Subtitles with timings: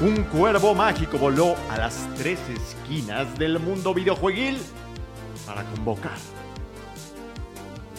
[0.00, 4.58] Un cuervo mágico voló a las tres esquinas del mundo videojueguil
[5.46, 6.16] para convocar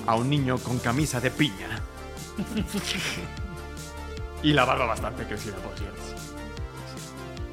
[0.08, 1.80] a un niño con camisa de piña.
[4.42, 6.02] y la barba bastante crecida, por cierto.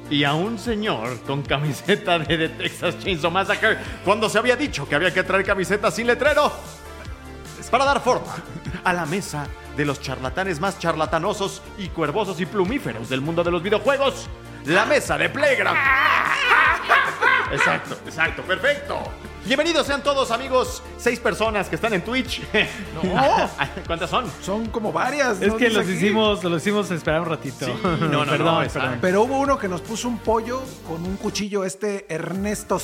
[0.09, 4.95] Y a un señor con camiseta de Texas Chainsaw Massacre cuando se había dicho que
[4.95, 6.51] había que traer camisetas sin letrero
[7.69, 8.35] para dar forma
[8.83, 9.45] a la mesa
[9.79, 14.27] de los charlatanes más charlatanosos y cuervosos y plumíferos del mundo de los videojuegos,
[14.65, 15.79] la mesa de Playground.
[17.53, 19.01] Exacto, exacto, perfecto.
[19.45, 22.41] Bienvenidos sean todos amigos, seis personas que están en Twitch.
[23.01, 23.01] No.
[23.87, 24.25] ¿Cuántas son?
[24.41, 25.41] Son como varias.
[25.41, 25.57] Es ¿no?
[25.57, 25.93] que los aquí.
[25.93, 27.65] hicimos, los hicimos esperar un ratito.
[27.65, 28.97] Sí, no, no, no, perdón.
[29.01, 32.83] Pero hubo uno que nos puso un pollo con un cuchillo, este Ernestos.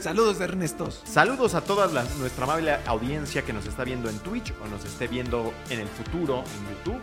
[0.00, 1.02] Saludos, Ernestos.
[1.04, 4.84] Saludos a toda la- nuestra amable audiencia que nos está viendo en Twitch o nos
[4.84, 7.00] esté viendo en el futuro en YouTube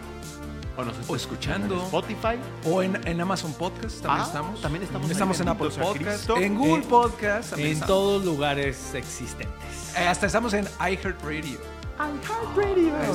[0.77, 1.75] o nos O escuchando.
[1.75, 2.37] en Spotify.
[2.65, 4.61] O en, en Amazon Podcast también Ah, estamos.
[4.61, 6.29] también estamos Estamos en Apple Podcast.
[6.37, 7.49] En Google Eh, Podcast.
[7.49, 7.87] también En estamos.
[7.87, 9.95] todos lugares existentes.
[9.97, 11.59] Eh, hasta estamos en iHeartRadio.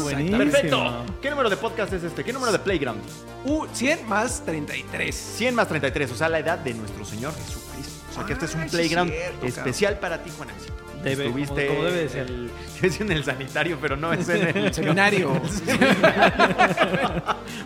[0.03, 0.39] buenísimo.
[0.39, 1.05] Perfecto.
[1.21, 2.25] ¿Qué número de podcast es este?
[2.25, 3.01] ¿Qué número de Playground?
[3.45, 5.15] Uh, 100 más 33.
[5.15, 7.93] 100 más 33, o sea, la edad de nuestro Señor Jesucristo.
[8.11, 10.73] O sea, que este es un playground cierto, especial para ti, Juanemcito.
[11.03, 12.27] Debe- Estuviste como- como debe de ser.
[12.28, 15.41] el- yo decía en el sanitario, pero no es en el Seminario.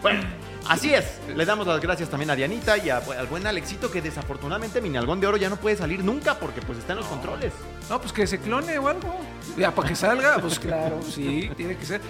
[0.02, 0.20] Bueno,
[0.68, 1.18] así es.
[1.34, 4.88] Le damos las gracias también a Dianita y a- al buen Alexito que desafortunadamente mi
[4.90, 7.52] nalgón de oro ya no puede salir nunca porque pues está en los controles.
[7.90, 9.16] No, pues que se clone o algo.
[9.56, 12.00] Ya, para que salga, pues claro, sí, tiene que ser.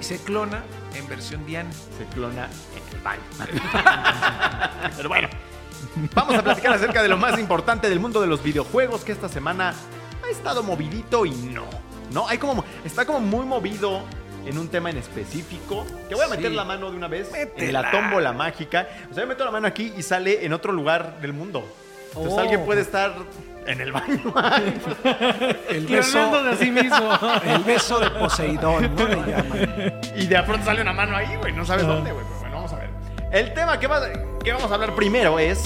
[0.00, 0.62] Y se clona
[0.94, 1.66] en versión Dian.
[1.72, 3.22] Se clona en el baño.
[4.96, 5.28] Pero bueno,
[6.14, 9.28] vamos a platicar acerca de lo más importante del mundo de los videojuegos que esta
[9.28, 9.74] semana
[10.28, 11.64] ha estado movidito y no.
[12.12, 14.02] No, hay como está como muy movido
[14.46, 15.84] en un tema en específico.
[16.08, 16.56] Que voy a meter Sí.
[16.56, 17.82] la mano de una vez en Métela.
[17.82, 18.86] la tómbola mágica.
[19.10, 21.64] O sea, yo meto la mano aquí y sale en otro lugar del mundo.
[22.08, 22.40] Entonces Oh.
[22.40, 23.12] alguien puede estar
[23.66, 24.32] en el baño.
[25.68, 27.10] El beso, de sí mismo.
[27.44, 29.08] el beso de Poseidón, ¿no?
[29.08, 30.00] Le llaman.
[30.16, 31.52] Y de pronto sale una mano ahí, güey.
[31.52, 32.24] No sabes dónde, güey.
[32.24, 32.90] Pero bueno, vamos a ver.
[33.32, 34.08] El tema que, va-
[34.42, 35.60] que vamos a hablar primero es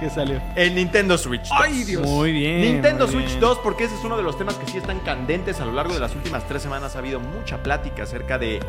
[0.00, 0.40] ¿Qué salió?
[0.56, 1.46] el Nintendo Switch.
[1.48, 1.52] 2.
[1.52, 2.06] Ay, Dios.
[2.06, 2.62] Muy bien.
[2.62, 3.40] Nintendo muy Switch bien.
[3.40, 5.92] 2, porque ese es uno de los temas que sí están candentes a lo largo
[5.92, 6.96] de las últimas tres semanas.
[6.96, 8.60] Ha habido mucha plática acerca de,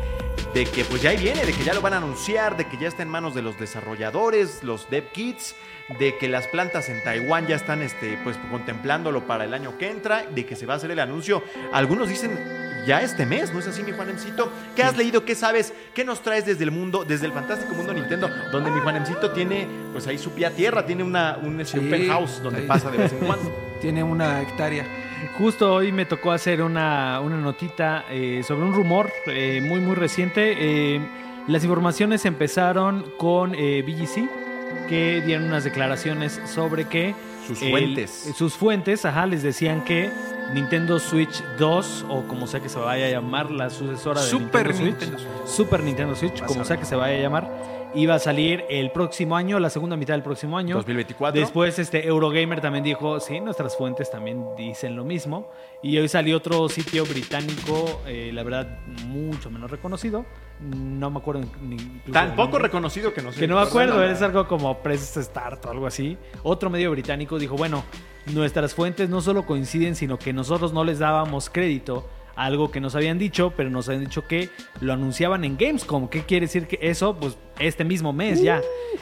[0.52, 2.76] de que pues ya ahí viene, de que ya lo van a anunciar, de que
[2.76, 5.54] ya está en manos de los desarrolladores, los dev kits,
[5.98, 9.90] de que las plantas en Taiwán ya están este, pues, contemplándolo para el año que
[9.90, 11.42] entra, de que se va a hacer el anuncio.
[11.72, 12.38] Algunos dicen
[12.86, 14.50] ya este mes, ¿no es así, mi Juanemcito?
[14.74, 15.24] ¿Qué has leído?
[15.24, 15.72] ¿Qué sabes?
[15.94, 19.68] ¿Qué nos traes desde el mundo, desde el fantástico mundo Nintendo, donde mi Juanemcito tiene,
[19.92, 22.66] pues ahí su pie a tierra, tiene una, un este, Sí, open house donde ahí.
[22.66, 23.50] pasa de vez en cuando?
[23.80, 24.84] Tiene una hectárea.
[25.38, 29.94] Justo hoy me tocó hacer una, una notita eh, sobre un rumor eh, muy muy
[29.94, 30.54] reciente.
[30.58, 31.00] Eh,
[31.48, 37.14] las informaciones empezaron con eh, BGC, que dieron unas declaraciones sobre que...
[37.46, 38.32] Sus el- fuentes.
[38.36, 40.10] sus fuentes, ajá, les decían que
[40.54, 44.68] Nintendo Switch 2, o como sea que se vaya a llamar la sucesora de Super
[44.68, 45.46] Nintendo Switch, Nintendo Switch.
[45.56, 47.50] Super Nintendo Switch, como sea que se vaya a llamar,
[47.94, 50.76] iba a salir el próximo año, la segunda mitad del próximo año.
[50.76, 51.40] 2024.
[51.40, 55.50] Después este Eurogamer también dijo, sí, nuestras fuentes también dicen lo mismo.
[55.82, 60.24] Y hoy salió otro sitio británico, eh, la verdad, mucho menos reconocido.
[60.60, 61.76] No me acuerdo ni
[62.12, 63.40] Tan poco reconocido que no sé.
[63.40, 64.12] Que no me acuerdo, nada.
[64.12, 66.16] es algo como Press Start o algo así.
[66.44, 67.84] Otro medio británico dijo, bueno,
[68.26, 72.94] nuestras fuentes no solo coinciden, sino que nosotros no les dábamos crédito algo que nos
[72.94, 74.48] habían dicho, pero nos habían dicho que
[74.80, 76.08] lo anunciaban en Gamescom.
[76.08, 77.16] ¿Qué quiere decir que eso?
[77.16, 78.60] Pues este mismo mes ya.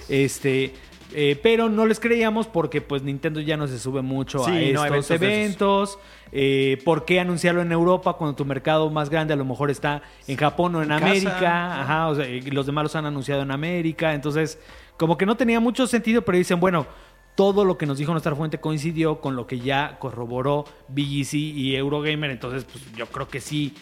[0.08, 0.74] Este...
[1.12, 4.72] eh, pero no les creíamos porque pues Nintendo ya no se sube mucho Sí, a
[4.72, 5.22] no, estos eventos esos.
[5.22, 5.98] eventos.
[6.32, 10.03] Eh, ¿Por qué anunciarlo en Europa cuando tu mercado más grande a lo mejor está
[10.28, 11.06] en Japón o en, En casa.
[11.10, 11.80] América?
[11.83, 14.15] Ajá, o sea, los demás los han anunciado en América.
[14.15, 14.59] Entonces,
[14.97, 16.86] como que no tenía mucho sentido, pero dicen, bueno,
[17.41, 21.75] todo lo que nos dijo nuestra fuente coincidió con lo que ya corroboró BGC y
[21.75, 22.31] Eurogamer.
[22.31, 23.72] Entonces, pues yo creo que sí.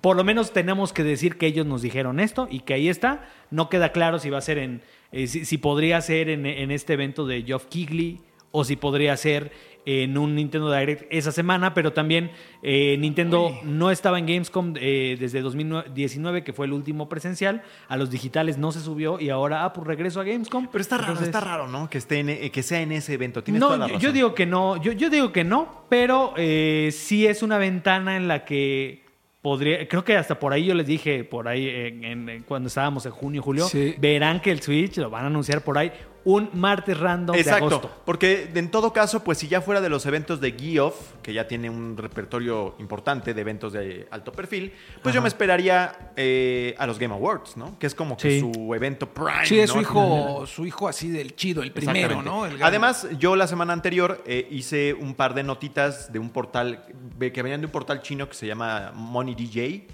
[0.00, 3.28] Por lo menos tenemos que decir que ellos nos dijeron esto y que ahí está.
[3.50, 4.82] No queda claro si va a ser en.
[5.10, 8.20] eh, si, podría ser en, en este evento de Geoff Keighley
[8.52, 9.50] o si podría ser
[9.86, 12.30] en un Nintendo Direct esa semana, pero también
[12.62, 17.62] eh, Nintendo no estaba en Gamescom eh, desde 2019, que fue el último presencial.
[17.88, 20.68] A los digitales no se subió y ahora, ah, pues regreso a Gamescom.
[20.70, 21.88] Pero está raro, Entonces- está raro, ¿no?
[21.90, 23.42] Que, esté en, eh, que sea en ese evento.
[23.42, 24.02] Tienes no, toda la yo, razón.
[24.08, 28.28] yo digo que no, yo, yo digo que no, pero sí es una ventana en
[28.28, 29.02] la que
[29.42, 32.66] podría, creo que hasta por ahí yo les dije, por ahí en- en- en cuando
[32.68, 33.94] estábamos en junio, julio, Sí.
[33.98, 35.90] verán que el Switch lo van a anunciar por ahí
[36.24, 37.90] un martes random de Exacto, agosto.
[38.04, 41.48] porque en todo caso, pues si ya fuera de los eventos de Geoff, que ya
[41.48, 44.72] tiene un repertorio importante de eventos de alto perfil,
[45.02, 47.78] pues yo me esperaría eh, a los Game Awards, ¿no?
[47.78, 48.40] Que es como que Sí.
[48.40, 49.46] su evento prime.
[49.46, 49.74] Sí, es ¿no?
[49.76, 52.20] su hijo, su hijo así del chido, el primero.
[52.22, 52.44] ¿no?
[52.46, 56.84] El Además, yo la semana anterior eh, hice un par de notitas de un portal
[57.18, 59.86] que venían de un portal chino que se llama Money DJ,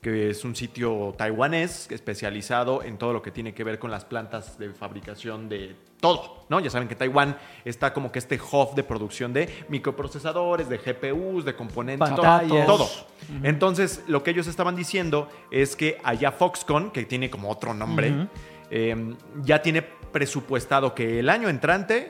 [0.00, 4.04] que es un sitio taiwanés especializado en todo lo que tiene que ver con las
[4.04, 6.60] plantas de fabricación de todo, ¿no?
[6.60, 11.44] Ya saben que Taiwán está como que este hub de producción de microprocesadores, de GPUs,
[11.44, 12.88] de componentes, todo, todo.
[13.42, 18.28] Entonces, lo que ellos estaban diciendo es que allá Foxconn, que tiene como otro nombre,
[18.70, 22.08] eh, ya tiene presupuestado que el año entrante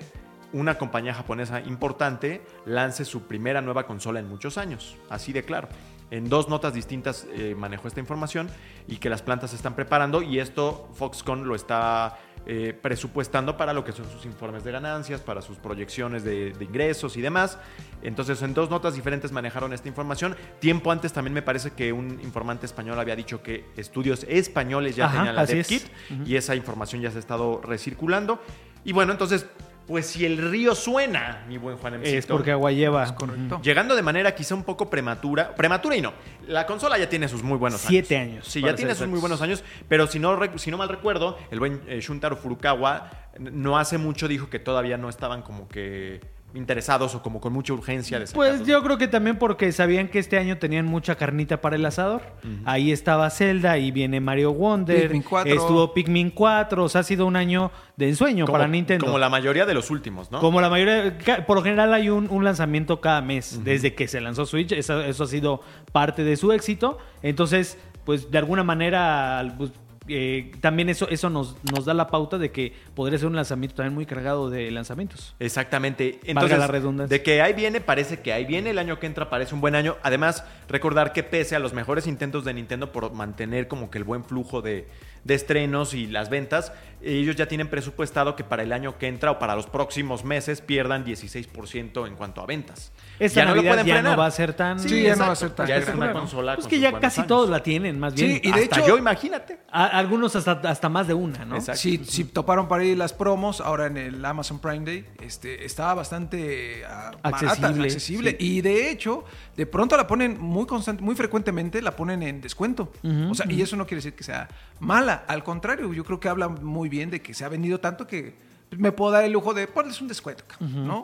[0.52, 4.96] una compañía japonesa importante lance su primera nueva consola en muchos años.
[5.08, 5.68] Así de claro.
[6.10, 8.48] En dos notas distintas eh, manejó esta información
[8.86, 13.74] y que las plantas se están preparando y esto Foxconn lo está eh, presupuestando para
[13.74, 17.58] lo que son sus informes de ganancias, para sus proyecciones de, de ingresos y demás.
[18.02, 20.34] Entonces, en dos notas diferentes manejaron esta información.
[20.58, 25.06] Tiempo antes también me parece que un informante español había dicho que estudios españoles ya
[25.06, 25.68] Ajá, tenían la así Dev es.
[25.68, 25.82] Kit
[26.24, 28.40] y esa información ya se ha estado recirculando.
[28.82, 29.44] Y bueno, entonces,
[29.88, 33.14] pues si el río suena, mi buen Juan Es porque agua lleva.
[33.14, 33.60] correcto.
[33.62, 36.12] Llegando de manera quizá un poco prematura, prematura y no.
[36.46, 38.32] La consola ya tiene sus muy buenos Siete años.
[38.34, 41.38] años, Sí, ya tiene sus muy buenos años, pero si no, si no mal recuerdo,
[41.50, 46.20] el buen eh, Shuntaro Furukawa no hace mucho dijo que todavía no estaban como que
[46.54, 48.66] interesados o como con mucha urgencia de Pues sacarlos.
[48.68, 52.22] yo creo que también porque sabían que este año tenían mucha carnita para el asador.
[52.64, 55.54] Ahí estaba Zelda, ahí viene Mario Wonder, Pikmin 4.
[55.54, 59.04] estuvo Pikmin 4, o sea, ha sido un año de ensueño como, para Nintendo.
[59.04, 60.40] Como la mayoría de los últimos, ¿no?
[60.40, 61.16] Como la mayoría,
[61.46, 64.72] por lo general hay un, un lanzamiento cada mes desde que se lanzó Switch.
[64.72, 65.60] Eso, eso ha sido
[65.92, 66.98] parte de su éxito.
[67.22, 69.70] Entonces, pues de alguna manera, pues,
[70.08, 73.76] eh, también eso, eso nos, nos da la pauta de que podría ser un lanzamiento
[73.76, 75.34] también muy cargado de lanzamientos.
[75.38, 76.18] Exactamente.
[76.24, 77.16] Entonces, la redundancia.
[77.16, 78.70] de que ahí viene, parece que ahí viene.
[78.70, 79.96] El año que entra parece un buen año.
[80.02, 84.04] Además, recordar que pese a los mejores intentos de Nintendo por mantener como que el
[84.04, 84.88] buen flujo de,
[85.28, 89.30] de estrenos y las ventas, ellos ya tienen presupuestado que para el año que entra
[89.30, 92.90] o para los próximos meses pierdan 16% en cuanto a ventas.
[93.20, 94.12] Esta ya no lo Navidad pueden ya frenar.
[94.12, 94.80] no va a ser tan...
[94.80, 96.98] Sí, ya no va a ser tan Ya es una consola Pues con que ya
[96.98, 97.28] casi años.
[97.28, 98.32] todos la tienen, más bien.
[98.36, 99.58] Sí, y de Hasta hecho- yo, imagínate.
[99.70, 101.56] A- algunos hasta, hasta más de una, ¿no?
[101.56, 101.80] Exacto.
[101.80, 105.94] Si, si toparon para ir las promos, ahora en el Amazon Prime Day, este, estaba
[105.94, 108.30] bastante ah, barata, Accesible, accesible.
[108.32, 108.36] sí.
[108.40, 109.24] Y de hecho,
[109.56, 112.90] de pronto la ponen muy constante, muy frecuentemente la ponen en descuento.
[113.30, 114.48] O sea, y eso no quiere decir que sea
[114.80, 115.17] mala.
[115.26, 118.34] Al contrario, yo creo que habla muy bien de que se ha vendido tanto que
[118.76, 120.44] me puedo dar el lujo de ponerles un descuento.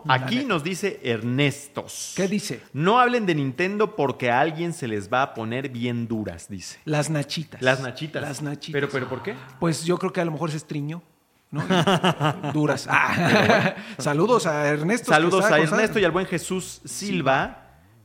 [0.08, 2.12] Aquí nos dice Ernestos.
[2.14, 2.62] ¿Qué dice?
[2.72, 6.78] No hablen de Nintendo porque a alguien se les va a poner bien duras, dice.
[6.84, 7.62] Las nachitas.
[7.62, 8.22] Las nachitas.
[8.22, 8.72] Las nachitas.
[8.72, 9.34] Pero, pero, ¿por qué?
[9.58, 11.02] Pues yo creo que a lo mejor se estriñó.
[11.50, 11.62] ¿no?
[12.52, 12.87] Duras.
[12.90, 15.11] Ah, Saludos a Ernesto.
[15.11, 17.63] Saludos a Ernesto y al buen Jesús Silva,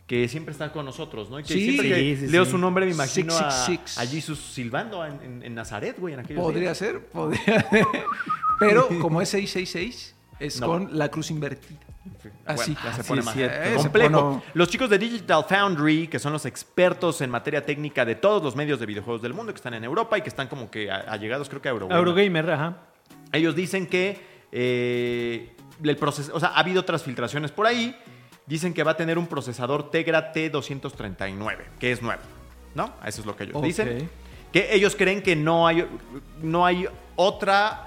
[0.09, 1.39] que siempre está con nosotros, ¿no?
[1.39, 1.63] Y que Sí.
[1.65, 2.49] siempre que Sí, sí, leo sí.
[2.51, 3.97] su nombre me imagino a, 666.
[3.99, 6.77] a Jesus silbando en, en- en Nazaret, güey, en aquellos Podría días.
[6.79, 7.63] ser, podría
[8.59, 10.65] Pero como es 666, es No.
[10.67, 11.77] con la cruz invertida.
[12.45, 12.73] Así.
[12.73, 13.35] Bueno, ya se Así pone es más.
[13.37, 14.19] Eh, complejo.
[14.39, 18.41] pone- Los chicos de Digital Foundry, que son los expertos en materia técnica de todos
[18.43, 20.89] los medios de videojuegos del mundo, que están en Europa y que están como que
[20.89, 21.97] allegados, creo que a Eurogamer.
[21.99, 22.77] Eurogamer, ajá.
[23.31, 24.19] Ellos dicen que
[24.51, 27.95] eh, el proceso, o sea, ha habido otras filtraciones por ahí.
[28.49, 32.21] Dicen que va a tener un procesador Tegra T239, que es nuevo,
[32.73, 32.91] ¿no?
[33.05, 34.09] Eso es lo que ellos dicen.
[34.51, 35.85] Que ellos creen que no hay,
[36.41, 37.85] no hay otra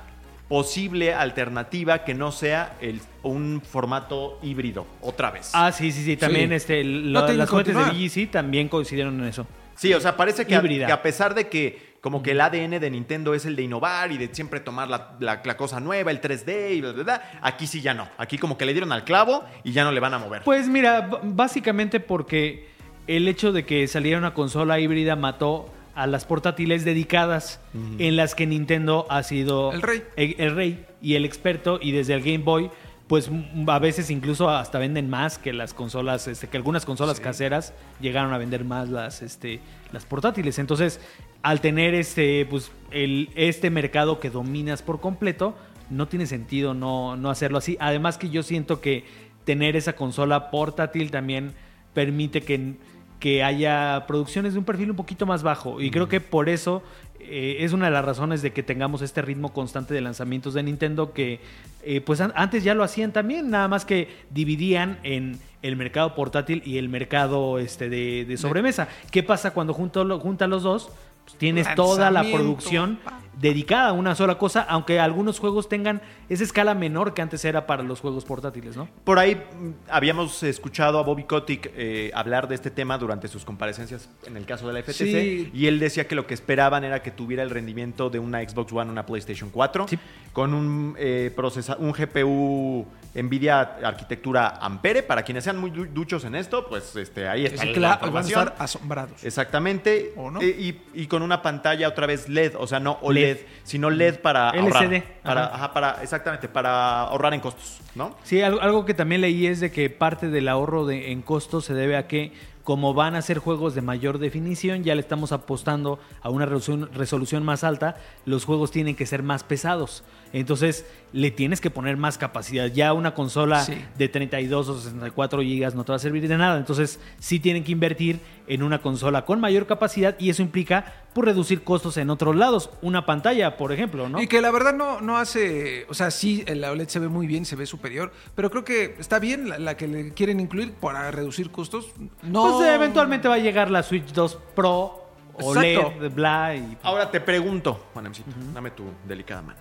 [0.48, 5.50] posible alternativa que no sea el- un formato híbrido, otra vez.
[5.52, 6.16] Ah, sí, sí, sí.
[6.16, 6.54] También Sí.
[6.54, 7.82] este, el- No las fuentes de.
[7.82, 9.44] VGC también coincidieron en eso.
[9.74, 10.86] Sí, o sea, parece que a, Híbrida.
[10.86, 14.12] que a pesar de que como que el ADN de Nintendo es el de innovar
[14.12, 17.30] y de siempre tomar la, la- la cosa nueva, el 3D y bla, bla, bla,
[17.40, 18.08] aquí sí ya no.
[18.18, 20.42] Aquí como que le dieron al clavo y ya no le van a mover.
[20.42, 22.68] Pues mira, básicamente porque
[23.06, 27.60] el hecho de que saliera una consola híbrida mató a las portátiles dedicadas
[27.98, 30.02] en las que Nintendo ha sido El rey.
[30.16, 32.70] el, el rey y el experto y desde el Game Boy
[33.08, 33.30] pues
[33.66, 38.32] a veces incluso hasta venden más que las consolas, este, que algunas consolas caseras llegaron
[38.32, 39.60] a vender más las, este,
[39.92, 40.58] las portátiles.
[40.58, 40.98] Entonces,
[41.42, 45.56] al tener este, pues, el, este mercado que dominas por completo,
[45.90, 47.76] no tiene sentido no, no hacerlo así.
[47.80, 49.04] Además que yo siento que
[49.44, 51.52] tener esa consola portátil también
[51.94, 52.74] permite que,
[53.20, 55.80] que haya producciones de un perfil un poquito más bajo.
[55.80, 56.82] Y creo que por eso
[57.20, 60.62] eh, es una de las razones de que tengamos este ritmo constante de lanzamientos de
[60.62, 61.40] Nintendo que
[61.84, 66.14] eh, pues an- antes ya lo hacían también, nada más que dividían en el mercado
[66.14, 68.88] portátil y el mercado este de, de sobremesa.
[69.10, 70.90] ¿Qué pasa cuando junto, lo- juntan los dos?
[71.24, 72.98] Pues tienes toda la producción
[73.40, 77.66] dedicada a una sola cosa, aunque algunos juegos tengan esa escala menor que antes era
[77.66, 78.88] para los juegos portátiles, ¿no?
[79.04, 83.44] Por ahí mm, habíamos escuchado a Bobby Kotick eh, hablar de este tema durante sus
[83.44, 85.50] comparecencias en el caso de la FTC Sí.
[85.54, 88.72] y él decía que lo que esperaban era que tuviera el rendimiento de una Xbox
[88.72, 89.98] One, una PlayStation 4 Sí.
[90.32, 95.02] con un eh, procesa- un GPU Nvidia arquitectura Ampere.
[95.02, 97.80] Para quienes sean muy du- duchos en esto, pues este, ahí está Es la que
[97.80, 99.22] la- van a estar asombrados.
[99.24, 100.12] Exactamente.
[100.16, 100.40] ¿O no?
[100.40, 100.46] Eh,
[100.94, 104.48] y, y con una pantalla otra vez LED, o sea, no OLED, sino LED para
[104.48, 104.84] ahorrar.
[104.84, 105.54] LCD, Para, ajá.
[105.54, 108.16] ajá, para, exactamente, para ahorrar en costos, ¿no?
[108.24, 111.66] Sí, algo, algo que también leí es de que parte del ahorro de, en costos
[111.66, 112.32] se debe a que
[112.64, 116.88] como van a ser juegos de mayor definición, ya le estamos apostando a una resolución,
[116.94, 120.04] resolución más alta, los juegos tienen que ser más pesados.
[120.32, 122.66] Entonces le tienes que poner más capacidad.
[122.66, 123.74] Ya una consola Sí.
[123.98, 126.58] de 32 o 64 gigas no te va a servir de nada.
[126.58, 131.26] Entonces sí tienen que invertir en una consola con mayor capacidad y eso implica pues,
[131.26, 132.70] reducir costos en otros lados.
[132.80, 134.20] Una pantalla, por ejemplo, ¿no?
[134.22, 135.84] Y que la verdad no, no hace.
[135.90, 138.12] O sea, sí, el OLED se ve muy bien, se ve superior.
[138.34, 141.88] Pero creo que está bien la, la que le quieren incluir para reducir costos.
[142.22, 142.58] No.
[142.58, 146.10] Pues eventualmente va a llegar la Switch 2 Pro, OLED, Exacto.
[146.10, 149.60] bla, y Ahora te pregunto, Juanemcito, dame tu delicada mano.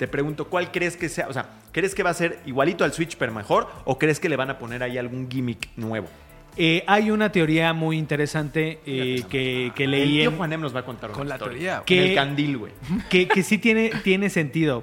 [0.00, 1.28] Te pregunto, ¿cuál crees que sea?
[1.28, 3.68] O sea, ¿crees que va a ser igualito al Switch pero mejor?
[3.84, 6.08] ¿O crees que le van a poner ahí algún gimmick nuevo?
[6.56, 10.74] Eh, hay una teoría muy interesante eh, que, que El leí tío en- Juanem nos
[10.74, 11.82] va a contar Con la teoría.
[11.84, 12.72] Que- el candil, güey.
[13.10, 14.82] que, que sí tiene, tiene sentido.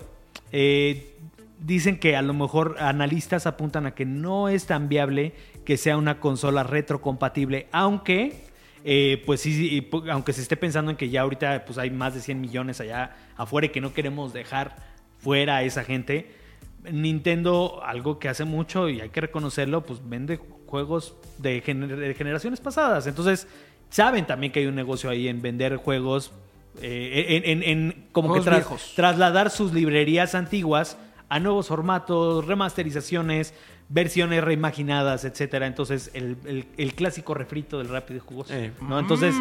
[0.52, 1.16] Eh,
[1.60, 5.34] dicen que a lo mejor analistas apuntan a que no es tan viable
[5.66, 8.44] que sea una consola retrocompatible, aunque
[8.86, 12.22] eh, pues sí, aunque se esté pensando en que ya ahorita pues hay más de
[12.22, 14.96] 100 millones allá afuera y que no queremos dejar
[15.28, 16.32] fuera a esa gente.
[16.90, 22.14] Nintendo, algo que hace mucho y hay que reconocerlo, pues vende juegos de, gener- de
[22.14, 23.08] generaciones pasadas.
[23.08, 23.46] Entonces,
[23.90, 26.32] saben también que hay un negocio ahí en vender juegos,
[26.82, 28.94] eh, en, en- en como que Juegos tras- viejos.
[28.96, 33.54] trasladar sus librerías antiguas a nuevos formatos, remasterizaciones,
[33.90, 35.68] versiones reimaginadas, etcétera.
[35.68, 38.54] Entonces, el, el- el clásico refrito del rápido y jugoso.
[38.54, 38.72] Eh.
[38.82, 38.98] ¿no?
[38.98, 39.36] Entonces,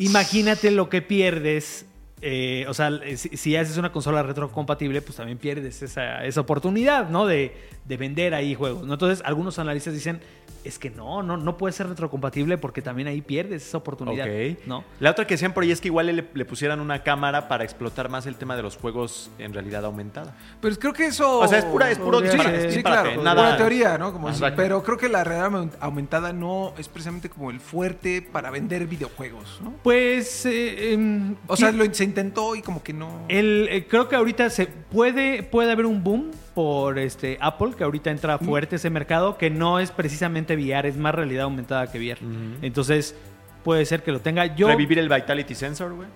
[0.00, 1.86] imagínate lo que pierdes.
[2.20, 7.26] Eh, o sea, si, haces una consola retrocompatible, pues también pierdes esa, esa oportunidad, ¿no?
[7.26, 7.54] De,
[7.88, 8.86] de vender ahí juegos.
[8.86, 8.92] ¿no?
[8.94, 10.20] Entonces, algunos analistas dicen,
[10.64, 14.26] es que no, no, no puede ser retrocompatible porque también ahí pierdes esa oportunidad.
[14.26, 14.58] Ok.
[14.66, 14.84] ¿no?
[15.00, 17.64] La otra que decían por ahí es que igual le, le pusieran una cámara para
[17.64, 20.36] explotar más el tema de los juegos en realidad aumentada.
[20.60, 21.38] Pero creo que eso.
[21.38, 23.22] O sea, es pura- es puro Sí, disparate, sí, disparate, claro.
[23.22, 24.12] nada- Pura teoría, ¿no?
[24.12, 24.56] Como Exacto.
[24.56, 28.86] pero creo que la realidad aument- aumentada no es precisamente como el fuerte para vender
[28.86, 29.72] videojuegos, ¿no?
[29.82, 33.22] Pues, eh, em, O sea, lo, se intentó y como que no.
[33.28, 37.84] El, eh, creo que ahorita se puede, puede haber un boom por este Apple, que
[37.84, 41.98] ahorita entra fuerte ese mercado, que no es precisamente VR, es más realidad aumentada que
[42.00, 42.18] VR.
[42.62, 43.14] Entonces,
[43.62, 44.56] puede ser que lo tenga.
[44.56, 46.08] Yo Revivir el Vitality Sensor, güey.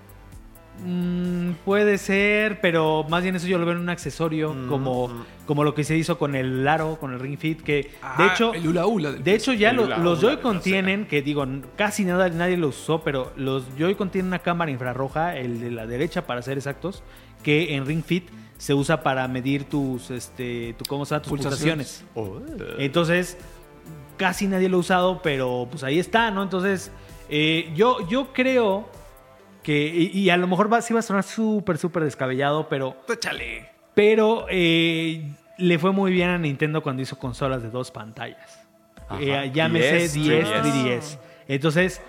[0.85, 5.07] mm, puede ser, pero más bien eso yo lo veo en un accesorio, Mm, como,
[5.09, 5.25] mm.
[5.47, 8.31] como lo que se hizo con el Aro, con el Ring Fit, que de Ah,
[8.33, 11.47] hecho el hula del de hecho, ya lo- los de Joy-Con tienen, que digo,
[11.77, 15.87] casi nada, nadie lo usó, pero los Joy-Con tienen una cámara infrarroja, el de la
[15.87, 17.05] derecha para ser exactos,
[17.45, 18.29] que en Ring Fit
[18.63, 21.23] se usa para medir tus, este, tu, ¿cómo se llama?
[21.23, 22.05] tus Pulsaciones.
[22.15, 22.77] pulsaciones.
[22.79, 23.37] Entonces,
[24.17, 26.45] casi nadie lo ha usado, pero pues ahí está, ¿no?
[26.45, 26.93] Entonces,
[27.29, 28.89] eh, yo, yo creo
[29.65, 32.97] que, y, y a lo mejor va, sí va a sonar súper, súper descabellado, pero
[33.13, 33.69] Échale.
[33.95, 35.29] pero eh,
[35.59, 38.61] le fue muy bien a Nintendo cuando hizo consolas de dos pantallas.
[39.19, 41.19] Eh, llámese 10, 10, 3DS.
[41.49, 42.01] Entonces,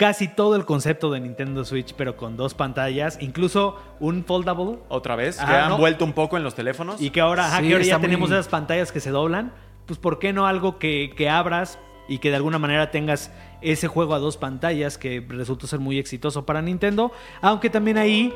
[0.00, 4.78] casi todo el concepto de Nintendo Switch, pero con dos pantallas, incluso un foldable.
[4.88, 5.76] Otra vez, que han ¿no?
[5.76, 7.02] vuelto un poco en los teléfonos.
[7.02, 9.52] Y que ahora, ajá, Sí, que ahora ya muy- tenemos esas pantallas que se doblan.
[9.84, 11.78] Pues, ¿por qué no algo que, que abras
[12.08, 13.30] y que de alguna manera tengas
[13.60, 17.12] ese juego a dos pantallas que resultó ser muy exitoso para Nintendo?
[17.42, 18.32] Aunque también ahí,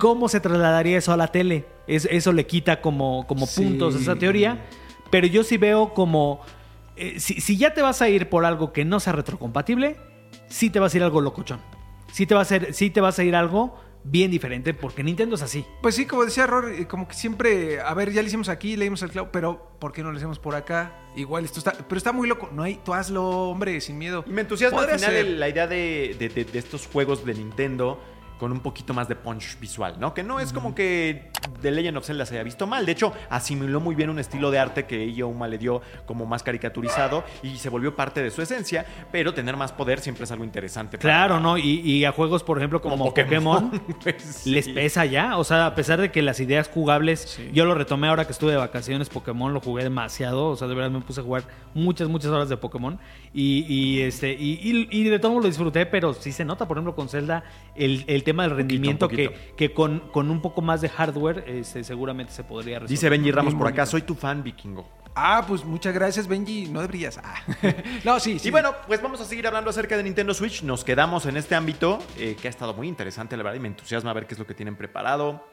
[0.00, 1.64] ¿cómo se trasladaría eso a la tele?
[1.86, 3.62] Es- eso le quita como, como Sí.
[3.62, 4.64] puntos a esa teoría.
[5.10, 6.40] Pero yo sí veo como.
[6.96, 9.96] eh, si, si ya te vas a ir por algo que no sea retrocompatible,
[10.54, 11.60] sí te vas a ir algo locochón.
[12.12, 15.34] Sí te, va a ser, sí te vas a ir algo bien diferente, porque Nintendo
[15.34, 15.66] es así.
[15.82, 18.76] Pues sí, como decía Ror, eh, como que siempre, a ver, ya le hicimos aquí,
[18.76, 20.92] le dimos al clavo, pero ¿por qué no lo hacemos por acá?
[21.16, 22.50] Igual esto está, pero está muy loco.
[22.52, 24.22] No hay, tú hazlo, hombre, sin miedo.
[24.28, 27.34] Y me entusiasma al final el- la idea de, de- de- de estos juegos de
[27.34, 28.00] Nintendo
[28.38, 30.12] con un poquito más de punch visual, ¿no?
[30.14, 31.30] Que no es como que
[31.60, 32.86] The Legend of Zelda se haya visto mal.
[32.86, 36.42] De hecho, asimiló muy bien un estilo de arte que Uma le dio como más
[36.42, 40.44] caricaturizado y se volvió parte de su esencia, pero tener más poder siempre es algo
[40.44, 40.98] interesante.
[40.98, 41.56] Claro, ¿no?
[41.58, 44.50] Y, y a juegos, por ejemplo, como, Como Pokémon, Pokémon, pues, sí.
[44.50, 45.38] les pesa ya.
[45.38, 48.52] O sea, a pesar de que las ideas jugables, yo lo retomé ahora que estuve
[48.52, 50.48] de vacaciones, Pokémon lo jugué demasiado.
[50.48, 51.44] O sea, de verdad me puse a jugar
[51.74, 52.98] muchas, muchas horas de Pokémon.
[53.32, 57.08] Y, y, este, y, de todo lo disfruté, pero sí se nota, por ejemplo, con
[57.08, 57.44] Zelda,
[57.74, 59.32] el, el tema del rendimiento poquito.
[59.32, 62.88] que, que con, con un poco más de hardware este, seguramente se podría resolver.
[62.88, 64.86] Dice Benji Ramos por acá, soy tu fan vikingo.
[65.16, 66.66] Ah, pues muchas gracias, Benji.
[66.66, 67.18] No deberías.
[67.22, 67.40] Ah.
[68.04, 68.48] no, sí, sí.
[68.48, 70.62] Y bueno, pues vamos a seguir hablando acerca de Nintendo Switch.
[70.62, 73.68] Nos quedamos en este ámbito eh, que ha estado muy interesante, la verdad, y me
[73.68, 75.44] entusiasma ver qué es lo que tienen preparado.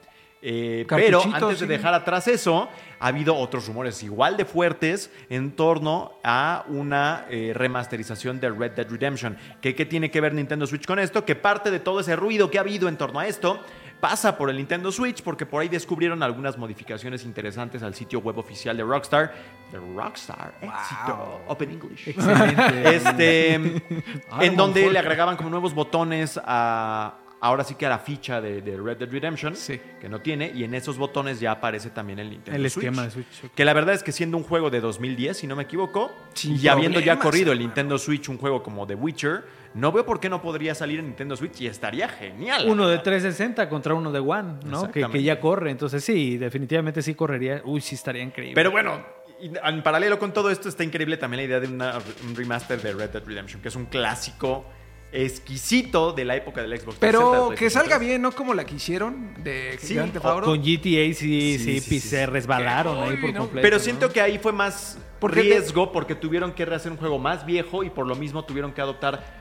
[0.44, 2.68] Eh, pero antes de dejar atrás eso,
[3.00, 8.72] ha habido otros rumores igual de fuertes en torno a una eh, remasterización de Red
[8.72, 9.38] Dead Redemption.
[9.62, 11.26] ¿Qué, ¿Qué tiene que ver Nintendo Switch con esto?
[11.26, 13.60] Que parte de todo ese ruido que ha habido en torno a esto
[14.02, 18.38] pasa por el Nintendo Switch porque por ahí descubrieron algunas modificaciones interesantes al sitio web
[18.40, 19.34] oficial de Rockstar.
[19.72, 22.10] De Rockstar, éxito, Open English.
[22.10, 22.96] Excelente.
[22.96, 23.54] Este,
[24.42, 27.16] en donde le agregaban como nuevos botones a.
[27.44, 29.82] Ahora sí que a la ficha de, de Red Dead Redemption, Sí.
[30.00, 32.86] que no tiene, y en esos botones ya aparece también el Nintendo El Switch.
[32.86, 33.52] esquema de Switch.
[33.56, 36.56] Que la verdad es que siendo un juego de 2010, si no me equivoco, Sin
[36.64, 37.58] y habiendo ya corrido el.
[37.58, 41.06] Nintendo Switch, un juego como The Witcher, no veo por qué no podría salir en
[41.06, 42.66] Nintendo Switch y estaría genial.
[42.70, 44.92] Uno de 360 contra uno de One, ¿no?
[44.92, 45.72] Que, que ya corre.
[45.72, 47.62] Entonces sí, definitivamente sí correría.
[47.66, 48.56] Uy, sí estaría increíble.
[48.56, 49.04] Pero bueno,
[49.42, 51.98] en paralelo con todo esto está increíble también la idea de una-
[52.28, 54.66] un remaster de Red Dead Redemption, que es un clásico
[55.14, 58.08] exquisito de la época del Xbox 360, Pero que salga 3.
[58.08, 58.32] bien, ¿no?
[58.32, 60.46] Como la que hicieron de Sí, Grand Theft o Auto.
[60.48, 62.26] Con GTA sí, sí, Sí, sí, sí, se sí.
[62.26, 63.62] resbalaron ahí por completo.
[63.62, 63.84] Pero ¿no?
[63.84, 67.84] siento que ahí fue más Porque riesgo porque tuvieron que rehacer un juego más viejo
[67.84, 69.41] y por lo mismo tuvieron que adoptar,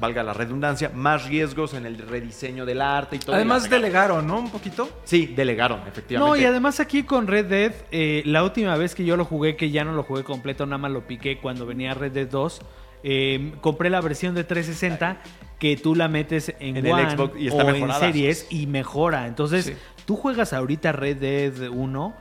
[0.00, 3.36] valga la redundancia, más riesgos en el rediseño del arte y todo.
[3.36, 4.38] Además Y delegaron, ¿no?
[4.38, 4.88] Un poquito.
[5.04, 6.18] Sí, delegaron, efectivamente.
[6.18, 9.56] No, y además aquí con Red Dead, eh, la última vez que yo lo jugué,
[9.56, 12.60] que ya no lo jugué completo, nada más lo piqué cuando venía Red Dead 2,
[13.02, 15.18] eh, compré la versión de 360
[15.58, 18.00] que tú la metes en, En el Xbox y está o en mejorada.
[18.00, 19.26] series y mejora.
[19.26, 19.74] Entonces, Sí.
[20.06, 22.14] tú juegas ahorita Red Dead 1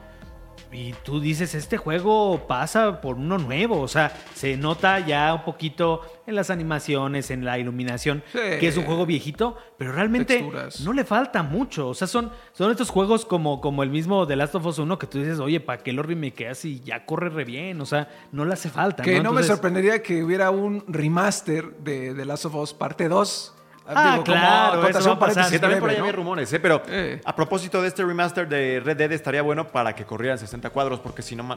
[0.71, 3.81] y tú dices, este juego pasa por uno nuevo.
[3.81, 8.37] O sea, se nota ya un poquito en las animaciones, en la iluminación, Sí.
[8.59, 10.81] que es un juego viejito, pero realmente Texturas.
[10.81, 11.89] no le falta mucho.
[11.89, 14.99] O sea, son, son estos juegos como, como el mismo The Last of Us 1
[14.99, 17.81] que tú dices, oye, ¿para qué lo remakeas y ya corre re bien?
[17.81, 19.01] O sea, no le hace falta.
[19.03, 23.07] Que no, me Entonces- sorprendería que hubiera un remaster de The Last of Us parte
[23.09, 23.55] 2.
[23.95, 25.49] Ah, claro, eso va a pasar.
[25.59, 26.17] también por ahí breve, había ¿no?
[26.17, 26.59] rumores, ¿eh?
[26.59, 27.19] Pero Eh.
[27.25, 30.69] a propósito de este remaster de Red Dead estaría bueno para que corriera en 60
[30.69, 31.55] cuadros, porque si no, no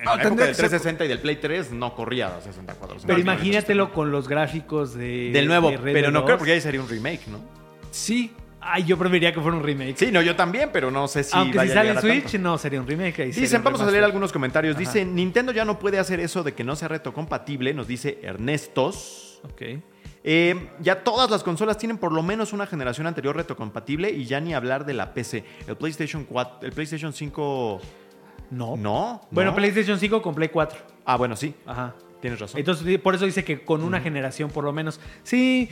[0.00, 2.40] en Ah, la época del que ser- 360 y del Play 3 no corría a
[2.40, 3.02] 60 cuadros.
[3.06, 5.30] Pero No, no, imagínatelo con los gráficos de.
[5.32, 6.26] Del nuevo, de Red pero no 2.
[6.26, 7.40] creo porque ahí sería un remake, ¿no?
[7.90, 8.32] Sí.
[8.68, 9.94] Ay, yo preferiría que fuera un remake.
[9.96, 12.38] Sí, no, yo también, pero no sé si Aunque vaya si sale en Switch, tanto.
[12.48, 13.20] no, sería un remake.
[13.22, 14.76] ahí Dicen, un vamos a leer algunos comentarios.
[14.76, 19.40] Dice, Nintendo ya no puede hacer eso de que no sea retrocompatible, nos dice Ernestos.
[19.44, 19.62] Ok.
[20.28, 24.40] Eh, ya todas las consolas tienen por lo menos una generación anterior retrocompatible y ya
[24.40, 25.44] ni hablar de la PC.
[25.68, 27.80] El PlayStation 4, el PlayStation 5
[28.50, 28.76] No.
[28.76, 29.20] no.
[29.30, 29.56] Bueno, no.
[29.56, 30.80] PlayStation 5 con Play 4.
[31.04, 31.54] Ah, bueno, sí.
[31.64, 31.94] Ajá.
[32.20, 32.58] Tienes razón.
[32.58, 34.98] Entonces, por eso dice que con una generación, por lo menos.
[35.22, 35.68] Sí,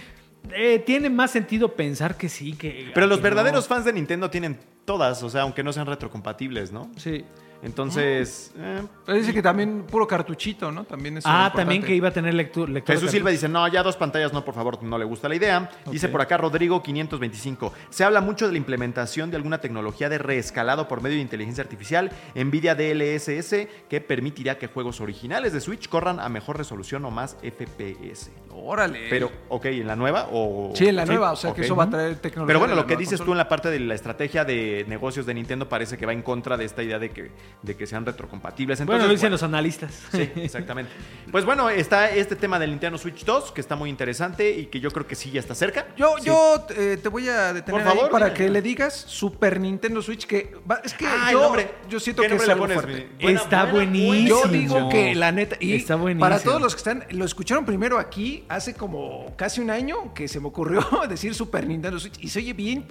[0.52, 2.92] eh, tiene más sentido pensar que sí, que.
[2.94, 3.22] Pero los no.
[3.24, 6.92] verdaderos fans de Nintendo tienen todas, o sea, aunque no sean retrocompatibles, ¿no?
[6.96, 7.24] Sí.
[7.64, 10.84] Entonces, eh, Pero dice que también puro cartuchito, ¿no?
[10.84, 11.56] También es Ah, importante.
[11.62, 12.82] también que iba a tener lectura.
[12.86, 15.70] Jesús Silva dice, no, ya dos pantallas no, por favor, no le gusta la idea.
[15.90, 17.72] Dice por acá Rodrigo 525.
[17.90, 21.64] Se habla mucho de la implementación de alguna tecnología de reescalado por medio de inteligencia
[21.64, 27.10] artificial, NVIDIA DLSS, que permitirá que juegos originales de Switch corran a mejor resolución o
[27.10, 28.30] más FPS.
[28.56, 29.08] Órale.
[29.10, 30.72] Pero, ok, ¿en la nueva o...?
[30.74, 32.46] Sí, en la nueva, o sea que eso va a traer tecnología.
[32.46, 35.34] Pero bueno, lo que dices tú en la parte de la estrategia de negocios de
[35.34, 37.30] Nintendo parece que va en contra de esta idea de que,
[37.62, 38.80] de que sean retrocompatibles.
[38.80, 40.02] Entonces, bueno, lo dicen bueno, los analistas.
[40.12, 40.92] Sí, exactamente.
[41.32, 44.78] Pues bueno, está este tema del Nintendo Switch 2, que está muy interesante y que
[44.80, 45.88] yo creo que sí ya está cerca.
[45.96, 46.26] Yo, Sí.
[46.26, 48.36] yo eh, te voy a detener Por favor, ahí para dime.
[48.38, 51.70] que le digas Super Nintendo Switch que va- es que Ah, yo, nombre.
[51.88, 53.08] yo siento ¿Qué que es algo fuerte.
[53.20, 54.28] Buena- Está buena- buenísimo.
[54.42, 56.20] Yo digo que la neta y Está buenísimo.
[56.20, 60.28] para todos los que están lo escucharon primero aquí hace como casi un año que
[60.28, 62.86] se me ocurrió decir Super Nintendo Switch y se oye bien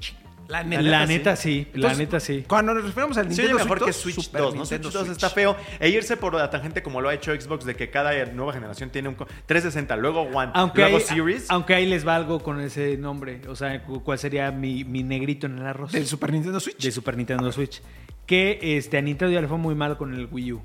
[0.50, 0.82] la neta.
[0.82, 2.44] La neta sí, la Entonces, neta sí.
[2.48, 4.66] Cuando nos referimos al Nintendo oye mejor que 2, Switch Super 2, ¿no?
[4.66, 5.12] Switch Nintendo 2 Switch.
[5.18, 5.56] está feo.
[5.80, 8.90] E irse por la tangente como lo ha hecho Xbox de que cada nueva generación
[8.90, 11.46] tiene un co- 360, luego One, Aunque luego ahí, Series.
[11.50, 13.40] aunque ahí les va algo con ese nombre.
[13.48, 15.94] O sea, cu- ¿cuál sería mi, mi negrito en el arroz?
[15.94, 16.78] Del Super Nintendo Switch.
[16.84, 17.82] de Super Nintendo Switch.
[18.26, 20.62] Que este, a Nintendo ya le fue muy mal con el Wii U.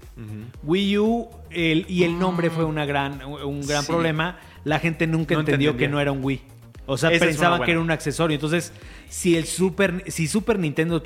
[0.64, 3.88] Wii U el, y el nombre fue una gran, un gran Sí.
[3.92, 4.38] problema.
[4.68, 5.88] La gente nunca No entendió entendía.
[5.88, 6.40] que no era un Wii.
[6.90, 8.34] O sea, Esa pensaban que era un accesorio.
[8.34, 8.72] Entonces,
[9.10, 11.02] si el Super, si Super Nintendo,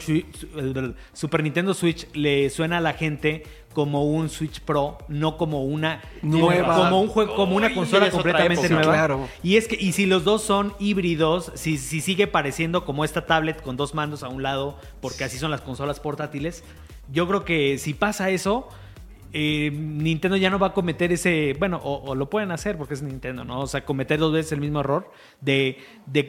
[1.13, 6.03] Super Nintendo Switch le suena a la gente como un Switch Pro, no como una
[6.21, 6.77] Nueva.
[6.77, 8.75] como un juego, como una consola completamente época.
[8.75, 8.93] nueva.
[8.93, 9.29] Claro.
[9.43, 13.27] Y es que, y si los dos son híbridos, si, si sigue pareciendo como esta
[13.27, 16.63] tablet con dos mandos a un lado, porque así son las consolas portátiles,
[17.11, 18.69] yo creo que si pasa eso,
[19.33, 22.95] eh, Nintendo ya no va a cometer ese, bueno, o, o lo pueden hacer porque
[22.95, 23.61] es Nintendo, ¿no?
[23.61, 26.23] O sea, cometer dos veces el mismo error de, de,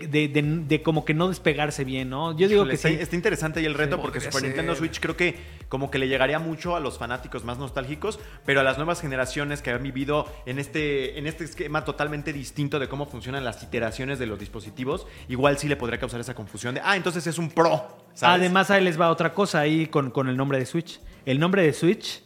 [0.68, 2.32] de, como que no despegarse bien, ¿no?
[2.32, 2.96] Yo digo Híjole, que está, sí.
[3.00, 4.44] está interesante ahí el reto Sí, porque Super ser.
[4.44, 5.36] Nintendo Switch creo que
[5.68, 9.62] como que le llegaría mucho a los fanáticos más nostálgicos, pero a las nuevas generaciones
[9.62, 14.20] que han vivido en este, en este esquema totalmente distinto de cómo funcionan las iteraciones
[14.20, 17.50] de los dispositivos, igual sí le podría causar esa confusión de, ah, entonces es un
[17.50, 17.86] Pro.
[18.14, 18.40] ¿sabes?
[18.40, 21.00] Además, ahí les va otra cosa ahí con, con el nombre de Switch.
[21.26, 22.24] El nombre de Switch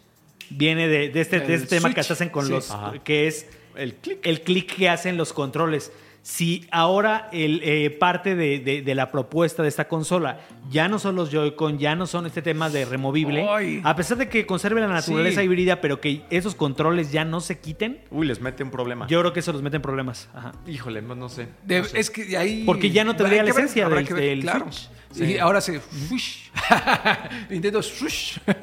[0.50, 2.52] viene de, de este, de este tema que hacen con sí.
[2.52, 2.72] los.
[2.72, 2.94] Ajá.
[3.04, 4.20] que es el click.
[4.26, 5.92] el clic que hacen los controles.
[6.30, 11.00] Si ahora el, eh, parte de, de- de la propuesta de esta consola ya no
[11.00, 13.80] son los Joy-Con, ya no son este tema de removible, Ay.
[13.86, 15.46] a pesar de que conserve la naturaleza Sí.
[15.46, 19.08] híbrida, pero que esos controles ya no se quiten, Uy, les mete un problema.
[19.08, 20.28] yo creo que eso los mete en problemas.
[20.34, 20.52] Ajá.
[20.68, 21.48] Híjole, no, no sé.
[21.64, 21.98] De- no sé.
[21.98, 22.64] Es que de ahí.
[22.66, 24.70] Porque ya no tendría la esencia del- del claro.
[24.70, 24.90] Switch.
[25.16, 25.80] Y ahora se.
[27.50, 27.80] Nintendo.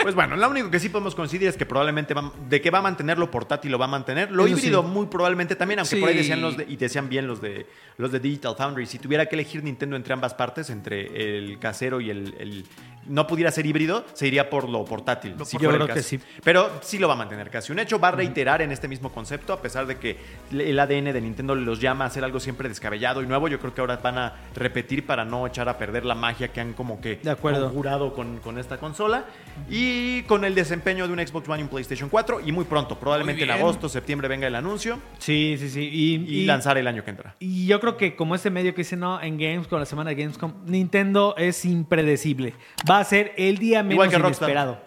[0.02, 2.78] Pues bueno, lo único que sí podemos coincidir es que probablemente va- de que va
[2.78, 4.30] a mantener lo portátil lo va a mantener.
[4.30, 4.88] Lo Eso híbrido sí.
[4.88, 6.00] muy probablemente también, aunque Sí.
[6.00, 7.53] por ahí decían los de- y decían bien los de
[7.98, 8.86] los de Digital Foundry.
[8.86, 12.64] Si tuviera que elegir Nintendo entre ambas partes, entre el casero y el, el-
[13.06, 15.34] no pudiera ser híbrido, se iría por lo portátil.
[15.38, 16.18] Lo Yo creo que sí.
[16.42, 17.70] Pero sí lo va a mantener casi.
[17.70, 20.16] Un hecho va a reiterar en este mismo concepto, a pesar de que
[20.50, 23.46] el ADN de Nintendo los llama a hacer algo siempre descabellado y nuevo.
[23.48, 26.62] Yo creo que ahora van a repetir para no echar a perder la magia que
[26.62, 27.66] han como que De acuerdo.
[27.66, 29.26] conjurado con, con esta consola.
[29.68, 32.40] Y con el desempeño de un Xbox One y un PlayStation 4.
[32.40, 35.80] Y muy pronto, probablemente Muy en agosto, septiembre venga el anuncio Sí, sí, sí.
[35.92, 37.34] Y, y, y- lanzar el año que entra.
[37.46, 40.16] Y yo creo que como este medio que dice, no, en Gamescom, la semana de
[40.16, 42.54] Gamescom, Nintendo es impredecible.
[42.90, 44.48] Va a ser el día menos Igual que Rockstar.
[44.48, 44.78] inesperado.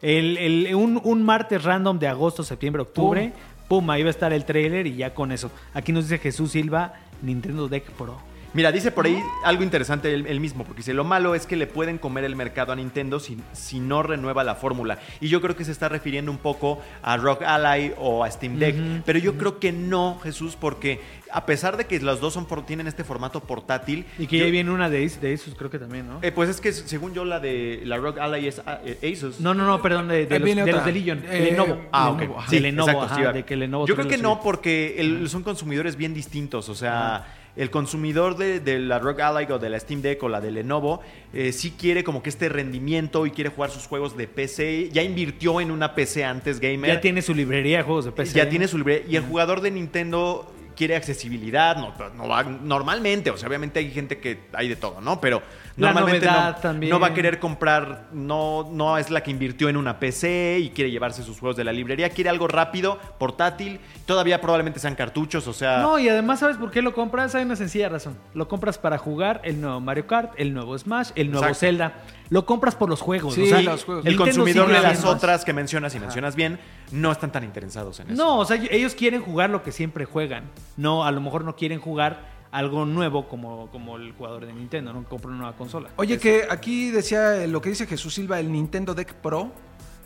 [0.00, 3.32] El, el- un, un martes random de agosto, septiembre, octubre,
[3.68, 3.88] pum.
[3.90, 5.50] ahí va a estar el trailer y ya con eso.
[5.72, 8.18] Aquí nos dice Jesús Silva, Nintendo Deck Pro.
[8.54, 11.56] Mira, dice por ahí algo interesante él, él mismo, porque dice, lo malo es que
[11.56, 14.98] le pueden comer el mercado a Nintendo si, si no renueva la fórmula.
[15.20, 18.58] Y yo creo que se está refiriendo un poco a Rock Ally o a Steam
[18.58, 18.76] Deck.
[19.04, 21.00] Pero yo creo que no, Jesús, porque
[21.32, 24.06] a pesar de que los dos son por- tienen este formato portátil...
[24.20, 26.20] Y que yo- ya viene una de, Asus- de Asus, creo que también, ¿no?
[26.22, 29.40] eh, pues es que según yo la de la Rock Ally es ah, eh, Asus.
[29.40, 30.72] no, no, no, perdón, de, de los, de otra.
[30.76, 31.80] los de Legion, Eh, Lenovo.
[31.90, 32.46] Ah, Lenovo, ok.
[32.48, 35.42] De Lenovo, exacto, ajá, sí, de que Lenovo Yo creo que no, porque el- son
[35.42, 36.68] consumidores bien distintos.
[36.68, 40.28] O sea, el consumidor de, de la Rock Ally o de la Steam Deck o
[40.28, 41.00] la de Lenovo
[41.32, 44.90] eh, sí quiere como que este rendimiento y quiere jugar sus juegos de PC.
[44.92, 46.92] Ya invirtió en una PC antes gamer.
[46.92, 48.34] Ya tiene su librería de juegos de PC.
[48.34, 49.04] Ya tiene su libre.
[49.08, 53.90] Y el jugador de Nintendo quiere accesibilidad, no, no va normalmente, o sea, obviamente hay
[53.90, 55.20] gente que hay de todo, ¿no?
[55.20, 55.42] Pero
[55.76, 59.98] normalmente no, no va a querer comprar, no, no es la que invirtió en una
[59.98, 64.80] PC y quiere llevarse sus juegos de la librería, quiere algo rápido, portátil, todavía probablemente
[64.80, 67.34] sean cartuchos, o sea, No, y además, ¿sabes por qué lo compras?
[67.34, 68.16] Hay una sencilla razón.
[68.34, 71.60] Lo compras para jugar el nuevo Mario Kart, el nuevo Smash, el nuevo Exacto.
[71.60, 71.92] Zelda.
[72.30, 73.34] Lo compras por los juegos.
[73.34, 74.06] Sí, o sea, los juegos.
[74.06, 76.58] el Nintendo consumidor de las otras que mencionas y mencionas bien
[76.90, 78.16] no están tan interesados en eso.
[78.16, 80.44] No, o sea, ellos quieren jugar lo que siempre juegan.
[80.76, 84.92] No, a lo mejor no quieren jugar algo nuevo como, como el jugador de Nintendo,
[84.92, 85.90] no compra una nueva consola.
[85.96, 89.50] Oye, que aquí decía eh, lo que dice Jesús Silva, el Nintendo Deck Pro.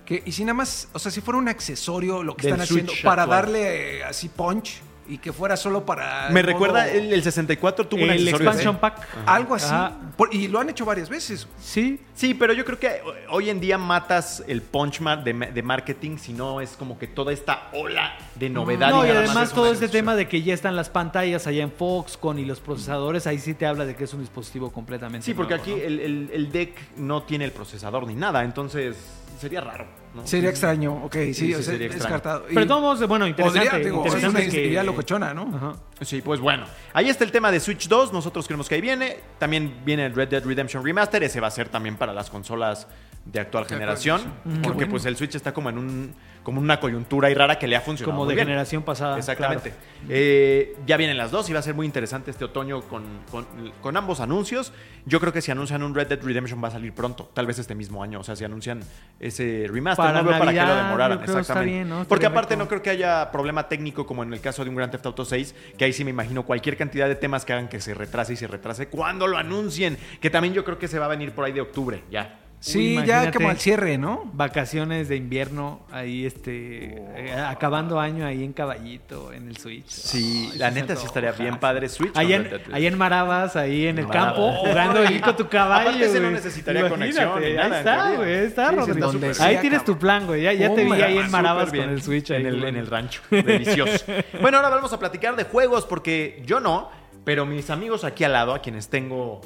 [0.06, 2.64] Que, y si nada más, o sea, si fuera un accesorio lo que Del están
[2.64, 3.42] haciendo para actual.
[3.42, 6.28] darle eh, así punch y que fuera solo para.
[6.30, 9.06] Me el recuerda, modo- el, el 64 tuvo un el expansion pack.
[9.26, 9.66] Algo así.
[9.66, 9.92] Ajá.
[10.16, 11.48] Por- y lo han hecho varias veces.
[11.60, 12.00] Sí.
[12.14, 16.32] Sí, pero yo creo que hoy en día matas el punch de, de marketing si
[16.32, 18.90] no es como que toda esta ola de novedad.
[18.90, 21.62] No, y más además es todo este tema de que ya están las pantallas allá
[21.62, 25.24] en Foxconn y los procesadores, ahí sí te habla de que es un dispositivo completamente
[25.24, 25.86] Sí, porque nuevo, aquí ¿no?
[25.86, 28.96] el, el- el deck no tiene el procesador ni nada, entonces
[29.40, 29.86] sería raro.
[30.18, 30.26] ¿No?
[30.26, 32.14] Sería extraño, ok, sí, Sí, o sí, sea, sería extraño.
[32.14, 32.44] descartado.
[32.48, 33.68] Pero de todos modos, bueno, interesante.
[33.70, 35.50] podría, digo, interesante sí, que- sería locochona, ¿no?
[35.54, 35.72] Ajá.
[36.02, 36.66] Sí, pues bueno.
[36.92, 38.12] Ahí está el tema de Switch 2.
[38.12, 39.16] Nosotros creemos que ahí viene.
[39.38, 41.22] También viene el Red Dead Redemption Remaster.
[41.22, 42.86] Ese va a ser también para las consolas
[43.24, 44.20] de actual generación.
[44.44, 44.90] Qué Porque bueno.
[44.92, 46.14] pues el Switch está como en un
[46.48, 48.12] como una coyuntura y rara que le ha funcionado.
[48.16, 48.46] Como muy de bien.
[48.46, 49.18] generación pasada.
[49.18, 49.68] Exactamente.
[49.68, 50.06] claro.
[50.08, 53.44] Eh, ya vienen las dos y va a ser muy interesante este otoño con, con-
[53.82, 54.72] con ambos anuncios.
[55.04, 57.58] Yo creo que si anuncian un Red Dead Redemption va a salir pronto, tal vez
[57.58, 58.18] este mismo año.
[58.20, 58.80] O sea, si anuncian
[59.20, 61.20] ese remaster, Para no veo para qué lo demoraran.
[61.22, 61.70] Exactamente.
[61.70, 62.06] bien, ¿no?
[62.08, 64.90] Porque aparte no creo que haya problema técnico como en el caso de un Grand
[64.90, 67.82] Theft Auto 6, que ahí sí me imagino cualquier cantidad de temas que hagan que
[67.82, 69.98] se retrase y se retrase cuando lo anuncien.
[70.22, 72.40] Que también yo creo que se va a venir por ahí de octubre, ya.
[72.60, 74.28] Sí, ya como al cierre, ¿no?
[74.32, 79.88] Vacaciones de invierno, ahí este, eh, acabando año ahí en caballito, en el Switch.
[79.88, 82.12] Sí, la neta sí estaría bien padre Switch.
[82.14, 84.34] Dead en, en Marabas, ahí en el Marabas.
[84.34, 85.88] campo, jugando ahí con tu caballo.
[85.90, 89.12] Aparte, ese no necesitaría conexión ni nada, Ahí está, güey, ahí está, Sí, Rodrigo.
[89.30, 90.42] está ahí tienes tu plan, güey.
[90.42, 91.84] Ya, ya te vi ahí en Marabas bien.
[91.84, 92.30] con el Switch.
[92.30, 92.68] En ahí, el, güey.
[92.70, 93.22] en el rancho.
[93.30, 94.04] Delicioso.
[94.40, 96.90] bueno, ahora vamos a platicar de juegos porque yo no,
[97.24, 99.40] pero mis amigos aquí al lado, a quienes tengo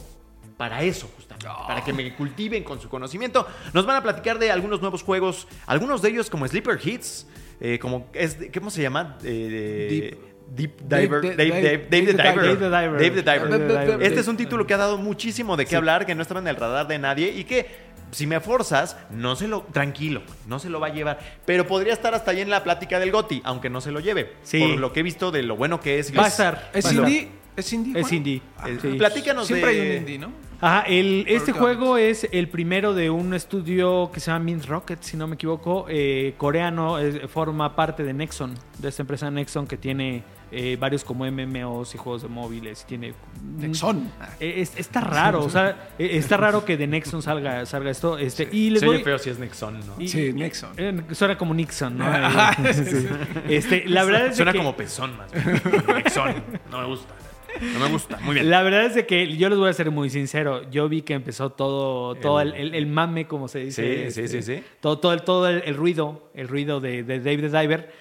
[0.62, 4.52] para eso justamente, para que me cultiven con su conocimiento, nos van a platicar de
[4.52, 7.26] algunos nuevos juegos, algunos de ellos como Sleeper Hits,
[7.60, 9.18] eh, como es, ¿cómo se llama?
[9.24, 10.16] Eh,
[10.54, 12.60] Deep Dave Diver, Dave, Dave- Dave- Dave the Diver.
[12.60, 14.02] Dave the Diver.
[14.04, 16.46] Este es un título que ha dado muchísimo de qué hablar, que no estaba en
[16.46, 17.66] el radar de nadie y que
[18.12, 19.62] si me forzas, no se lo.
[19.72, 21.18] Tranquilo, no se lo va a llevar.
[21.44, 24.34] Pero podría estar hasta ahí en la plática del Goti, aunque no se lo lleve.
[24.44, 24.60] Sí.
[24.60, 26.16] Por lo que he visto de lo bueno que es.
[26.16, 26.70] Va a estar.
[26.72, 27.30] ¿Es indie?
[27.56, 27.98] ¿Es indie?
[27.98, 28.14] Es Juan?
[28.14, 28.42] indie.
[28.80, 28.88] Sí.
[28.96, 29.80] Platícanos Siempre de.
[29.82, 30.32] hay un indie, ¿no?
[30.64, 35.02] Ajá, el, este juego es el primero de un estudio que se llama Mint Rocket,
[35.02, 39.66] si no me equivoco, eh, coreano, eh, forma parte de Nexon, de esta empresa Nexon
[39.66, 40.22] que tiene
[40.52, 43.14] eh, varios como MMOs y juegos de móviles, y tiene...
[43.58, 44.08] Nexon.
[44.38, 48.16] Eh, es- está raro, o sea, eh, está raro que de Nexon salga, salga esto.
[48.18, 49.94] Este, y les Se voy, feo si es Nexon, ¿no?
[49.98, 50.70] y- Sí, Nexon.
[50.76, 52.06] eh, suena como Nixon, ¿no?
[52.06, 53.08] Ajá, sí, sí.
[53.48, 55.60] Este, la verdad es de Suena que- como pezón más bien.
[55.96, 56.34] Nexon.
[56.70, 57.14] No me gusta.
[57.60, 58.18] No me gusta.
[58.22, 58.50] Muy bien.
[58.50, 60.68] La verdad es de que yo les voy a ser muy sincero.
[60.70, 64.10] Yo vi que empezó todo, todo el, el- el mame, como se dice.
[64.10, 64.62] Sí, sí, sí, sí.
[64.80, 67.92] Todo, todo, el, todo el, ruido, el ruido de, de Dave the Diver.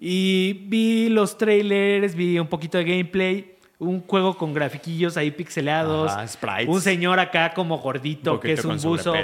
[0.00, 3.56] Y vi los trailers, vi un poquito de gameplay.
[3.78, 6.10] Un juego con grafiquillos ahí pixelados.
[6.12, 6.68] Ajá, sprites.
[6.68, 9.14] Un señor acá como gordito, Un que es un buzo.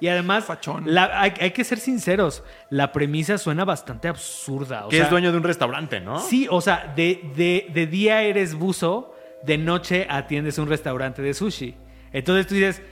[0.00, 0.46] Y además,
[0.86, 2.42] la- hay, hay que ser sinceros.
[2.70, 4.86] La premisa suena bastante absurda.
[4.86, 6.20] O que sea, es dueño de un restaurante, ¿no?
[6.20, 11.34] Sí, o sea, de, de, de día eres buzo, de noche atiendes un restaurante de
[11.34, 11.74] sushi.
[12.12, 12.82] Entonces tú dices,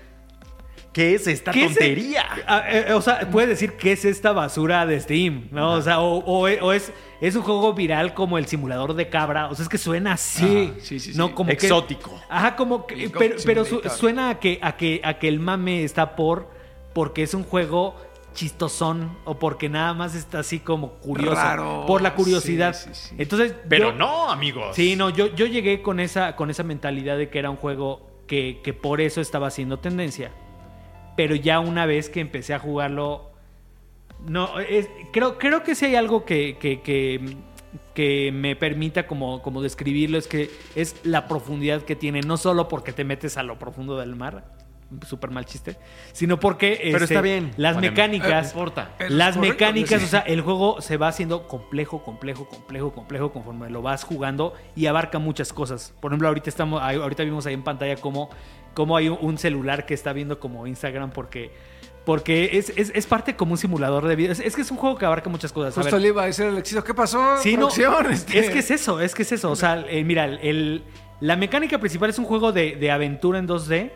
[0.93, 2.25] ¿Qué es esta ¿qué es- tontería?
[2.47, 5.75] Ah, eh, o sea, puedes decir qué es esta basura de Steam, ¿no?
[5.75, 9.49] O sea, o, o- o es, es un juego viral como el simulador de cabra.
[9.49, 10.71] O sea, es que suena así.
[10.71, 11.19] Ajá, sí, sí, sí.
[11.19, 12.19] No, como que- Exótico.
[12.31, 16.17] ajá, como que, pero, pero suena a que, a, que, a que el mame está
[16.17, 16.49] por
[16.95, 17.95] porque es un juego
[18.37, 21.35] chistosón o porque nada más está así como curioso.
[21.35, 21.85] Raro.
[21.87, 22.75] Por la curiosidad.
[22.75, 23.15] Sí, sí, sí.
[23.19, 24.77] Entonces, Pero yo- no, amigos.
[24.77, 28.09] Sí, no, yo, yo llegué con esa, con esa mentalidad de que era un juego
[28.29, 30.31] que, que por eso estaba haciendo tendencia.
[31.17, 33.33] Pero ya una vez que empecé a jugarlo.
[34.29, 37.37] No, es- creo, creo que si hay algo que, que, que-
[37.95, 42.69] que me permita como, como describirlo, es que es la profundidad que tiene, no solo
[42.69, 44.56] porque te metes a lo profundo del mar,
[45.07, 45.77] súper mal chiste,
[46.13, 47.51] sino porque Pero este, está bien.
[47.57, 48.55] las mecánicas.
[48.99, 50.07] Es las correcto, mecánicas, sí.
[50.07, 54.55] o sea, el juego se va haciendo complejo, complejo, complejo, complejo conforme lo vas jugando
[54.75, 55.93] y abarca muchas cosas.
[56.01, 58.31] Por ejemplo, ahorita estamos, ahorita vimos ahí en pantalla cómo,
[58.75, 61.51] cómo hay un- celular que está viendo como Instagram porque,
[62.05, 64.33] porque es, es, es parte como un simulador de vida.
[64.33, 65.77] Es, es que es un juego que abarca muchas cosas.
[65.77, 67.37] A Justo ver, le iba a decir al Alexis, ¿qué pasó?
[67.39, 68.39] Sí, no, Producción, este.
[68.39, 69.51] Es que es eso, es que es eso.
[69.51, 70.85] O sea, eh, mira, el,
[71.21, 73.91] la mecánica principal es un juego de, de aventura en 2D,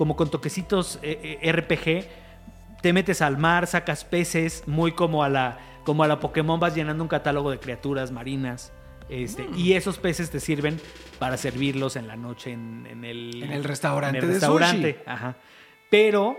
[0.00, 2.80] como con toquecitos eh, eh, RPG.
[2.80, 6.74] Te metes al mar, sacas peces, muy como a la, como a la Pokémon, vas
[6.74, 8.72] llenando un catálogo de criaturas marinas.
[9.10, 9.58] Este, Mm.
[9.58, 10.80] Y esos peces te sirven
[11.18, 14.96] para servirlos en la noche en, en el, En el restaurante en el de sushi.
[15.04, 15.36] Ajá.
[15.90, 16.38] Pero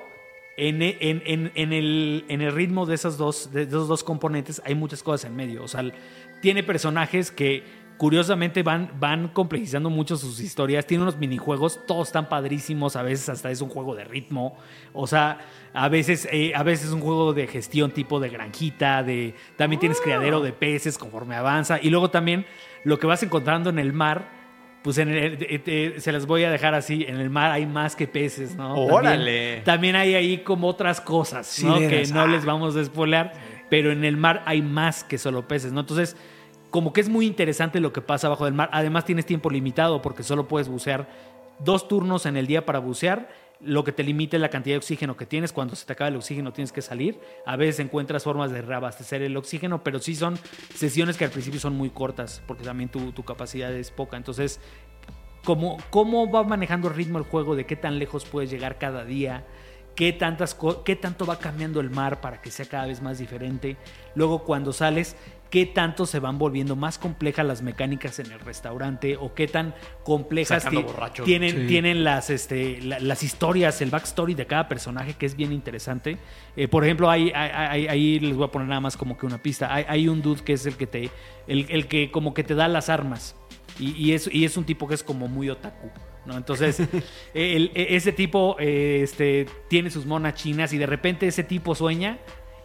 [0.57, 4.59] en, en- en- en el, en el ritmo de esos, dos, de esos dos componentes
[4.65, 5.63] hay muchas cosas en medio.
[5.63, 5.83] O sea,
[6.41, 7.63] tiene personajes que
[8.01, 10.87] curiosamente van, van complejizando mucho sus historias.
[10.87, 12.95] Tiene unos minijuegos, todos están padrísimos.
[12.95, 14.57] A veces hasta es un juego de ritmo.
[14.91, 15.37] O sea,
[15.71, 19.03] a veces, eh, a veces es un juego de gestión tipo de granjita.
[19.03, 20.03] De, también tienes Ah.
[20.03, 21.77] criadero de peces conforme avanza.
[21.79, 22.47] Y luego también
[22.85, 24.41] lo que vas encontrando en el mar.
[24.81, 27.05] Pues en el- eh, eh, se las voy a dejar así.
[27.07, 28.73] En el mar hay más que peces, ¿no?
[28.83, 29.61] Órale.
[29.63, 31.77] también hay ahí como otras cosas, ¿no?
[31.77, 33.31] Que no les vamos a spoilear,
[33.69, 35.81] pero en el mar hay más que solo peces, ¿no?
[35.81, 36.17] Entonces,
[36.71, 38.69] como que es muy interesante lo que pasa abajo del mar.
[38.73, 41.07] Además, tienes tiempo limitado porque solo puedes bucear
[41.59, 43.29] dos turnos en el día para bucear.
[43.59, 45.53] Lo que te limita es la cantidad de oxígeno que tienes.
[45.53, 47.19] Cuando se te acaba el oxígeno tienes que salir.
[47.45, 50.39] A veces encuentras formas de reabastecer el oxígeno, pero sí son
[50.73, 54.17] sesiones que al principio son muy cortas porque también tu, tu capacidad es poca.
[54.17, 54.59] Entonces,
[55.43, 59.05] cómo, cómo va manejando el ritmo el juego, de qué tan lejos puedes llegar cada
[59.05, 59.45] día,
[59.95, 63.77] qué, tantas qué tanto va cambiando el mar para que sea cada vez más diferente.
[64.15, 65.15] Luego cuando sales,
[65.51, 69.75] qué tanto se van volviendo más complejas las mecánicas en el restaurante o qué tan
[70.03, 70.83] complejas ti-
[71.25, 71.67] tienen, Sí.
[71.67, 76.17] tienen las, este, la- las historias, el backstory de cada personaje que es bien interesante.
[76.55, 79.73] Eh, por ejemplo, ahí, ahí les voy a poner nada más como que una pista.
[79.73, 81.09] Hay, hay un dude que es el que te,
[81.47, 83.35] el, el que como que te da las armas.
[83.79, 85.89] Y, y es, y es un tipo que es como muy otaku.
[86.25, 86.37] ¿no?
[86.37, 86.79] Entonces,
[87.33, 91.75] el- e- ese tipo eh, este, tiene sus monas chinas y de repente ese tipo
[91.75, 92.19] sueña.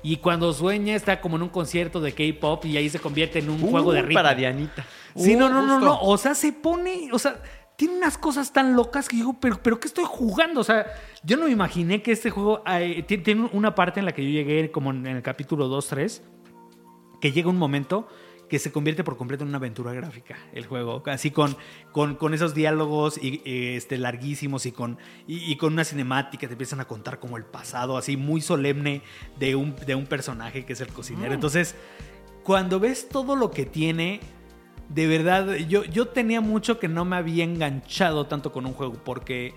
[0.08, 3.50] Y cuando sueña está como en un concierto de K-pop y ahí se convierte en
[3.50, 4.22] un juego de Uh, ritmo.
[4.22, 4.84] Para Dianita.
[5.16, 6.00] Sí, Uh, no, no, no, no.
[6.00, 7.42] O sea, se pone, o sea,
[7.76, 10.60] tiene unas cosas tan locas que digo, pero, pero ¿qué estoy jugando?
[10.60, 10.86] O sea,
[11.24, 14.22] yo no me imaginé que este juego eh, ti- tiene una parte en la que
[14.24, 16.22] yo llegué como en el capítulo 2, 3,
[17.20, 18.06] que llega un momento
[18.48, 21.56] que se convierte por completo en una aventura gráfica el juego, así con,
[21.92, 26.52] con, con esos diálogos y, este, larguísimos y con, y, y con una cinemática, te
[26.52, 29.02] empiezan a contar como el pasado, así muy solemne
[29.38, 31.34] de un, de un personaje que es el cocinero.
[31.34, 31.74] Entonces,
[32.44, 34.20] cuando ves todo lo que tiene,
[34.88, 38.94] de verdad, yo, yo tenía mucho que no me había enganchado tanto con un juego,
[39.04, 39.52] porque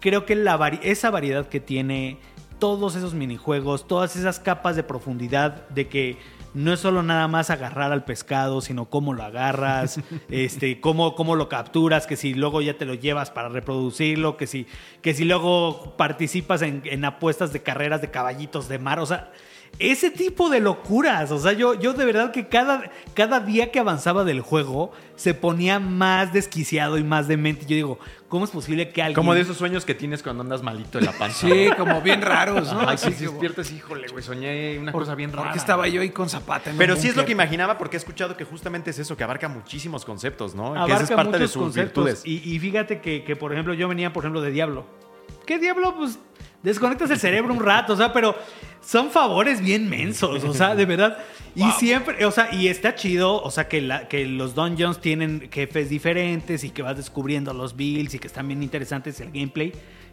[0.00, 2.18] creo que la vari- esa variedad que tiene,
[2.58, 6.18] todos esos minijuegos, todas esas capas de profundidad de que
[6.54, 11.36] no es solo nada más agarrar al pescado, sino cómo lo agarras, este, cómo, cómo
[11.36, 14.66] lo capturas, que si luego ya te lo llevas para reproducirlo, que si,
[15.00, 19.32] que si luego participas en, en apuestas de carreras de caballitos de mar, o sea,
[19.78, 21.30] ese tipo de locuras.
[21.30, 25.34] O sea, yo, yo de verdad que cada, cada día que avanzaba del juego se
[25.34, 27.62] ponía más desquiciado y más demente.
[27.66, 29.14] Yo digo, ¿cómo es posible que alguien.
[29.16, 31.48] Como de esos sueños que tienes cuando andas malito en la panza.
[31.48, 32.80] Sí, como bien raros, ¿no?
[32.80, 35.52] Ay, Así si como, despiertas, híjole, güey, soñé una ¿por- cosa bien ¿Por rara.
[35.52, 36.70] qué estaba yo ahí con Zapata?
[36.70, 39.24] en Pero sí es lo que imaginaba porque he escuchado que justamente es eso, que
[39.24, 40.72] abarca muchísimos conceptos, ¿no?
[40.72, 42.04] que abarca esa es parte de muchos sus conceptos.
[42.04, 42.22] virtudes.
[42.26, 44.86] Y, y fíjate que, que, por ejemplo, yo venía, por ejemplo, de Diablo.
[45.46, 45.94] ¿Qué Diablo?
[45.96, 46.18] Pues
[46.62, 48.34] desconectas el cerebro un rato, o sea, pero
[48.80, 51.18] son favores bien mensos, o sea, de verdad.
[51.54, 55.50] Y siempre, o sea, y está chido, o sea, que, la, que los dungeons tienen
[55.52, 59.72] jefes diferentes y que vas descubriendo los builds y que están bien interesantes el gameplay.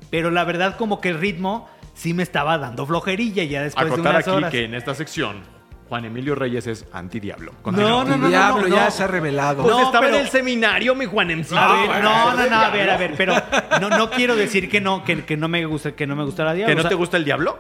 [0.10, 3.94] Pero la verdad, como que el ritmo sí me estaba dando flojerilla ya después de
[3.94, 4.52] Acotar unas aquí horas.
[4.52, 5.59] que en esta sección
[5.89, 7.52] Juan Emilio Reyes es anti-diablo.
[7.65, 8.91] No, no, no, no, Diablo no, ya no.
[8.91, 9.63] se ha revelado.
[9.63, 11.60] Pues No, estaba pero- en el seminario, mi Juanemcito.
[11.60, 13.34] A ver, bueno, no, no, no, a ver, a ver, pero
[13.82, 16.45] no, no quiero decir que no, que, que no me gusta, que no me gusta
[16.45, 16.71] la diablo.
[16.71, 17.58] ¿Que no o sea, te gusta el diablo?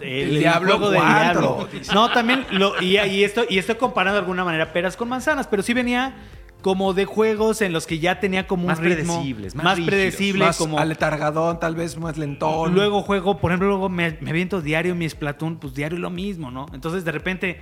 [0.00, 1.68] el, Diablo juego del diablo.
[1.92, 5.46] No, también lo, y, y esto, y estoy comparando de alguna manera peras con manzanas,
[5.46, 6.14] pero sí venía
[6.60, 9.76] como de juegos en los que ya tenía como un Más ritmo predecibles, más más,
[9.76, 12.74] rígidos, predecible, más como aletargadón, tal vez más lentón.
[12.74, 16.50] luego juego, por ejemplo, luego me, me aviento diario mi Splatoon, pues diario lo mismo,
[16.50, 16.66] ¿no?
[16.72, 17.60] Entonces de repente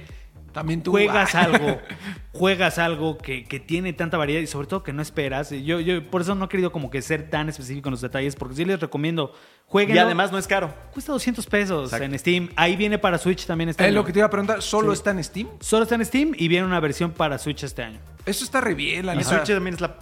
[0.52, 1.78] también tú juegas ah, algo,
[2.32, 5.50] juegas algo que, que tiene tanta variedad y sobre todo que no esperas.
[5.50, 8.34] Yo, yo por eso no he querido como que ser tan específico en los detalles,
[8.36, 9.32] porque sí les recomiendo,
[9.66, 9.96] jueguen.
[9.96, 10.72] Y además no es caro.
[10.92, 12.04] cuesta 200 pesos Exacto.
[12.04, 12.48] en Steam.
[12.56, 13.96] Ahí viene para Switch también este Es año.
[14.00, 14.98] lo que te iba a preguntar, ¿solo Sí.
[14.98, 15.48] está en Steam?
[15.60, 18.00] Solo está en Steam y viene una versión para Switch este año.
[18.26, 19.24] Eso está re bien, la Y.
[19.24, 19.96] Switch también es la,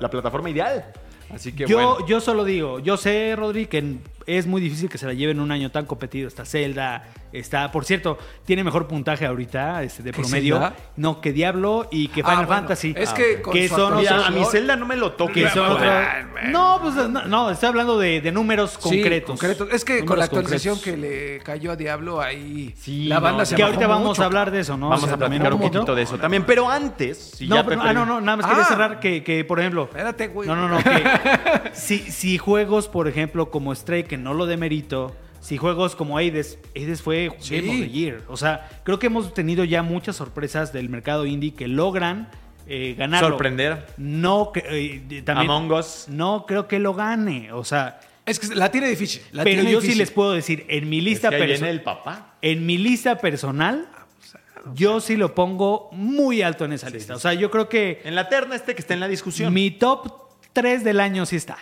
[0.00, 0.84] la- plataforma ideal.
[1.30, 2.06] Así que Yo, bueno.
[2.06, 5.52] yo solo digo, yo sé, Rodri, que es muy difícil que se la lleven un
[5.52, 6.26] año tan competido.
[6.26, 10.54] Está Zelda, está, por cierto, tiene mejor puntaje ahorita este, de ¿Que promedio.
[10.56, 10.74] Zelda?
[10.96, 12.94] No, que Diablo y que Ah, Final bueno, Fantasy.
[12.96, 15.44] Es Ah, que con Que son Mira, a mi Zelda no me lo toques.
[15.44, 16.50] que son Bueno, otro- bueno.
[16.50, 19.30] No, pues no, no, estoy hablando de, de números Sí, concretos.
[19.38, 19.68] concretos.
[19.72, 21.00] Es que con la actualización concretos.
[21.00, 24.22] que le cayó a Diablo ahí Sí, la banda no, se Que ahorita vamos mucho.
[24.22, 24.88] a hablar de eso, ¿no?
[24.88, 25.94] Vamos O sea, a platicar un poquito.
[25.94, 26.44] de eso también.
[26.44, 28.66] Pero antes, si no, ya pero- te ah, no, no, nada más quería Ah.
[28.66, 30.48] cerrar que, que, por ejemplo, Espérate, güey.
[30.48, 30.78] No, no, no.
[30.78, 30.80] que
[31.72, 36.58] si, si juegos, por ejemplo, como Stray, que no lo demerito, si juegos como Hades,
[36.76, 37.56] Hades fue Sí.
[37.56, 38.22] Game of the Year.
[38.28, 42.28] O sea, creo que hemos tenido ya muchas sorpresas del mercado indie que logran
[42.66, 43.28] eh, ganarlo.
[43.30, 43.86] sorprender.
[43.96, 46.06] No, eh, también, Among Us.
[46.08, 47.52] no creo que lo gane.
[47.52, 49.22] O sea, Es que la tiene difícil.
[49.32, 51.48] la pero tiene yo sí les puedo decir, en mi Es lista que ahí perso-
[51.60, 52.34] viene el papá.
[52.42, 53.88] en mi lista personal,
[54.74, 57.14] yo sí lo pongo muy alto en esa lista.
[57.14, 59.54] O sea, yo creo que En la terna este que está en la discusión.
[59.54, 60.12] mi top
[60.52, 61.56] 3 del año sí está.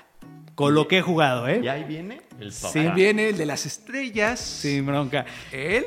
[0.57, 1.61] Con lo que he jugado, ¿eh?
[1.63, 2.73] Y ahí viene el papá.
[2.73, 4.41] Sí, Viene el de las estrellas.
[4.41, 5.25] Sin bronca.
[5.53, 5.85] Él.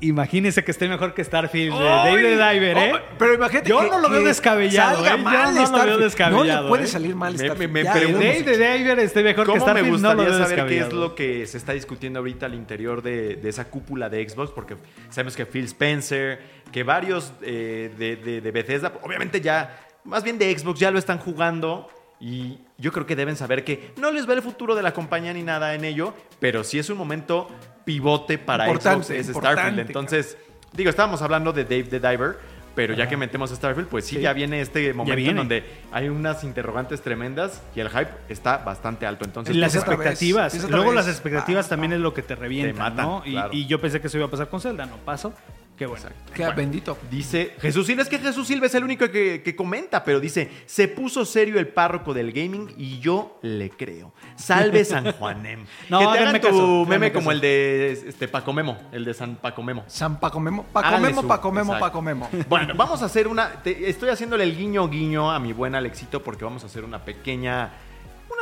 [0.00, 1.84] Imagínense que esté mejor que Starfield de.
[1.84, 2.92] David Diver, ¿eh?
[2.94, 5.18] Oh, pero imagínate Yo que- no lo veo descabellado, salga ¿eh?
[5.18, 6.00] Yo mal no lo veo Starfield.
[6.02, 6.86] descabellado, No le puede ¿eh?
[6.88, 7.72] salir mal Me- Starfield.
[7.72, 10.38] me- me pregunto- David de Diver esté mejor que ¿Cómo me Starfield, no lo gustaría
[10.38, 13.66] veo saber qué es lo que se está discutiendo ahorita al interior de, de esa
[13.70, 14.50] cúpula de Xbox?
[14.50, 14.76] Porque
[15.10, 16.40] sabemos que Phil Spencer,
[16.72, 20.98] que varios eh, de, de- de Bethesda, obviamente ya, más bien de Xbox, ya lo
[20.98, 21.88] están jugando.
[22.20, 25.32] Y yo creo que deben saber que no les va el futuro de la compañía
[25.32, 27.48] ni nada en ello, pero sí es un momento
[27.84, 29.78] pivote para Importante, Xbox, es Starfield.
[29.80, 30.36] Entonces,
[30.72, 32.38] digo, estábamos hablando de Dave the Diver,
[32.74, 34.22] pero ya que metemos a Starfield, pues sí, Sí.
[34.22, 39.06] ya viene este momento en donde hay unas interrogantes tremendas y el hype está bastante
[39.06, 39.24] alto.
[39.24, 40.68] Entonces, Las expectativas.
[40.68, 40.94] Luego vez.
[40.96, 43.22] las expectativas Ah, también es lo que te revienta, matan, ¿no?
[43.24, 45.32] Y, y yo pensé que eso iba a pasar con Zelda, no pasó.
[45.76, 46.06] Qué bueno.
[46.32, 46.96] Queda bendito.
[47.10, 50.48] Dice Jesús Silva, es que Jesús Silva es el único que, que comenta, pero dice,
[50.66, 54.12] se puso serio el párroco del gaming y yo le creo.
[54.36, 55.64] Salve San Juanem.
[55.90, 57.32] No, que te hagan tu caso, meme como caso.
[57.32, 59.84] el de este, Paco Memo, el de San Paco Memo.
[59.88, 60.64] San Paco Memo.
[60.72, 61.86] Paco Háganle Memo, su- Paco Memo, exacto.
[61.86, 62.28] Paco Memo.
[62.48, 63.62] Bueno, vamos a hacer una.
[63.62, 67.04] te- estoy haciéndole el guiño guiño a mi buen Alexito porque vamos a hacer una
[67.04, 67.70] pequeña.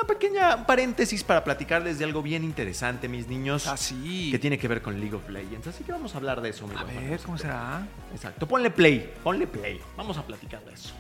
[0.03, 3.69] Una pequeña paréntesis para platicarles de algo bien interesante, mis niños.
[3.69, 4.33] Así.
[4.33, 5.69] Que tiene que ver con League of Legends.
[5.69, 7.21] Así que vamos a hablar de eso, mi A ver.
[7.21, 7.87] ¿cómo será?
[8.13, 8.49] Exacto.
[8.49, 9.15] Ponle play.
[9.23, 9.81] Ponle play.
[9.97, 10.93] Vamos a platicar de eso.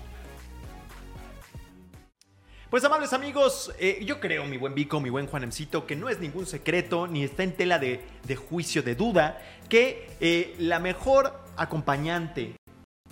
[2.70, 6.20] Pues amables amigos, eh, yo creo, mi buen Vico, mi buen Juanemcito, que no es
[6.20, 11.42] ningún secreto ni está en tela de, de juicio, de duda, que eh, la mejor
[11.57, 12.55] acompañante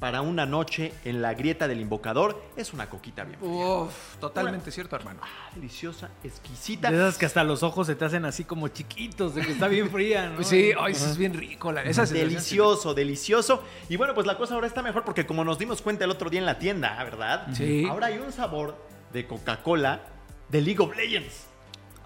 [0.01, 3.51] para una noche en la grieta del invocador es una coquita bien fría.
[3.51, 5.21] Uf, totalmente cierto, hermano.
[5.23, 6.91] Ah, deliciosa, exquisita.
[6.91, 9.69] De esas que hasta los ojos se te hacen así como chiquitos, de que está
[9.69, 10.37] bien fría, ¿no?
[10.37, 11.71] Pues sí, ay, eso es bien rico.
[11.71, 13.63] La, esa Delicioso, delicioso.
[13.91, 16.31] Y bueno, pues la cosa ahora está mejor porque como nos dimos cuenta el otro
[16.31, 17.47] día en la tienda, ¿verdad?
[17.53, 17.87] Sí.
[17.87, 18.77] Ahora hay un sabor
[19.13, 20.01] de Coca-Cola
[20.49, 21.47] de League of Legends.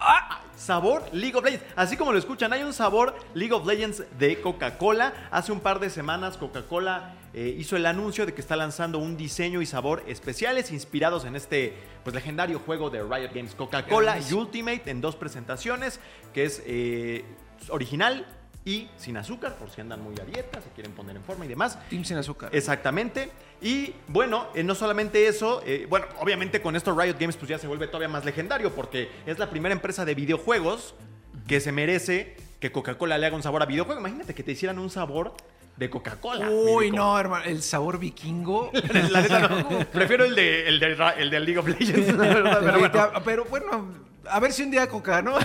[0.01, 0.41] ¡Ah!
[0.57, 1.65] Sabor League of Legends.
[1.77, 5.13] Así como lo escuchan, hay un sabor League of Legends de Coca-Cola.
[5.31, 9.17] Hace un par de semanas Coca-Cola eh, hizo el anuncio de que está lanzando un
[9.17, 11.75] diseño y sabor especiales inspirados en este
[12.05, 13.55] pues, legendario juego de Riot Games.
[13.55, 16.01] Coca-Cola y Ultimate en dos presentaciones,
[16.33, 17.25] que es eh,
[17.69, 18.27] original
[18.65, 21.49] y sin azúcar, por si andan muy a dieta, se quieren poner en forma y
[21.49, 21.79] demás.
[21.91, 22.51] Team sin azúcar.
[22.53, 23.31] Exactamente.
[23.61, 27.59] Y bueno, eh, no solamente eso, eh, bueno, obviamente con esto Riot Games pues ya
[27.59, 30.95] se vuelve todavía más legendario porque es la primera empresa de videojuegos
[31.47, 34.01] que se merece que Coca-Cola le haga un sabor a videojuego.
[34.01, 35.35] Imagínate que te hicieran un sabor
[35.77, 36.51] de Coca-Cola.
[36.51, 37.45] Uy, no, hermano.
[37.45, 38.71] El sabor vikingo.
[39.11, 39.79] La neta no.
[39.93, 43.23] Prefiero el de, el, de, el de League of Legends, la verdad, pero bueno.
[43.25, 43.95] Pero bueno,
[44.31, 45.37] a ver si un día Coca, ¿no?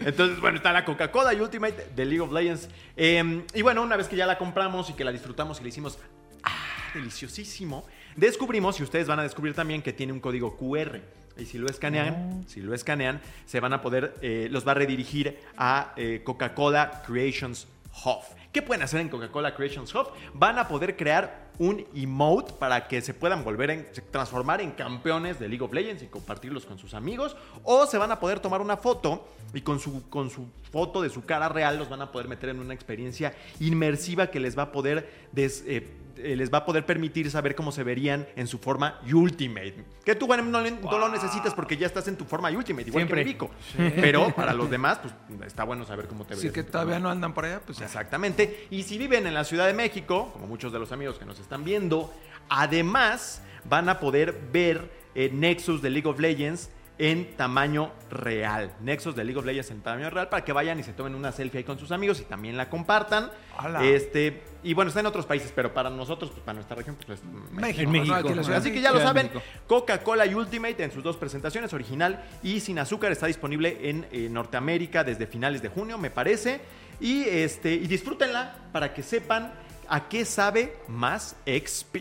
[0.00, 2.68] Entonces, bueno, está la Coca-Cola y Ultimate de League of Legends.
[2.96, 5.68] Eh, y bueno, una vez que ya la compramos y que la disfrutamos y le
[5.68, 5.98] hicimos,
[6.42, 6.50] ah,
[6.94, 7.84] deliciosísimo,
[8.16, 11.00] descubrimos, y ustedes van a descubrir también que tiene un código QR.
[11.38, 14.74] Y si lo escanean, si lo escanean, se van a poder, eh, los va a
[14.74, 17.66] redirigir a eh, Coca-Cola Creations
[18.04, 18.22] Hub.
[18.52, 20.08] ¿Qué pueden hacer en Coca-Cola Creations Hub?
[20.34, 25.38] Van a poder crear un emote para que se puedan volver a transformar en campeones
[25.38, 27.36] de League of Legends y compartirlos con sus amigos.
[27.62, 31.10] O se van a poder tomar una foto y con su, con su foto de
[31.10, 34.64] su cara real los van a poder meter en una experiencia inmersiva que les va
[34.64, 35.86] a poder des- eh,
[36.16, 39.84] eh, les va a poder permitir saber cómo se verían en su forma Ultimate.
[40.04, 43.20] Que tú, Juan, no, lo necesitas porque ya estás en tu forma Ultimate, igual Siempre.
[43.20, 43.50] que mi Vico.
[43.76, 45.14] Pero para los demás, pues
[45.46, 46.44] está bueno saber cómo te ves.
[46.44, 47.80] Así que todavía no andan por allá, pues.
[47.80, 48.66] Exactamente.
[48.70, 51.38] Y si viven en la Ciudad de México, como muchos de los amigos que nos
[51.40, 52.12] están viendo,
[52.48, 56.70] además van a poder ver eh, Nexus de League of Legends
[57.00, 58.74] en tamaño real.
[58.82, 61.32] Nexus de League of Legends en tamaño real para que vayan y se tomen una
[61.32, 63.30] selfie ahí con sus amigos y también la compartan.
[63.56, 63.82] ¡Hala!
[63.82, 67.18] Este, y bueno, está en otros países, pero para nosotros, pues, para nuestra región, pues
[67.18, 67.90] es México.
[67.90, 68.52] México.
[68.54, 69.30] Así que ya lo saben.
[69.66, 74.28] Coca-Cola y Ultimate en sus dos presentaciones, original y sin azúcar, está disponible en eh,
[74.30, 76.60] Norteamérica desde finales de junio, me parece.
[77.00, 79.54] Y, este, y disfrútenla para que sepan
[79.88, 81.96] a qué sabe más XP.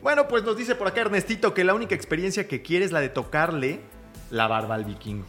[0.05, 2.99] Bueno, pues nos dice por acá Ernestito que la única experiencia que quiere es la
[3.01, 3.79] de tocarle
[4.29, 5.25] la barba al vikingo.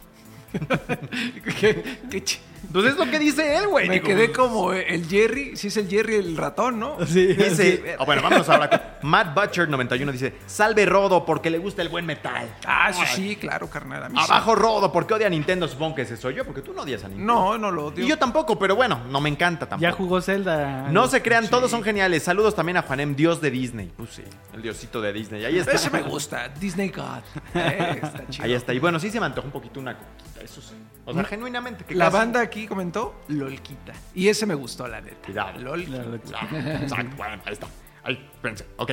[1.59, 2.37] ¿Qué, qué ch-
[2.71, 3.87] Pues es lo que dice él, güey.
[3.87, 6.97] Me Digo, quedé como el Jerry, si es el Jerry el ratón, ¿no?
[7.05, 7.27] Sí.
[7.27, 8.69] Dice, oh, bueno, vamos ahora.
[8.69, 12.47] con- Matt Butcher 91 dice, salve Rodo porque le gusta el buen metal.
[12.65, 14.03] Ah, eso sí, claro, carnal.
[14.03, 14.25] a mí sí.
[14.31, 17.03] Abajo Rodo, porque odia a Nintendo, supongo que ese soy yo, porque tú no odias
[17.03, 17.33] a Nintendo.
[17.33, 18.03] No, no lo odio.
[18.03, 19.81] Y yo tampoco, pero bueno, no me encanta tampoco.
[19.89, 20.87] Ya jugó Zelda.
[20.91, 22.23] No se crean, todos son geniales.
[22.23, 23.91] Saludos también a Juanem, dios de Disney.
[23.95, 25.45] Pues sí, el diosito de Disney.
[25.45, 25.71] Ahí está.
[25.73, 27.21] Ese me gusta, Disney God.
[27.53, 28.45] Eh, está chido.
[28.45, 28.73] Ahí está.
[28.73, 30.75] Y bueno, sí se me antojó un poquito una coquita, eso sí.
[31.05, 31.85] O sea, genuinamente.
[31.85, 33.93] que La casi- banda aquí comentó Lolquita.
[34.15, 35.17] Y ese me gustó, la neta.
[35.25, 35.59] Cuidado.
[35.59, 36.39] Lolquita.
[36.41, 37.67] Ah, Exacto, bueno, ahí está.
[38.03, 38.65] Ahí, espérense.
[38.77, 38.91] Ok.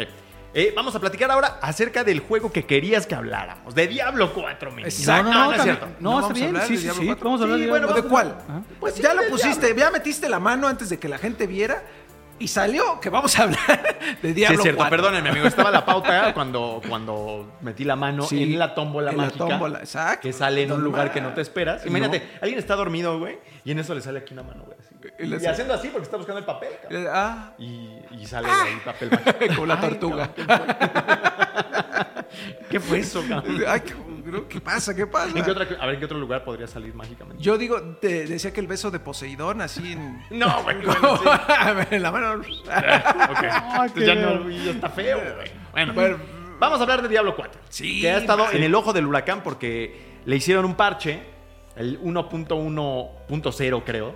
[0.57, 3.75] Eh, vamos a platicar ahora acerca del juego que querías que habláramos.
[3.75, 5.25] De Diablo 4, mi Exacto.
[5.25, 5.97] No, no, no, es también- cierto.
[5.99, 6.47] no, ¿No está vamos a bien.
[6.47, 7.07] hablar Sí, de sí, sí.
[7.07, 7.25] 4?
[7.25, 8.57] Vamos a hablar Sí, de bueno, Diablo ¿De vamos- cuál?
[8.59, 8.63] Ajá.
[8.79, 11.83] Pues sí, ya lo pusiste, ya metiste la mano antes de que la gente viera
[12.45, 14.90] y salió que vamos a hablar de Sí, Diablo es cierto, 4.
[14.97, 15.47] perdónenme, amigo.
[15.47, 19.78] Estaba la pauta cuando, cuando metí la mano Sí, en la tómbola en la tómbola,
[19.80, 20.20] exacto.
[20.22, 21.82] Que sale en un lugar que no te esperas.
[21.84, 21.88] No.
[21.90, 24.76] Imagínate, alguien está dormido, güey, y en eso le sale aquí una mano, güey.
[25.18, 27.03] Y haciendo así porque está buscando el papel, cabrón.
[27.05, 29.32] Eh, Ah, Y, y sale de ahí papel mágico.
[29.55, 30.30] Como la Ay, tortuga.
[32.70, 33.62] ¿Qué fue eso, cabrón?
[33.68, 33.95] ay, qué,
[34.49, 34.95] ¿qué pasa?
[34.95, 35.37] ¿Qué pasa?
[35.39, 37.43] ¿En qué otra- a ver, ¿en qué otro lugar podría salir mágicamente?
[37.43, 40.22] Yo digo, te decía que el beso de Poseidón, así en.
[40.31, 40.77] No, güey.
[40.85, 41.87] bueno, sí.
[41.91, 42.33] en la mano.
[42.41, 43.45] ok.
[43.87, 45.51] Entonces ya no, ya está feo, güey.
[45.72, 46.16] Bueno, Bueno,
[46.59, 47.61] Vamos a hablar de Diablo 4.
[47.68, 51.22] Sí, Que ha estado en el ojo del huracán porque le hicieron un parche,
[51.77, 54.14] el 1.1.0 creo,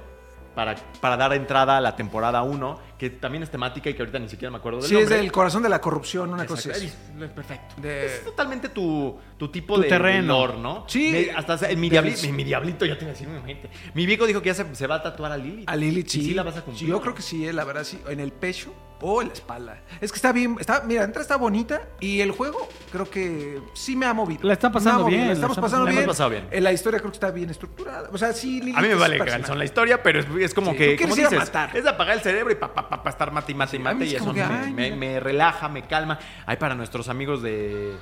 [0.54, 4.18] para, para dar entrada a la temporada 1, que también es temática y que ahorita
[4.18, 5.18] ni siquiera me acuerdo del Sí, es nombre.
[5.18, 6.86] del corazón de la corrupción, una cosa así.
[6.86, 7.76] Es Perfecto.
[7.80, 10.20] De- Es totalmente tu, tu tipo Tu de terreno.
[10.20, 10.84] de lore, ¿no?
[10.88, 11.10] Sí.
[11.12, 13.70] Me- hasta mi, diablito, mi, mi diablito, ya te iba a decir mi mente.
[13.94, 15.68] Mi viejo dijo que ya se, se va a tatuar a Lilith.
[15.68, 16.24] A Lilith, ¿Y sí.
[16.26, 16.88] sí la vas a cumplir.
[16.88, 17.00] Yo ¿no?
[17.00, 18.00] creo que sí, eh, la verdad, sí.
[18.08, 19.82] En el pecho o en la espalda.
[20.00, 23.94] Es que está bien, está, mira, entra está bonita y el juego creo que sí
[23.96, 24.40] me ha movido.
[24.42, 25.96] La están pasando movido, bien, La estamos pasando bien.
[25.98, 26.06] bien.
[26.08, 26.48] Pasado bien.
[26.50, 28.08] Eh, La historia creo que está bien estructurada.
[28.12, 30.72] O sea, sí, Lilith A mí me vale canción la historia, pero es, es como
[30.72, 31.76] Sí, que, tú ir a dices, matar.
[31.76, 34.04] es apagar el cerebro y pa, pa, pa, pa, estar mate y mate y mate
[34.06, 36.18] y es eso me, me- relaja, me calma.
[36.46, 37.94] Ay, para nuestros amigos de,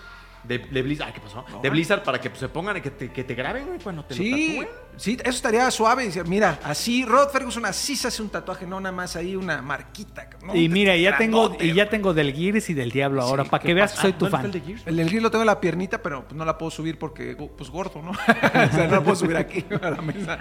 [0.44, 1.44] de, de Blizzard, ay, ¿qué pasó?
[1.50, 1.60] No.
[1.60, 4.04] De Blizzard para que pues, se pongan y que te, que te graben, güey, cuando
[4.04, 4.68] te lo Sí, tatúen.
[4.96, 6.10] Sí, eso estaría suave.
[6.26, 10.28] Mira, así, Rod Ferguson así se hace un tatuaje, no nada más ahí una marquita.
[10.44, 10.54] ¿no?
[10.54, 13.62] Y mira, ya tengo, y ya tengo del Gears y del Diablo ahora, Sí, para
[13.62, 14.46] ¿Qué que veas que soy tu ¿dónde fue fan.
[14.46, 14.82] el de Gears?
[14.86, 17.36] El del grill lo tengo en la piernita, pero pues, no la puedo subir porque,
[17.56, 18.10] pues gordo, ¿no?
[18.10, 20.38] o sea, no la puedo subir aquí a la mesa.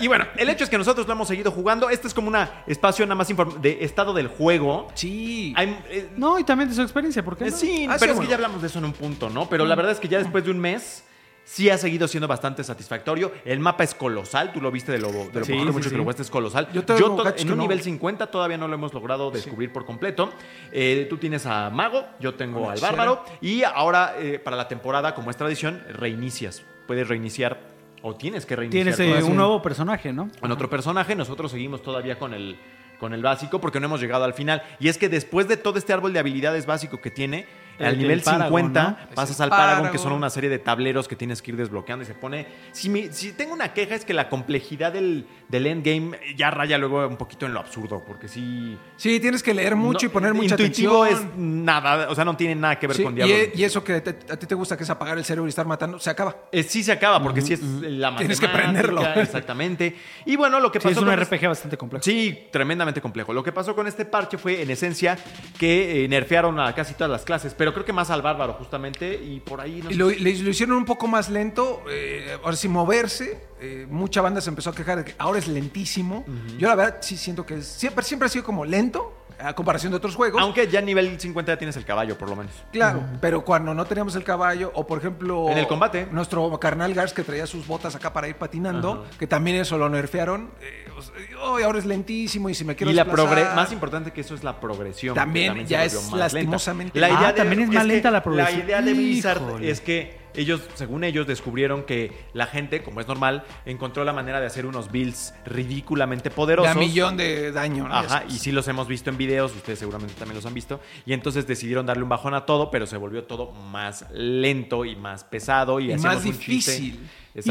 [0.00, 1.88] Y bueno, el hecho es que nosotros lo hemos seguido jugando.
[1.90, 2.36] Este es como un
[2.66, 3.28] espacio nada más
[3.60, 4.88] de estado del juego.
[4.94, 5.52] Sí.
[5.56, 7.56] Hay, eh, No, y también de su experiencia, ¿por qué Eh, no?
[7.56, 8.20] Sí, Ah, sí, pero es bueno.
[8.22, 9.48] que ya hablamos de eso en un punto, ¿no?
[9.48, 11.04] Pero la verdad es que ya después de un mes
[11.48, 13.30] sí ha seguido siendo bastante satisfactorio.
[13.44, 15.84] El mapa es colosal, tú lo viste de lo, de lo Sí, poquito sí, mucho
[15.84, 15.90] sí.
[15.90, 16.68] que lo jugaste, es colosal.
[16.72, 17.62] Yo Yo, to- cachos en un no.
[17.62, 20.30] nivel 50 todavía no lo hemos logrado descubrir por completo.
[20.72, 22.90] Eh, tú tienes a Mago, yo tengo Una al chera.
[22.90, 26.64] Bárbaro y ahora eh, para la temporada, como es tradición, reinicias.
[26.88, 27.60] Puedes reiniciar
[28.02, 28.94] o tienes que reiniciar.
[28.96, 30.28] Tienes eh, un nuevo personaje, ¿no?
[30.40, 31.14] con otro personaje.
[31.14, 32.58] Nosotros seguimos todavía con el,
[32.98, 34.62] con el básico porque no hemos llegado al final.
[34.80, 37.46] Y es que después de todo este árbol de habilidades básico que tiene,
[37.78, 39.14] al nivel Paragon, 50 ¿no?
[39.14, 40.02] pasas al Paragon, que Paragon.
[40.02, 42.46] son una serie de tableros que tienes que ir desbloqueando y se pone...
[42.72, 47.06] Si, si tengo una queja es que la complejidad del, del endgame ya raya luego
[47.06, 48.78] un poquito en lo absurdo, porque sí...
[48.96, 51.28] Sí, tienes que leer mucho no- y poner mucha intuitivo atención.
[51.30, 53.34] es nada, o sea, no tiene nada que ver Sí, con Diablo.
[53.34, 55.50] e- y eso que te- a ti te gusta, que es apagar el cerebro y
[55.50, 56.36] estar matando, se acaba.
[56.52, 58.14] Eh, sí se acaba, porque sí es la.
[58.16, 59.02] Tienes que aprenderlo.
[59.16, 59.96] Exactamente.
[60.24, 62.02] Y bueno, lo que Sí, pasó es un este- RPG bastante complejo.
[62.04, 63.32] Sí, tremendamente complejo.
[63.32, 65.18] Lo que pasó con este parche fue, en esencia,
[65.58, 69.14] que eh, nerfearon a casi todas las clases, pero creo que más al bárbaro, justamente,
[69.14, 69.98] y por ahí no Y sé.
[69.98, 73.46] lo, le- lo hicieron un poco más lento, eh, ahora sí moverse.
[73.58, 76.26] eh, mucha banda se empezó a quejar de que ahora es lentísimo.
[76.58, 79.92] Yo la verdad sí siento que es- siempre, siempre ha sido como lento a comparación
[79.92, 80.40] de otros juegos.
[80.42, 82.52] Aunque ya a nivel 50 ya tienes el caballo, por lo menos.
[82.72, 85.48] Claro, pero cuando no teníamos el caballo, o por ejemplo.
[85.50, 86.06] En el combate.
[86.10, 89.88] Nuestro carnal Gars que traía sus botas acá para ir patinando, que también eso lo
[89.88, 90.50] nerfearon.
[90.62, 91.12] eh, o sea,
[91.56, 94.34] "Ay, ahora es lentísimo y si me quiero y la progre- más importante que eso
[94.34, 95.14] es la progresión.
[95.14, 96.16] También ya es lenta.
[96.16, 97.34] lastimosamente La idea Ah,
[97.64, 98.58] también es más lenta la progresión.
[98.60, 99.70] La idea de Blizzard Híjole.
[99.70, 104.38] es que ellos, según ellos, descubrieron que la gente, como es normal, encontró la manera
[104.38, 106.76] de hacer unos builds ridículamente De poderosos.
[106.76, 107.88] a millón de daño.
[107.88, 107.94] ¿no?
[107.94, 111.14] Ajá, y sí los hemos visto en videos, ustedes seguramente también los han visto, y
[111.14, 115.24] entonces decidieron darle un bajón a todo, pero se volvió todo más lento y más
[115.24, 116.72] pesado y, Y hacemos más un chiste.
[116.72, 117.00] difícil.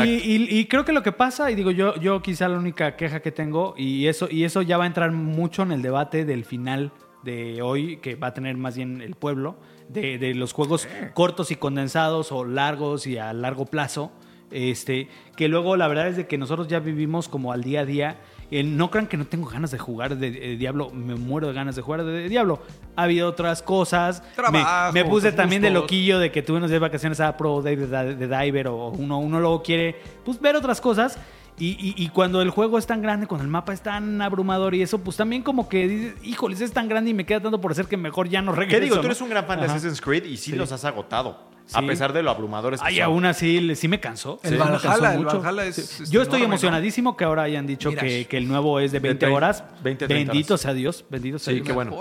[0.04, 3.20] Y- y creo que lo que pasa, y digo yo, yo quizá la única queja
[3.20, 6.44] que tengo, y eso, y eso ya va a entrar mucho en el debate del
[6.46, 6.92] final
[7.26, 9.58] de hoy, que va a tener más bien el pueblo,
[9.90, 14.12] de, de los juegos cortos y condensados o largos y a largo plazo.
[14.52, 17.86] Este, que luego la verdad es de que nosotros ya vivimos como al día a
[17.86, 18.18] día.
[18.52, 21.54] Eh, no crean que no tengo ganas de jugar de, de Diablo, me muero de
[21.54, 22.62] ganas de jugar de, de Diablo.
[22.96, 24.22] Ha habido otras cosas.
[24.22, 27.36] Me- Trabajo, me, puse también de loquillo de que tuve unos días de vacaciones a
[27.36, 31.18] Pro de- de Diver o uno, uno luego quiere pues, ver otras cosas.
[31.58, 34.76] Y, y- y cuando el juego es tan grande, cuando el mapa es tan abrumador
[34.76, 37.62] y eso, pues también como que dices, híjoles, es tan grande y me queda tanto
[37.62, 38.78] por hacer que mejor ya no regreso.
[38.78, 39.00] ¿Qué digo?
[39.00, 39.66] Tú eres un gran fan de.
[39.68, 40.58] Assassin's Creed y sí, Sí.
[40.58, 41.55] los has agotado.
[41.74, 43.04] A pesar de lo abrumadores que Ay, son.
[43.06, 44.40] aún así sí me cansó.
[44.44, 45.42] El Sí, me Valhalla, cansó el mucho.
[45.42, 46.04] Valhalla es- Sí.
[46.04, 46.46] es Yo estoy enorme, ¿no?
[46.54, 49.64] emocionadísimo que ahora hayan dicho que, que el nuevo es de 20 20, horas.
[49.84, 50.62] 20, 30 bendito horas.
[50.62, 51.68] sea Dios, bendito sea Sí, Dios.
[51.68, 51.96] qué bueno.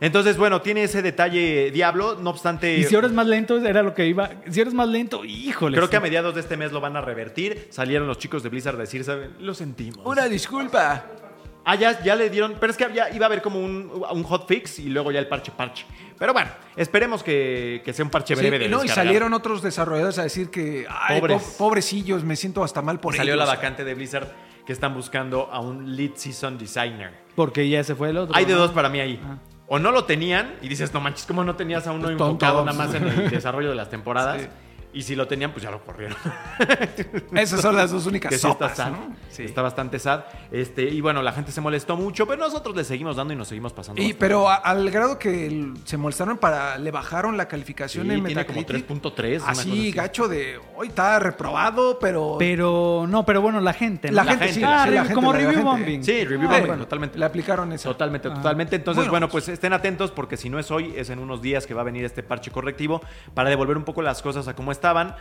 [0.00, 2.76] Entonces, bueno, tiene ese detalle Diablo, no obstante...
[2.78, 4.30] Y si ahora es más lento, era lo que iba.
[4.50, 5.76] Si ahora es más lento, híjole.
[5.76, 7.68] Creo que a mediados de este mes lo van a revertir.
[7.70, 9.30] Salieron los chicos de Blizzard a decir, ¿saben?
[9.40, 10.04] Lo sentimos.
[10.04, 11.04] Una disculpa.
[11.68, 12.54] Ah, ya, ya le dieron.
[12.60, 15.26] Pero es que había- iba a haber como un, un hotfix y luego ya el
[15.26, 15.84] parche parche.
[16.18, 19.62] Pero bueno, esperemos que, que sea un parche Sí, breve de no, y salieron otros
[19.62, 21.42] desarrolladores a decir que, ay, Pobres.
[21.42, 23.46] po- pobrecillos, me siento hasta mal por Salió ellos.
[23.46, 24.28] la vacante de Blizzard
[24.64, 27.12] que están buscando a un lead season designer.
[27.36, 28.34] Porque ya se fue el otro.
[28.34, 28.60] Hay de ¿no?
[28.60, 29.20] dos para mí ahí.
[29.24, 29.36] Ah.
[29.68, 32.64] O no lo tenían y dices, no manches, ¿cómo no tenías a uno Pues enfocado
[32.64, 34.42] nada más en el desarrollo de las temporadas?
[34.42, 34.48] Sí.
[34.96, 36.16] Y si lo tenían, pues ya lo corrieron.
[37.34, 38.90] Esas son las dos únicas que sí está sopas, sad.
[38.92, 39.14] ¿no?
[39.28, 39.42] Sí.
[39.44, 40.24] Está bastante sad.
[40.50, 43.48] Este, y bueno, la gente se molestó mucho, pero nosotros le seguimos dando y nos
[43.48, 44.00] seguimos pasando.
[44.00, 48.12] Y, pero a- al grado que el- se molestaron para le bajaron la calificación Sí,
[48.14, 48.88] en tiene como Metacritic.
[48.88, 49.92] 3.3, una cosa Así, así.
[49.92, 54.08] gacho de hoy está reprobado, pero, Pero, no, pero bueno, la gente.
[54.08, 54.14] ¿no?
[54.16, 55.64] la, la gente, gente, sí, Ah, sí, la re- gente, como la review gente.
[55.64, 56.04] bombing.
[56.04, 57.18] Sí, review Eh, bombing, bueno, totalmente.
[57.18, 57.90] Le aplicaron eso.
[57.90, 58.34] Totalmente, Ah.
[58.34, 58.76] totalmente.
[58.76, 61.42] Entonces, Bueno, bueno, pues- pues estén atentos porque si no es hoy, es en unos
[61.42, 63.02] días que va a venir este parche correctivo
[63.34, 65.14] para devolver un poco las cosas a como estaban.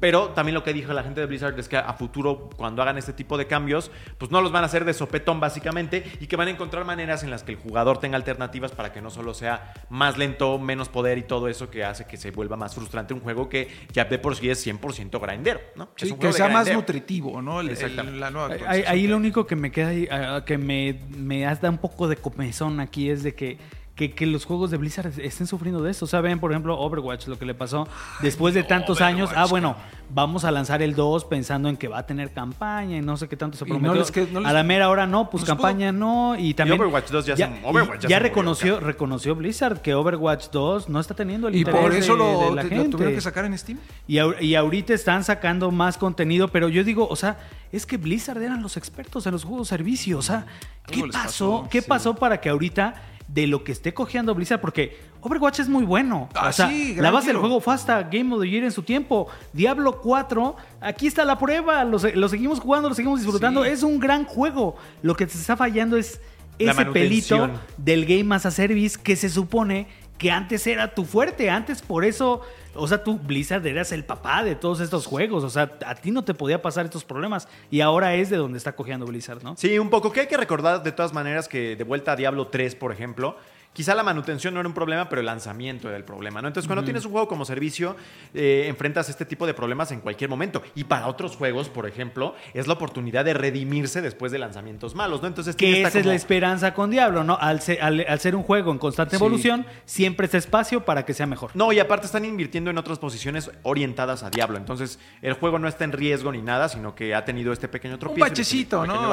[0.00, 2.98] Pero también lo que dijo la gente de Blizzard es que a futuro, cuando hagan
[2.98, 6.36] este tipo de cambios, pues no los van a hacer de sopetón básicamente y que
[6.36, 9.34] van a encontrar maneras en las que el jugador tenga alternativas para que no solo
[9.34, 13.14] sea más lento, menos poder y todo eso que hace que se vuelva más frustrante
[13.14, 15.88] un juego que ya de por sí es 100% grindero, ¿no?
[15.96, 17.60] Sí, Es un que juego de sea más nutritivo, ¿no?
[17.60, 18.18] El- el- Exactamente.
[18.18, 21.78] la nueva Ahí, lo único que me queda, ahí, ah, que me, me da un
[21.78, 23.58] poco de comezón aquí es de que,
[23.98, 26.04] que, que los juegos de Blizzard estén sufriendo de esto.
[26.04, 27.88] O sea, ven, por ejemplo, Overwatch, lo que le pasó
[28.22, 29.28] después de tantos años.
[29.34, 29.74] Ah, bueno,
[30.14, 33.28] vamos a lanzar el 2 pensando en que va a tener campaña y no sé
[33.28, 34.00] qué tanto se Y no prometió.
[34.00, 36.36] les que- no les- a la mera hora no, pues campaña no.
[36.38, 36.80] Y también.
[36.80, 40.50] Overwatch 2 ya se- ya, Overwatch ya ya se murió, reconoció, reconoció Blizzard que Overwatch
[40.52, 42.76] 2 no está teniendo el Y interés por eso de- lo, de la te- lo
[42.76, 42.90] gente.
[42.90, 43.80] tuvieron que sacar en Steam.
[44.06, 47.36] Y, y ahorita están sacando más contenido, pero yo digo, o sea,
[47.72, 50.18] es que Blizzard eran los expertos en los juegos servicio.
[50.18, 50.46] O sea,
[50.86, 51.12] ¿qué pasó?
[51.12, 51.88] pasó, ¿Qué sí.
[51.88, 52.94] pasó para que ahorita
[53.28, 54.60] de lo que esté cojeando Blizzard?
[54.60, 56.28] Porque Overwatch es muy bueno.
[56.34, 58.72] Ah, o sea, sí, la base del juego fue hasta Game of the Year en
[58.72, 59.28] su tiempo.
[59.52, 61.84] Diablo 4, aquí está la prueba.
[61.84, 63.64] Lo, se- lo seguimos jugando, lo seguimos disfrutando.
[63.64, 63.70] Sí.
[63.70, 64.76] Es un gran juego.
[65.02, 66.20] Lo que se está fallando es
[66.58, 69.86] ese pelito del Game as a Service que se supone
[70.18, 71.48] que antes era tu fuerte.
[71.48, 72.42] Antes por eso,
[72.74, 75.44] o sea, tú Blizzard eras el papá de todos estos juegos.
[75.44, 77.48] O sea, a ti no te podía pasar estos problemas.
[77.70, 79.56] Y ahora es de donde está cojeando Blizzard, ¿no?
[79.56, 80.12] Sí, un poco.
[80.12, 83.36] Que hay que recordar de todas maneras que de vuelta a Diablo 3, por ejemplo,
[83.72, 86.48] quizá la manutención no era un problema, pero el lanzamiento era el problema, ¿no?
[86.48, 87.94] Entonces, cuando tienes un juego como servicio,
[88.34, 90.62] eh, enfrentas este tipo de problemas en cualquier momento.
[90.74, 95.22] Y para otros juegos, por ejemplo, es la oportunidad de redimirse después de lanzamientos malos,
[95.22, 95.28] ¿no?
[95.28, 97.38] Entonces, Que esta esa es la como- esperanza con Diablo, ¿no?
[97.40, 99.22] Al ser, al- al ser un juego en constante Sí.
[99.22, 101.50] evolución, siempre está espacio para que sea mejor.
[101.54, 104.58] No, y aparte están invirtiendo en otras posiciones orientadas a Diablo.
[104.58, 107.98] Entonces, el juego no está en riesgo ni nada, sino que ha tenido este pequeño
[107.98, 108.28] tropiezo.
[108.28, 109.08] bachecito, este pequeño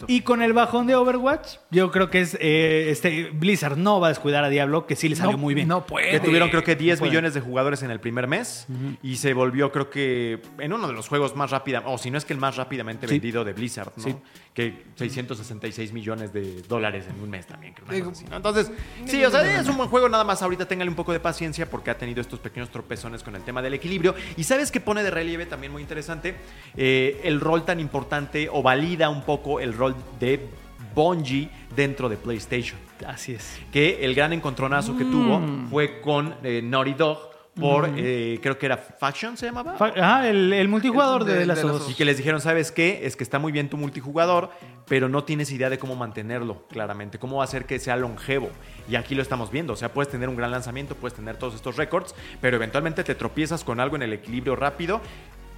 [0.00, 0.06] ¿no?
[0.08, 4.08] y con el bajón de Overwatch, yo creo que es eh, este Blizzard no va
[4.08, 5.68] a descuidar a Diablo, que sí le salió No- muy bien.
[5.68, 6.10] No puede.
[6.10, 7.10] Que tuvieron creo que 10 puede.
[7.10, 8.66] millones de jugadores en el primer mes
[9.02, 12.18] y se volvió creo que en uno de los juegos más rápida, o si no
[12.18, 13.14] es que el más rápidamente Sí.
[13.14, 14.02] vendido de Blizzard, ¿no?
[14.04, 14.14] Sí.
[14.54, 17.86] Que 666 millones de dólares en un mes también, creo.
[17.86, 18.36] una Digo, cosa así, ¿no?
[18.36, 18.72] Entonces,
[19.06, 21.70] sí, o sea, es un buen juego, nada más ahorita téngale un poco de paciencia
[21.70, 24.14] porque ha tenido estos pequeños tropezones con el tema del equilibrio.
[24.36, 26.34] Y sabes que pone de relieve también muy interesante
[26.76, 30.48] Eh, el rol tan importante o valida un poco el rol de
[30.94, 33.58] Bungie dentro de PlayStation Así es.
[33.72, 37.28] que el gran encontronazo que tuvo fue con eh, Naughty Dog
[37.58, 39.74] por, eh, creo que era Faction, se llamaba.
[39.74, 41.82] Fa- Ajá, el, el multijugador El de, de- las de las dos.
[41.82, 41.90] dos.
[41.90, 43.00] y que les dijeron, ¿sabes qué?
[43.02, 44.50] Es que está muy bien tu multijugador,
[44.86, 47.18] pero no tienes idea de cómo mantenerlo, claramente.
[47.18, 48.48] Cómo hacer que sea longevo.
[48.88, 49.72] Y aquí lo estamos viendo.
[49.72, 53.16] O sea, puedes tener un gran lanzamiento, puedes tener todos estos récords, pero eventualmente te
[53.16, 55.00] tropiezas con algo en el equilibrio rápido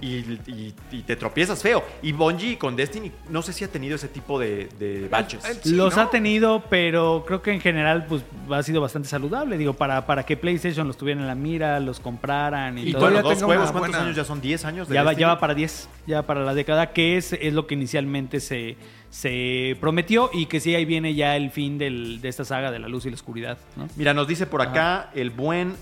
[0.01, 0.15] y,
[0.47, 1.83] y- y te tropiezas feo.
[2.01, 5.43] Y Bungie con Destiny, no sé si ha tenido ese tipo de, de baches.
[5.63, 6.01] Sí, los ¿no?
[6.01, 9.57] ha tenido, pero creo que en general pues ha sido bastante saludable.
[9.57, 13.01] Digo, para, para que PlayStation los tuviera en la mira, los compraran y, Y todo.
[13.03, 14.41] bueno, todavía dos juegos, ¿cuántos buena- años ya son?
[14.41, 14.87] ¿10 años?
[14.89, 17.67] de ya, va, ya va para 10, ya para la década, que es, es lo
[17.67, 18.77] que inicialmente se,
[19.11, 22.79] se prometió y que sí, ahí viene ya el fin del- de esta saga de
[22.79, 23.57] la luz y la oscuridad.
[23.75, 23.87] ¿no?
[23.97, 25.75] Mira, nos dice por acá el buen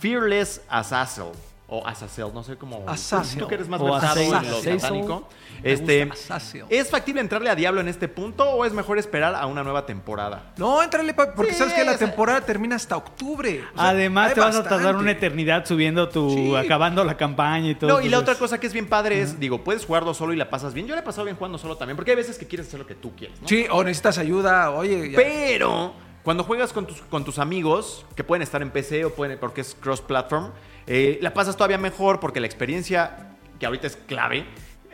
[0.00, 1.24] Fearless Assassin.
[1.68, 2.84] O Azazel, no sé cómo.
[2.86, 3.40] Azazel.
[3.40, 5.28] Tú que eres más O versado en lo satánico.
[5.64, 6.08] Este.
[6.68, 9.84] ¿Es factible entrarle a Diablo en este punto o es mejor esperar a una nueva
[9.84, 10.52] temporada?
[10.58, 13.64] No, entrale, pa- porque Sí, sabes que la temporada termina hasta octubre.
[13.74, 16.30] O sea, Además, te vas a tardar una eternidad subiendo tu.
[16.30, 16.54] Sí.
[16.54, 17.90] acabando la campaña y todo.
[17.90, 20.36] No, y la otra cosa que es bien padre es, digo, puedes jugarlo solo y
[20.36, 20.86] la pasas bien.
[20.86, 22.86] Yo la he pasado bien jugando solo también, porque hay veces que quieres hacer lo
[22.86, 23.48] que tú quieres, ¿no?
[23.48, 25.10] Sí, o necesitas ayuda, oye.
[25.10, 29.10] ya- Pero cuando juegas con tus, con tus amigos, que pueden estar en PC o
[29.14, 30.50] pueden, porque es cross-platform,
[30.86, 34.46] eh, la pasas todavía mejor porque la experiencia, que ahorita es clave,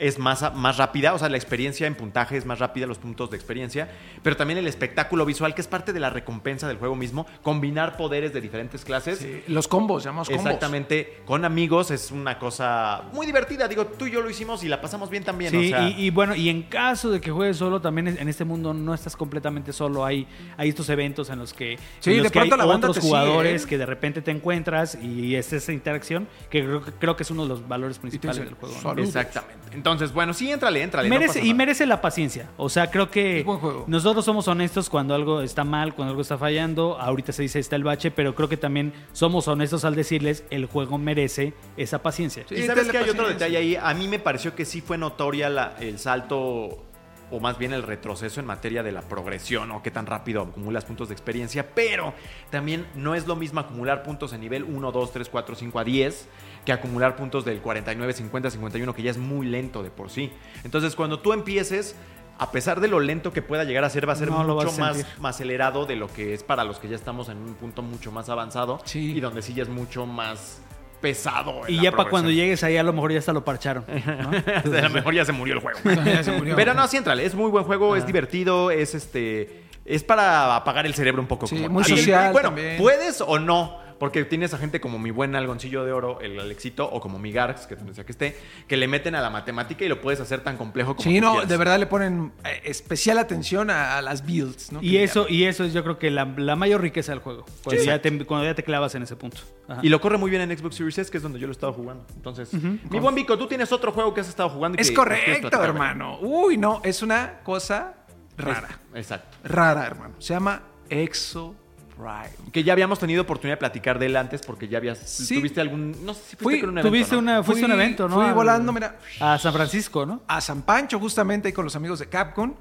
[0.02, 3.30] es más, más rápida, o sea, la experiencia en puntaje es más rápida, los puntos
[3.30, 3.88] de experiencia,
[4.24, 7.96] pero también el espectáculo visual, que es parte de la recompensa del juego mismo, combinar
[7.96, 9.20] poderes de diferentes clases.
[9.20, 10.44] Sí, los combos, llamamos combos.
[10.44, 13.68] Exactamente, con amigos es una cosa muy divertida.
[13.68, 15.52] Digo, tú y yo lo hicimos y la pasamos bien también.
[15.52, 18.28] Sí, o sea, y, y bueno, y en caso de que juegues solo, también en
[18.28, 20.04] este mundo no estás completamente solo.
[20.04, 20.26] Hay,
[20.56, 22.96] hay estos eventos en los que, Sí, en los de que hay la banda otros
[22.96, 23.68] sigue, jugadores ¿eh?
[23.68, 27.30] que de repente te encuentras y es esa interacción que creo, que creo que es
[27.30, 28.74] uno de los valores principales del juego.
[28.82, 29.02] ¿no?
[29.02, 29.62] Exactamente.
[29.72, 31.08] Entonces, Entonces, bueno, sí, éntrale, éntrale.
[31.08, 32.48] no Merece, y merece la paciencia.
[32.56, 33.84] O sea, creo que Es buen juego.
[33.86, 36.98] nosotros somos honestos cuando algo está mal, cuando algo está fallando.
[37.00, 40.66] Ahorita se dice está el bache, pero creo que también somos honestos al decirles el
[40.66, 42.44] juego merece esa paciencia.
[42.48, 43.76] Sí, y sabes que hay otro detalle ahí.
[43.76, 46.84] A mí me pareció que sí fue notoria la- el salto,
[47.32, 50.84] o más bien el retroceso en materia de la progresión, o qué tan rápido acumulas
[50.84, 51.74] puntos de experiencia.
[51.74, 52.14] Pero
[52.50, 55.84] también no es lo mismo acumular puntos en nivel 1, 2, 3, 4, 5 a
[55.84, 56.28] 10
[56.64, 60.30] que acumular puntos del 49, 50, 51, que ya es muy lento de por sí.
[60.62, 61.96] Entonces, cuando tú empieces.
[62.38, 64.72] A pesar de lo lento que pueda llegar a ser, va a ser No mucho
[64.72, 67.82] más, más acelerado de lo que es para los que ya estamos en un punto
[67.82, 69.12] mucho más avanzado Sí.
[69.16, 70.60] y donde sí ya es mucho más
[71.02, 71.66] pesado.
[71.66, 73.84] en Y la ya para cuando llegues ahí a lo mejor ya hasta lo parcharon.
[73.86, 74.30] ¿no?
[74.78, 75.78] a lo mejor ya se murió el juego.
[76.06, 76.56] Ya se murió.
[76.56, 77.26] Pero no, sí, entrale.
[77.26, 79.64] Es muy buen juego, es divertido, es este.
[79.84, 81.46] Es para apagar el cerebro un poco.
[81.46, 82.78] Sí, como- muy Y- y social bueno, también.
[82.78, 83.81] puedes o no.
[84.02, 87.30] Porque tienes a gente como mi buen algoncillo de oro, el Alexito, o como mi
[87.30, 88.36] Garx, que donde sea que esté,
[88.66, 91.24] que le meten a la matemática y lo puedes hacer tan complejo como Sí, tú
[91.24, 91.48] no, quieras.
[91.48, 94.80] de verdad le ponen eh, especial atención a, a las builds, ¿no?
[94.82, 97.44] Y Que eso, y eso es yo creo que la, la mayor riqueza del juego.
[97.62, 97.86] Cuando, Sí.
[97.86, 99.38] ya te, cuando ya te clavas en ese punto.
[99.68, 99.78] Ajá.
[99.84, 101.54] Y lo corre muy bien en Xbox Series S, que es donde yo lo he
[101.54, 102.04] estado jugando.
[102.16, 104.78] Entonces, mi buen Vico, tú tienes otro juego que has estado jugando.
[104.78, 106.18] y Es que correcto, hermano.
[106.20, 107.94] Uy, no, es una cosa
[108.36, 108.80] rara.
[108.94, 109.36] Es- Exacto.
[109.44, 110.16] Rara, hermano.
[110.18, 111.54] Se llama Exo
[112.02, 112.50] Prime.
[112.52, 114.98] Que ya habíamos tenido oportunidad de platicar de él antes porque ya habías.
[114.98, 115.36] Sí.
[115.36, 115.92] ¿Tuviste algún.?
[116.04, 116.88] No sé si fuiste Fui- con un evento.
[116.90, 117.18] Tuviste ¿no?
[117.20, 118.16] una, fuiste un evento, ¿no?
[118.16, 120.22] Fui Al- volando, mira, A San Francisco, ¿no?
[120.26, 122.54] a San Pancho justamente ahí con los amigos de Capcom.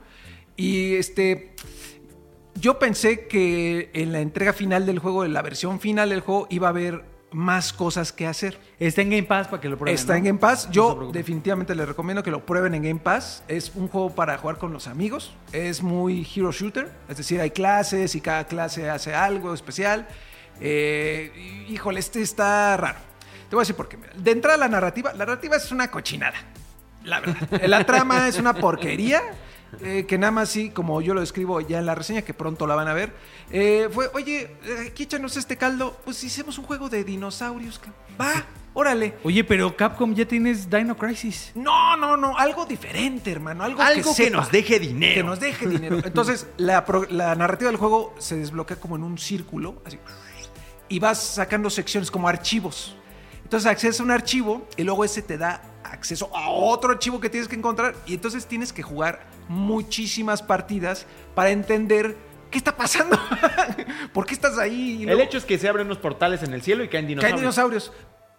[0.56, 1.56] Y este...
[2.56, 6.48] Yo pensé que en la entrega final del juego, en la versión final del juego,
[6.50, 8.60] iba a haber más cosas que hacer.
[8.80, 9.96] Está en Game Pass para que lo prueben.
[9.96, 10.18] Está ¿no?
[10.18, 10.70] en Game Pass.
[10.72, 13.44] Yo definitivamente les recomiendo que lo prueben en Game Pass.
[13.48, 15.34] Es un juego para jugar con los amigos.
[15.52, 16.92] Es muy hero shooter.
[17.08, 20.08] Es decir, hay clases y cada clase hace algo especial.
[20.60, 23.00] Eh, híjole, este está raro.
[23.50, 23.98] Te voy a decir por qué.
[23.98, 26.38] Mira, De entrada la narrativa, la narrativa es una cochinada.
[27.04, 27.62] La verdad.
[27.68, 29.22] La trama es una porquería.
[29.82, 32.68] Eh, que nada más sí, como yo lo describo ya en la reseña, que pronto
[32.68, 33.14] la van a ver.
[33.52, 35.98] eh, fue, oye, eh, aquí échanos este caldo.
[36.04, 37.80] Pues hicimos un juego de dinosaurios.
[38.20, 39.16] Va, órale.
[39.24, 41.52] Oye, pero Capcom ya tienes Dino Crisis.
[41.56, 43.64] No, no, no, algo diferente, hermano.
[43.64, 45.14] Algo, Algo que, sepa, nos deje dinero.
[45.16, 46.00] Que nos deje dinero.
[46.04, 49.98] Entonces, la, pro- la narrativa del juego se desbloquea como en un círculo, así.
[50.90, 52.96] Y vas sacando secciones como archivos.
[53.44, 55.62] Entonces, accesas a un archivo y luego ese te da
[55.92, 57.96] acceso a otro archivo que tienes que encontrar.
[58.06, 62.16] Y entonces tienes que jugar muchísimas partidas para entender
[62.50, 63.20] qué está pasando.
[64.14, 65.06] ¿Por qué estás ahí?
[65.08, 67.42] El hecho es que se abren unos portales en el cielo y caen Caen dinosaurios.
[67.42, 67.92] dinosaurios.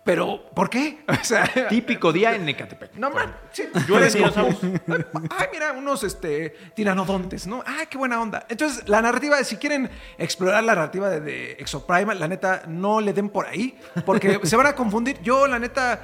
[0.04, 1.04] Pero, ¿por qué?
[1.08, 2.94] O sea, Típico día en Ecatepec.
[2.96, 4.18] No man, sí, Llueve fresco.
[4.18, 4.80] dinosaurios.
[5.30, 7.62] Ay, mira, unos este, tiranodontes, ¿no?
[7.64, 8.44] Ay, qué buena onda.
[8.48, 9.88] Entonces, la narrativa, si quieren
[10.18, 14.56] explorar la narrativa de, de Exoprimal, la neta, no le den por ahí, porque se
[14.56, 15.20] van a confundir.
[15.22, 16.00] Yo, la neta,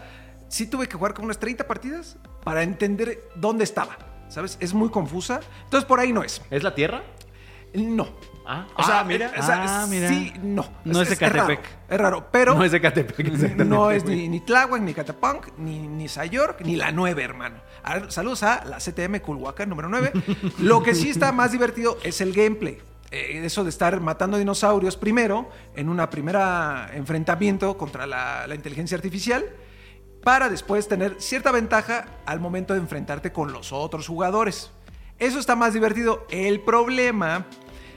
[0.49, 3.97] sí tuve que jugar como unas 30 partidas para entender dónde estaba,
[4.29, 4.57] ¿sabes?
[4.61, 5.41] Es muy confusa.
[5.65, 6.43] Entonces, por ahí no es.
[6.51, 7.03] ¿Es la Tierra?
[7.75, 8.09] No.
[8.51, 9.31] Ah, O sea, mira.
[9.39, 10.09] o sea, Ah, mira.
[10.09, 10.67] sí, no.
[10.87, 11.61] No es raro, Ecatepec.
[11.91, 12.55] Es raro, pero...
[12.55, 13.19] No es Ecatepec.
[13.27, 17.57] exactamente, No es ni, ni Tláhuac, ni Catapunk, ni, ni Sayork, ni la 9, hermano.
[17.85, 20.13] A saludos a la CTM Culhuacán número 9.
[20.61, 22.79] Lo que sí está más divertido es el gameplay.
[23.11, 28.97] Eh, eso de estar matando dinosaurios primero, en una primera enfrentamiento contra la, la inteligencia
[28.97, 29.45] artificial,
[30.23, 34.71] para después tener cierta ventaja al momento de enfrentarte con los otros jugadores.
[35.19, 36.27] Eso está más divertido.
[36.31, 37.47] El problema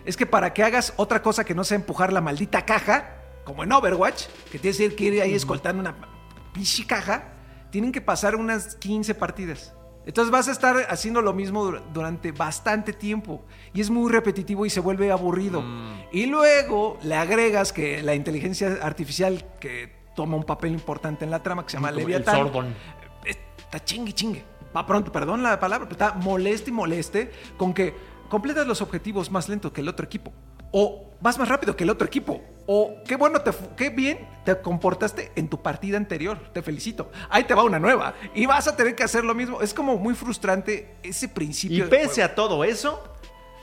[0.06, 3.64] es que para que hagas otra cosa que no sea empujar la maldita caja, como
[3.64, 5.96] en Overwatch, que tienes que ir ahí escoltando una
[6.54, 7.34] pinche caja,
[7.70, 9.74] tienen que pasar unas 15 partidas.
[10.06, 14.66] Entonces vas a estar haciendo lo mismo dur- durante bastante tiempo y es muy repetitivo
[14.66, 15.64] y se vuelve aburrido.
[16.12, 21.42] Y luego le agregas que la inteligencia artificial que toma un papel importante en la
[21.42, 22.76] trama que se llama Como el Leviatán Sordon.
[23.26, 24.44] está chingue chingue.
[24.76, 27.96] Va pronto, perdón la palabra, pero está moleste y moleste con que
[28.30, 30.32] completas los objetivos más lento que el otro equipo.
[30.72, 32.40] O vas más rápido que el otro equipo.
[32.68, 36.38] O qué bueno, te, qué bien te comportaste en tu partida anterior.
[36.54, 37.12] Te felicito.
[37.32, 38.14] Ahí te va una nueva.
[38.36, 39.60] Y vas a tener que hacer lo mismo.
[39.62, 41.88] Es como muy frustrante ese principio.
[41.88, 43.04] Y pese a todo eso,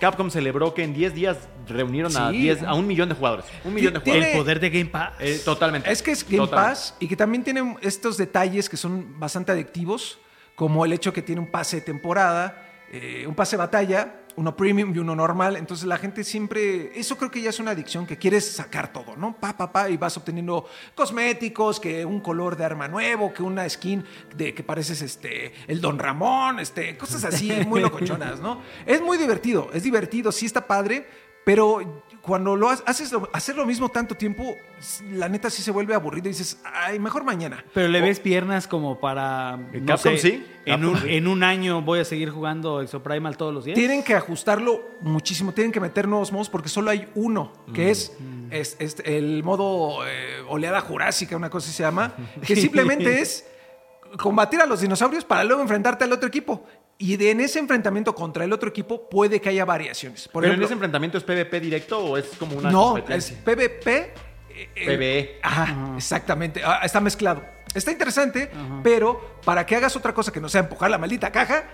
[0.00, 1.36] Capcom celebró que en 10 días
[1.66, 2.38] reunieron a, Sí.
[2.38, 3.46] 10, a un millón de jugadores.
[3.64, 4.28] Un millón de jugadores.
[4.28, 5.12] El poder de Game Pass.
[5.18, 5.90] Eh, totalmente.
[5.90, 6.70] Es que es Game Totalmente.
[6.70, 10.18] Pass y que también tiene estos detalles que son bastante adictivos,
[10.54, 14.56] como el hecho que tiene un pase de temporada, eh, un pase de batalla, uno
[14.56, 15.56] premium y uno normal.
[15.56, 19.16] Entonces la gente siempre, eso creo que ya es una adicción, que quieres sacar todo,
[19.16, 19.36] ¿no?
[19.36, 23.68] Pa, pa, pa, y vas obteniendo cosméticos, que un color de arma nuevo, que una
[23.68, 24.04] skin
[24.36, 28.62] de que pareces este, el Don Ramón, este, cosas así muy locochonas, ¿no?
[28.86, 31.06] Es muy divertido, es divertido, sí está padre.
[31.44, 34.56] pero cuando lo ha- haces lo- hacer lo mismo tanto tiempo,
[35.12, 37.64] la neta sí se vuelve aburrido y dices, ay, mejor mañana.
[37.74, 39.56] Pero le O- ves piernas como para.
[39.56, 41.14] No Capcom sé, sí, En Capcom un, sí.
[41.16, 43.74] en un año voy a seguir jugando Exoprimal todos los días.
[43.74, 47.90] Tienen que ajustarlo muchísimo, tienen que meter nuevos modos porque solo hay uno, que Mm.
[47.90, 48.12] es,
[48.50, 52.12] es- es el modo eh, oleada jurásica, una cosa así se llama,
[52.46, 53.44] que simplemente es
[54.18, 56.66] combatir a los dinosaurios para luego enfrentarte al otro equipo.
[57.00, 60.26] Y de, en ese enfrentamiento contra el otro equipo puede que haya variaciones.
[60.28, 63.30] Por ¿Pero en ejemplo, ese enfrentamiento es PvP directo o es como una no, es?
[63.30, 63.96] PvP.
[64.50, 65.38] eh, eh, PvE.
[65.42, 66.60] Ajá, exactamente.
[66.64, 67.42] Ah, está mezclado.
[67.74, 68.50] Está interesante,
[68.82, 71.64] pero para que hagas otra cosa que no sea empujar la maldita caja,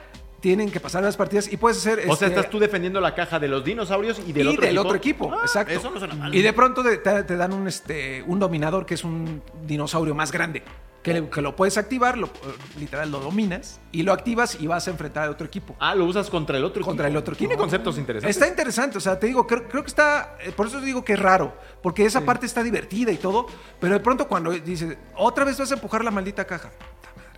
[0.40, 2.00] tienen que pasar las partidas y puedes hacer.
[2.00, 4.60] O sea, este, estás tú defendiendo la caja de los dinosaurios y del y otro
[4.66, 4.80] del equipo.
[4.88, 5.72] otro equipo, Ah, exacto.
[5.72, 6.34] Eso no suena mal.
[6.34, 10.14] Y de pronto te, te- te dan un, este, un dominador que es un dinosaurio
[10.14, 10.62] más grande.
[11.04, 12.30] Que, que lo puedes activar, lo, eh,
[12.78, 15.76] literal lo dominas y lo activas y vas a enfrentar al otro equipo.
[15.78, 17.18] Ah, lo usas contra el otro Contra equipo.
[17.18, 18.34] el otro Tiene conceptos interesantes.
[18.34, 21.12] Está interesante, o sea, te digo, creo, creo que está, eh, por eso digo que
[21.12, 23.46] es raro, porque esa parte está divertida y todo,
[23.78, 26.70] pero de pronto cuando dices, otra vez vas a empujar la maldita caja.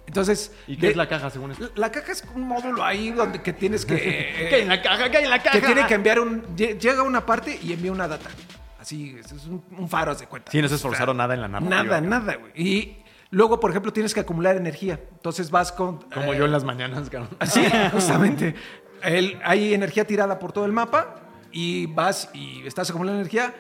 [0.07, 1.69] Entonces, ¿Y qué de- es la caja según esto?
[1.75, 3.97] La caja es un módulo ahí donde que tienes que...
[4.49, 5.11] ¿Qué hay en la caja?
[5.11, 5.59] ¿Qué hay en la caja?
[5.61, 6.43] que tiene que enviar un...
[6.57, 8.31] lle- Llega una parte y envía una data.
[8.81, 10.53] Así, es un, un faro, haz de cuenta.
[10.53, 11.83] Sí, no se esforzaron nada en la narrativa.
[11.83, 12.53] Nada, nada, güey.
[12.55, 12.99] Y
[13.37, 14.99] luego, por ejemplo, tienes que acumular energía.
[15.12, 15.99] Entonces vas con...
[16.11, 17.28] Como eh, yo en las mañanas, cabrón.
[17.47, 17.62] Sí,
[17.93, 18.55] justamente.
[19.03, 21.16] El- hay energía tirada por todo el mapa
[21.53, 23.55] y vas y estás acumulando energía.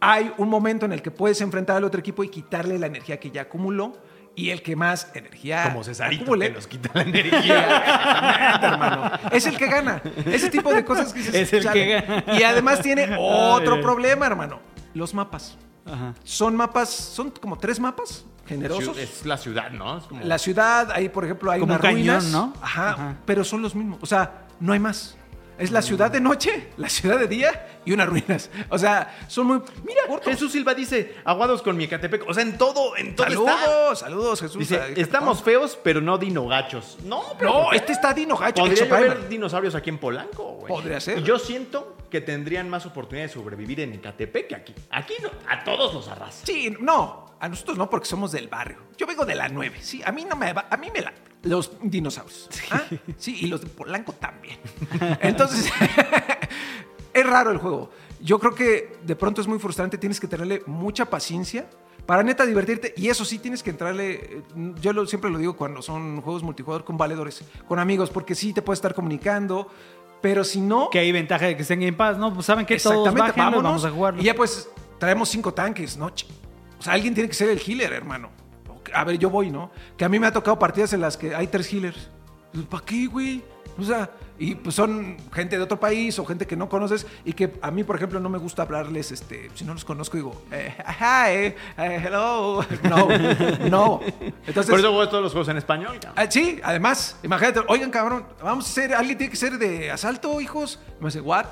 [0.00, 3.20] Hay un momento en el que puedes enfrentar al otro equipo y quitarle la energía
[3.20, 3.98] que ya acumuló.
[4.36, 8.58] Y el que más energía Como Cesarito acumule- que nos quita la energía.
[8.62, 9.10] Hermano.
[9.32, 10.00] Es el que gana.
[10.24, 11.84] Ese tipo de cosas que dices, Es el "Chale".
[11.84, 12.24] que gana.
[12.38, 14.60] Y además tiene otro problema, hermano.
[14.94, 15.58] Los mapas.
[15.84, 16.14] Ajá.
[16.24, 18.24] Son mapas, son como tres mapas
[18.54, 18.98] generosos.
[18.98, 19.98] es la ciudad, ¿no?
[19.98, 22.52] Es como- La ciudad, ahí por ejemplo hay Como unas un cañón, ruinas, ¿no?
[22.60, 23.16] Ajá, Ajá.
[23.24, 23.98] pero son los mismos.
[24.02, 25.16] O sea, no hay más.
[25.58, 28.48] Es la ciudad de noche, la ciudad de día y unas ruinas.
[28.70, 29.62] O sea, son muy.
[29.86, 30.32] Mira, cortos.
[30.32, 32.26] Jesús Silva dice, aguados con mi Ecatepec.
[32.26, 33.58] O sea, en todo, en todo está.
[33.58, 34.58] Saludos, saludos, Jesús.
[34.58, 36.96] Dice, estamos feos, pero no dinogachos.
[37.04, 38.62] No, pero No, este está Dino Gacho.
[38.62, 40.68] Podría haber dinosaurios aquí en Polanco, güey.
[40.72, 41.18] Podría ser.
[41.18, 44.74] Y yo siento que tendrían más oportunidad de sobrevivir en Ecatepec que aquí.
[44.90, 46.44] Aquí no, a todos los arrasa.
[46.44, 48.78] Sí, no, a nosotros no porque somos del barrio.
[48.98, 51.12] Yo vengo de la 9, sí, a mí no me va, a mí me la
[51.42, 52.50] los dinosaurios.
[52.70, 52.82] ¿Ah?
[53.16, 54.58] Sí, y los de Polanco también.
[55.20, 55.70] Entonces,
[57.14, 57.90] es raro el juego.
[58.20, 61.68] Yo creo que de pronto es muy frustrante, tienes que tenerle mucha paciencia
[62.06, 64.42] para neta divertirte y eso sí tienes que entrarle, eh,
[64.80, 68.52] yo lo- siempre lo digo cuando son juegos multijugador con valedores, con amigos, porque sí
[68.52, 69.68] te puedes estar comunicando,
[70.20, 70.90] pero si no...
[70.90, 72.32] Que hay ventaja de que esté en Pass, ¿no?
[72.32, 73.62] Pues saben que todos vámonos.
[73.62, 74.20] vamos a jugarlo.
[74.20, 74.68] Y ya pues
[74.98, 76.06] traemos cinco tanques, ¿no?
[76.06, 78.30] O sea, alguien tiene que ser el healer, hermano.
[78.92, 79.70] A ver, yo voy, ¿no?
[79.96, 82.10] Que a mí me ha tocado partidas en las que hay tres healers.
[82.68, 83.42] ¿Para qué, güey?
[83.78, 84.10] O sea,
[84.40, 87.70] y pues son gente de otro país o gente que no conoces y que a
[87.70, 91.54] mí, por ejemplo, no me gusta hablarles, este, si no los conozco, digo, eh, hi,
[91.76, 92.64] eh, hello.
[92.82, 93.08] No,
[93.68, 94.00] no.
[94.46, 96.00] Entonces, Por eso juego todos los juegos en español.
[96.16, 100.40] Ah, sí, además, imagínate, oigan, cabrón, vamos a hacer, alguien tiene que ser de asalto,
[100.40, 100.80] hijos.
[100.98, 101.44] Y me dice, ¿what?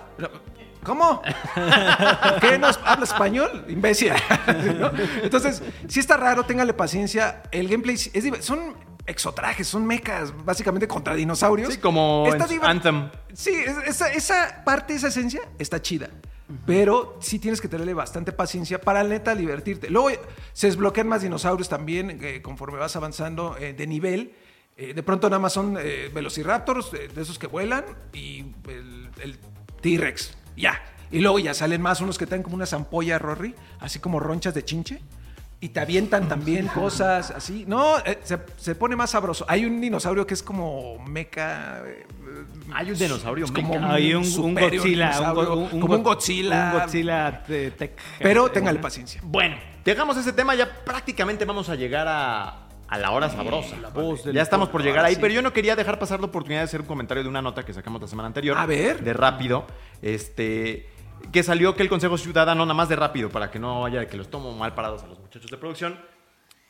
[0.82, 1.20] ¿Cómo?
[2.41, 3.66] ¿Qué no habla español?
[3.68, 4.14] Imbécil.
[4.78, 4.91] ¿No?
[5.22, 7.43] Entonces, si está raro, téngale paciencia.
[7.53, 11.72] El gameplay es son exotrajes, son mechas, básicamente contra dinosaurios.
[11.74, 13.11] Sí, como Está Anthem.
[13.32, 16.11] Sí, es- esa, esa parte, esa esencia está chida.
[16.64, 19.90] Pero sí tienes que tenerle bastante paciencia para neta divertirte.
[19.90, 20.11] Luego
[20.54, 24.32] se desbloquean más dinosaurios también eh, conforme vas avanzando eh, de nivel.
[24.76, 27.84] Eh, de pronto nada más son velociraptors, de esos que vuelan,
[28.14, 29.38] y el, el
[29.82, 30.36] T-Rex.
[30.56, 30.80] Ya.
[31.11, 34.54] Y luego ya salen más unos que traen como una zampolla, Rory, así como ronchas
[34.54, 35.00] de chinche.
[35.61, 37.64] Y te avientan también cosas así.
[37.66, 39.44] No, eh, se, se pone más sabroso.
[39.48, 41.82] Hay un dinosaurio que es como meca.
[41.84, 42.06] eh,
[42.72, 43.92] Hay un dinosaurio es como meca.
[43.92, 45.32] Hay un, un Godzilla.
[45.32, 46.72] un, como un Go- Godzilla.
[46.74, 47.98] Un Godzilla tech.
[48.20, 49.20] Pero téngale paciencia.
[49.24, 53.74] Bueno, dejamos ese tema, ya prácticamente vamos a llegar a, a la hora sabrosa.
[54.32, 55.20] ya estamos por llegar ahí, sí.
[55.20, 57.64] pero yo no quería dejar pasar la oportunidad de hacer un comentario de una nota
[57.64, 58.56] que sacamos la semana anterior.
[58.56, 59.02] A ver.
[59.02, 59.66] De rápido.
[60.02, 60.88] Este.
[61.32, 64.16] Que salió que el Consejo Ciudadano, nada más de rápido, para que no haya que
[64.16, 65.98] los tomo mal parados a los muchachos de producción,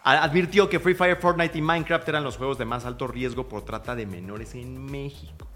[0.02, 3.64] advirtió que Free Fire, Fortnite y Minecraft eran los juegos de más alto riesgo por
[3.64, 5.46] trata de menores en México.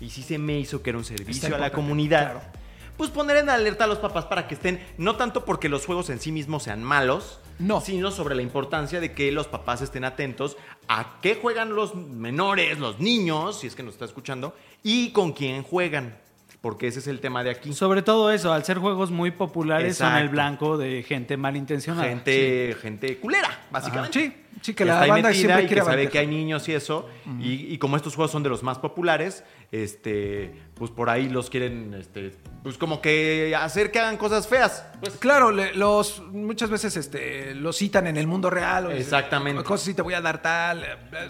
[0.00, 2.32] Y sí se me hizo que era un servicio a la comunidad.
[2.32, 2.62] claro.
[2.96, 6.10] Pues poner en alerta a los papás para que estén, no tanto porque los juegos
[6.10, 7.80] en sí mismos sean malos, No.
[7.80, 10.56] sino sobre la importancia de que los papás estén atentos
[10.88, 15.32] a qué juegan los menores, los niños, si es que nos está escuchando, y con
[15.32, 16.18] quién juegan.
[16.62, 17.74] Porque ese es el tema de aquí.
[17.74, 22.08] Sobre todo eso, al ser juegos muy populares, son el blanco de gente malintencionada.
[22.08, 23.66] Gente, gente culera.
[23.72, 24.20] básicamente.
[24.20, 26.74] Sí, sí, que la banda metida siempre y quiere que sabe que hay niños y
[26.74, 27.08] eso.
[27.40, 29.42] y, y como estos juegos son de los más populares,
[29.72, 32.32] este, pues por ahí los quieren, este,
[32.62, 34.84] pues como que hacer que hagan cosas feas.
[35.00, 35.14] Pues.
[35.16, 38.86] Claro, le- los muchas veces este, los citan en el mundo real.
[38.86, 39.64] o- Exactamente.
[39.64, 40.84] Cosas así, te voy a dar tal.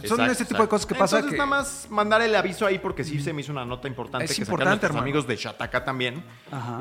[0.07, 1.39] Son este tipo de cosas que pasa Entonces, que...
[1.39, 4.35] nada más mandar el aviso ahí porque sí se me hizo una nota importante Es
[4.37, 6.23] que importante, sacaron amigos de Shataka también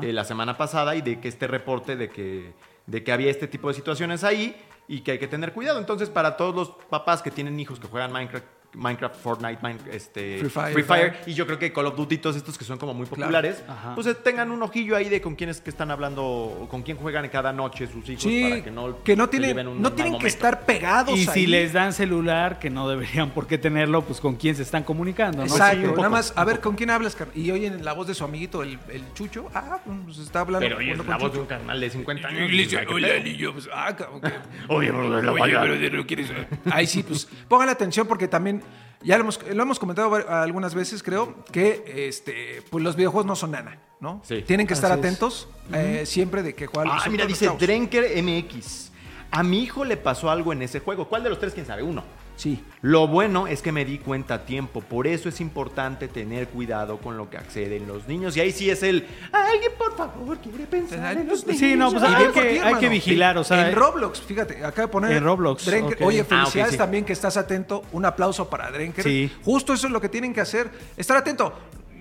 [0.02, 2.52] eh, la semana pasada y de que este reporte de que,
[2.86, 4.54] de que había este tipo de situaciones ahí
[4.86, 5.78] y que hay que tener cuidado.
[5.78, 8.44] Entonces, para todos los papás que tienen hijos que juegan Minecraft,
[8.74, 11.14] Minecraft, Fortnite, Mine- este, Free Fire.
[11.26, 13.62] y yo creo que Call of Duty, todos estos que son como muy populares,
[13.94, 17.28] pues eh, tengan un ojillo ahí de con quiénes que están hablando, con quién juegan
[17.28, 19.92] cada noche sus hijos Sí, para que no, que no se tienen, lleven un no
[19.92, 24.02] tienen que estar pegados Y si les dan celular, que no deberían por qué tenerlo,
[24.02, 25.44] pues con quién se están comunicando, ¿no?
[25.44, 26.60] Exacto, Sí, poco, nada más, a ver.
[26.60, 27.14] ¿con quién hablas?
[27.16, 29.50] car- Y oyen la voz de su amiguito, el, el Chucho.
[29.54, 30.64] Ah, pues está hablando.
[30.66, 32.50] Pero oye, la con voz de un carnal de 50 años.
[32.52, 32.84] Y dice,
[33.22, 34.32] niño, pues, ah, cabrón, que-
[34.68, 36.28] Oye, brother, la Oye, pero ¿no quieres?
[36.70, 38.61] Ahí sí, pues pongan atención porque también,
[39.02, 43.36] ya lo hemos, lo hemos comentado algunas veces, creo, que este, pues los videojuegos no
[43.36, 44.20] son nana, ¿no?
[44.24, 44.42] Sí.
[44.42, 45.06] Tienen que estar Así es.
[45.06, 48.90] atentos eh, siempre de que juegan Ah, mira, dice Drenker MX.
[49.30, 51.08] A mi hijo le pasó algo en ese juego.
[51.08, 51.54] ¿Cuál de los tres?
[51.54, 51.82] ¿Quién sabe?
[51.82, 52.04] Uno.
[52.42, 52.60] Sí.
[52.80, 54.80] Lo bueno es que me di cuenta a tiempo.
[54.80, 58.36] Por eso es importante tener cuidado con lo que acceden los niños.
[58.36, 59.06] Y ahí sí es el.
[59.30, 61.60] Alguien, por favor, quiere pensar en los niños.
[61.60, 62.80] Sí, no, pues hay que, ti, hay hermano.
[62.80, 65.12] que vigilar, o sea, en Roblox, fíjate, acaba de poner.
[65.12, 65.98] En Roblox, Drenker.
[66.02, 66.78] Oye, Ah, felicidades sí.
[66.78, 67.84] también que estás atento.
[67.92, 69.04] Un aplauso para Drenker.
[69.04, 69.30] Sí.
[69.44, 70.68] Justo eso es lo que tienen que hacer.
[70.96, 71.52] Estar atento.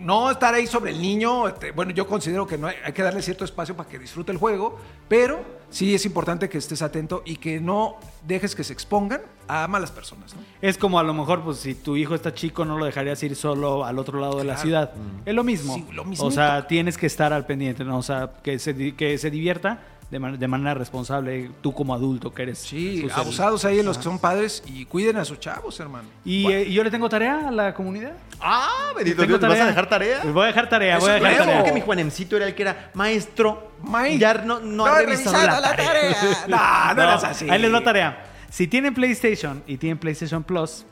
[0.02, 1.48] No estar ahí sobre el niño.
[1.48, 4.32] este, bueno, yo considero que no hay, hay que darle cierto espacio para que disfrute
[4.32, 4.80] el juego.
[5.08, 7.98] Pero sí es importante que estés atento y que no
[8.28, 10.36] dejes que se expongan a malas personas.
[10.36, 10.42] ¿no?
[10.62, 13.36] Es como a lo mejor, pues si tu hijo está chico, no lo dejarías ir
[13.36, 14.92] solo al otro lado de la ciudad.
[15.26, 15.76] Es lo mismo.
[15.76, 17.98] Sí, lo o sea, tienes que estar al pendiente, ¿no?
[17.98, 19.80] O sea, que se, que se divierta
[20.12, 22.60] de, man- de manera responsable, tú como adulto que eres.
[22.60, 26.08] Sí, pues, abusados ahí los que son padres y cuiden a sus chavos, hermano.
[26.26, 28.12] Y, eh, y yo le tengo tarea a la comunidad.
[28.40, 28.68] Ah,
[29.04, 30.20] Dios, ¿te vas a dejar tarea?
[30.22, 31.36] Pues voy a dejar tarea, Eso voy a es dejar.
[31.38, 31.64] Creo tarea.
[31.64, 33.72] que mi Juanemcito era el que era maestro.
[33.84, 36.14] May- Ya no, no No ha revisado revisado la, la tarea.
[36.14, 36.46] tarea.
[36.48, 37.50] No, no, eras así.
[37.50, 38.26] Ahí les va tarea.
[38.50, 40.86] Si tienen PlayStation y tienen PlayStation Plus,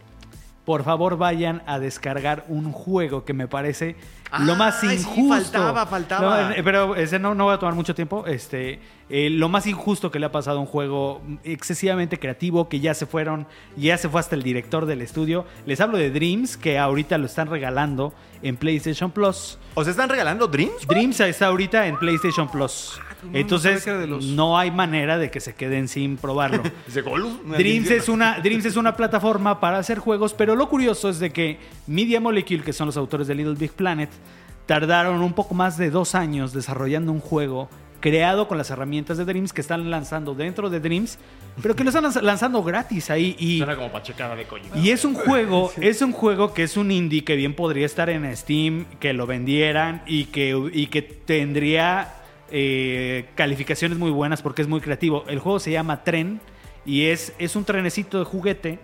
[0.69, 3.95] por favor vayan a descargar un juego que me parece
[4.37, 5.33] lo más sí, injusto.
[5.33, 6.41] faltaba, faltaba.
[6.43, 8.27] No, eh, pero ese no, no va a tomar mucho tiempo.
[8.27, 12.79] Este, eh, lo más injusto que le ha pasado a un juego excesivamente creativo que
[12.81, 13.47] ya se fueron,
[13.77, 15.43] ya se fue hasta el director del estudio.
[15.65, 18.13] Les hablo de Dreams, que ahorita lo están regalando
[18.43, 19.57] en PlayStation Plus.
[19.73, 20.85] ¿O se están regalando Dreams?
[20.87, 23.01] Dreams está ahorita en PlayStation Plus.
[23.23, 26.63] No Entonces, los- no hay manera de que se queden sin probarlo.
[27.57, 31.31] Dreams es, una, Dreams es una plataforma para hacer juegos, pero lo curioso es de
[31.31, 31.57] que
[31.87, 34.09] Media Molecule, que son los autores de Little Big Planet,
[34.65, 37.69] tardaron un poco más de dos años desarrollando un juego
[38.01, 41.17] creado con las herramientas de Dreams que están lanzando dentro de Dreams,
[41.61, 43.35] pero que lo están lanz- lanzando gratis ahí.
[43.37, 44.63] Y, Suena como pachecada de coño.
[44.75, 48.09] y es un juego, es un juego que es un indie que bien podría estar
[48.09, 52.13] en Steam, que lo vendieran y que, y que tendría
[52.51, 55.23] eh, calificaciones muy buenas porque es muy creativo.
[55.27, 56.41] El juego se llama Tren
[56.85, 58.79] y es, es un trenecito de juguete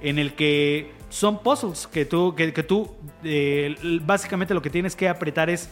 [0.00, 2.94] en el que son puzzles que tú, que, tú
[3.24, 5.70] eh, básicamente lo que tienes que apretar es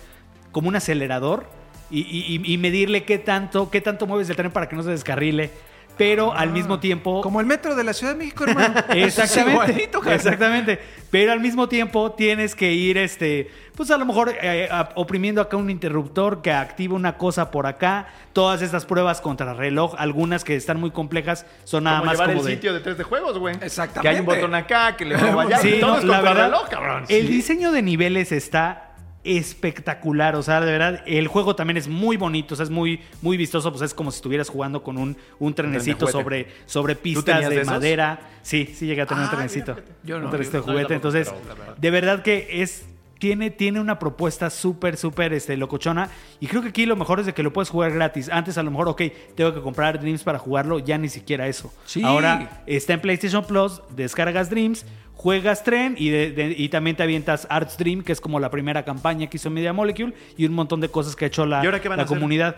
[0.53, 1.47] como un acelerador
[1.90, 4.90] y, y- y medirle qué tanto, qué tanto mueves el tren para que no se
[4.90, 5.51] descarrile.
[5.97, 8.74] Pero al mismo tiempo Como el metro de la Ciudad de México, hermano.
[8.90, 9.53] Exactamente.
[9.53, 10.80] Igualito, exactamente.
[11.11, 15.40] Pero al mismo tiempo tienes que ir, este, pues a lo mejor eh, a- oprimiendo
[15.40, 18.09] acá un interruptor que activa una cosa por acá.
[18.32, 22.28] Todas estas pruebas contra reloj, algunas que están muy complejas, son nada como más llevar
[22.30, 22.55] como el de.
[22.55, 23.55] sitio de 3 de juegos, güey.
[23.61, 24.01] Exactamente.
[24.03, 25.59] Que hay un botón acá, que le muevo allá.
[25.62, 27.05] Sí, no, es la contra verdad, reloj, cabrón.
[27.09, 27.32] el Sí.
[27.32, 28.93] diseño de niveles está
[29.25, 33.01] espectacular, o sea, de verdad, el juego también es muy bonito, o sea, es muy,
[33.22, 37.49] muy vistoso, pues es como si estuvieras jugando con un, un trenecito sobre, sobre pistas
[37.49, 38.20] de, madera.
[38.43, 39.75] Sí, sí llegué a tener Ah, un trenecito.
[39.75, 40.07] mira, fíjate.
[40.07, 41.77] Yo no, un trenecito yo de juguete, entonces, verdad.
[41.77, 42.87] de verdad que es...
[43.16, 46.11] Tiene, tiene una propuesta súper, súper este, locochona.
[46.41, 48.29] Y creo que aquí lo mejor es de que lo puedes jugar gratis.
[48.29, 49.01] Antes a lo mejor, ok,
[49.35, 50.79] tengo que comprar Dreams para jugarlo.
[50.81, 51.72] Ya ni siquiera eso.
[51.87, 52.03] Sí.
[52.05, 54.85] Ahora está en PlayStation Plus, descargas Dreams,
[55.17, 58.51] juegas Tren y, de- de- y también te avientas Arts Dream, que es como la
[58.51, 61.62] primera campaña que hizo Media Molecule y un montón de cosas que ha hecho la,
[61.62, 62.57] ¿Y ahora qué van la comunidad.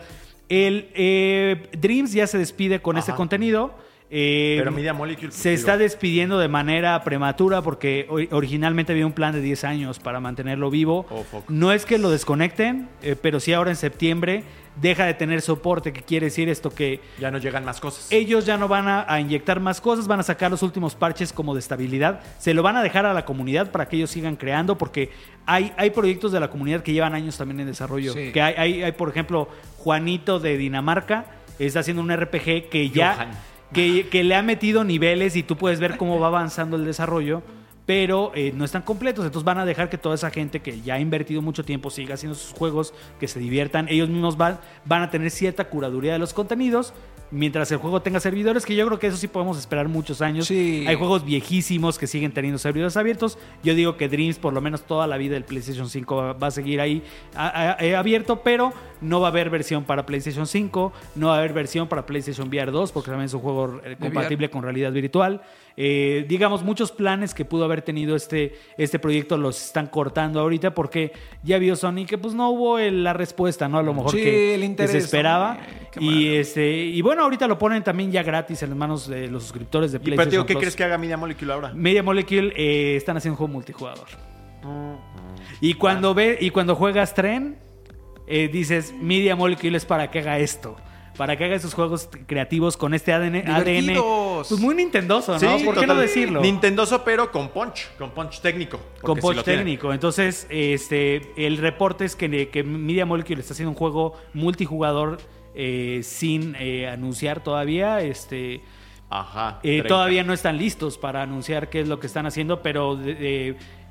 [0.49, 3.17] El eh, Dreams ya se despide con este Ajá.
[3.17, 3.73] contenido.
[4.09, 9.05] Eh, Pero Media Molecule, se digo, está despidiendo de manera prematura porque ori- originalmente había
[9.05, 11.05] un plan de 10 años para mantenerlo vivo.
[11.09, 11.43] Oh.
[11.49, 14.43] No es que lo desconecten, eh, pero sí ahora en septiembre
[14.81, 18.07] deja de tener soporte, que quiere decir esto que Ya no llegan más cosas.
[18.11, 21.33] ellos ya no van a, a inyectar más cosas, van a sacar los últimos parches
[21.33, 22.21] como de estabilidad.
[22.37, 25.11] Se lo van a dejar a la comunidad para que ellos sigan creando, porque
[25.45, 28.13] hay, hay proyectos de la comunidad que llevan años también en desarrollo.
[28.13, 28.31] Sí.
[28.31, 29.47] Que hay, hay, hay, por ejemplo,
[29.77, 31.25] Juanito de Dinamarca
[31.59, 33.31] está haciendo un RPG que ya,
[33.73, 37.41] que, que le ha metido niveles y tú puedes ver cómo va avanzando el desarrollo,
[37.87, 39.25] pero eh, no están completos.
[39.25, 42.13] Entonces van a dejar que toda esa gente que ya ha invertido mucho tiempo siga
[42.13, 43.87] haciendo sus juegos, que se diviertan.
[43.89, 46.93] Ellos mismos van, van a tener cierta curaduría de los contenidos.
[47.29, 50.47] Mientras el juego tenga servidores, que yo creo que eso sí podemos esperar muchos años.
[50.47, 50.85] Sí.
[50.87, 53.37] Hay juegos viejísimos que siguen teniendo servidores abiertos.
[53.63, 56.47] Yo digo que Dreams, por lo menos toda la vida del PlayStation 5 va, va
[56.47, 57.03] a seguir ahí
[57.35, 58.71] a- a- eh, abierto, pero
[59.01, 62.47] no va a haber versión para PlayStation 5, no va a haber versión para PlayStation
[62.47, 65.41] VR 2, porque también es un juego eh, compatible con realidad virtual.
[65.79, 70.73] Eh, digamos, muchos planes que pudo haber tenido este, este proyecto los están cortando ahorita
[70.73, 71.11] porque
[71.43, 73.77] ya vio Sony que pues no hubo el- la respuesta, ¿no?
[73.77, 75.51] A lo mejor Sí, que, el que interés, se esperaba.
[75.51, 79.07] hombre, qué Y, este, y bueno, ahorita lo ponen también ya gratis en las manos
[79.07, 80.61] de los suscriptores de Y pero, PlayStation ¿qué Plus.
[80.61, 81.71] crees que haga Media Molecule ahora?
[81.75, 84.07] Media Molecule eh, están haciendo un juego multijugador.
[85.61, 87.57] Y cuando ve y cuando juegas tren,
[88.27, 90.75] eh, dices Media Molecule es para que haga esto.
[91.15, 93.95] Para que haga esos juegos creativos con este ADN, ADN
[94.47, 95.57] pues muy nintendoso, ¿no?
[95.65, 96.41] ¿Por qué no decirlo?
[96.41, 98.79] Nintendoso, pero con punch, con punch técnico.
[99.01, 99.91] con sí punch técnico.
[99.91, 105.17] Entonces, este, el reporte es que, que Media Molecule está haciendo un juego multijugador
[105.55, 108.01] eh, sin eh, anunciar todavía.
[108.01, 108.61] Este,
[109.09, 109.59] Ajá.
[109.63, 109.87] Eh, 30.
[109.87, 112.95] todavía no están listos para anunciar qué es lo que están haciendo, pero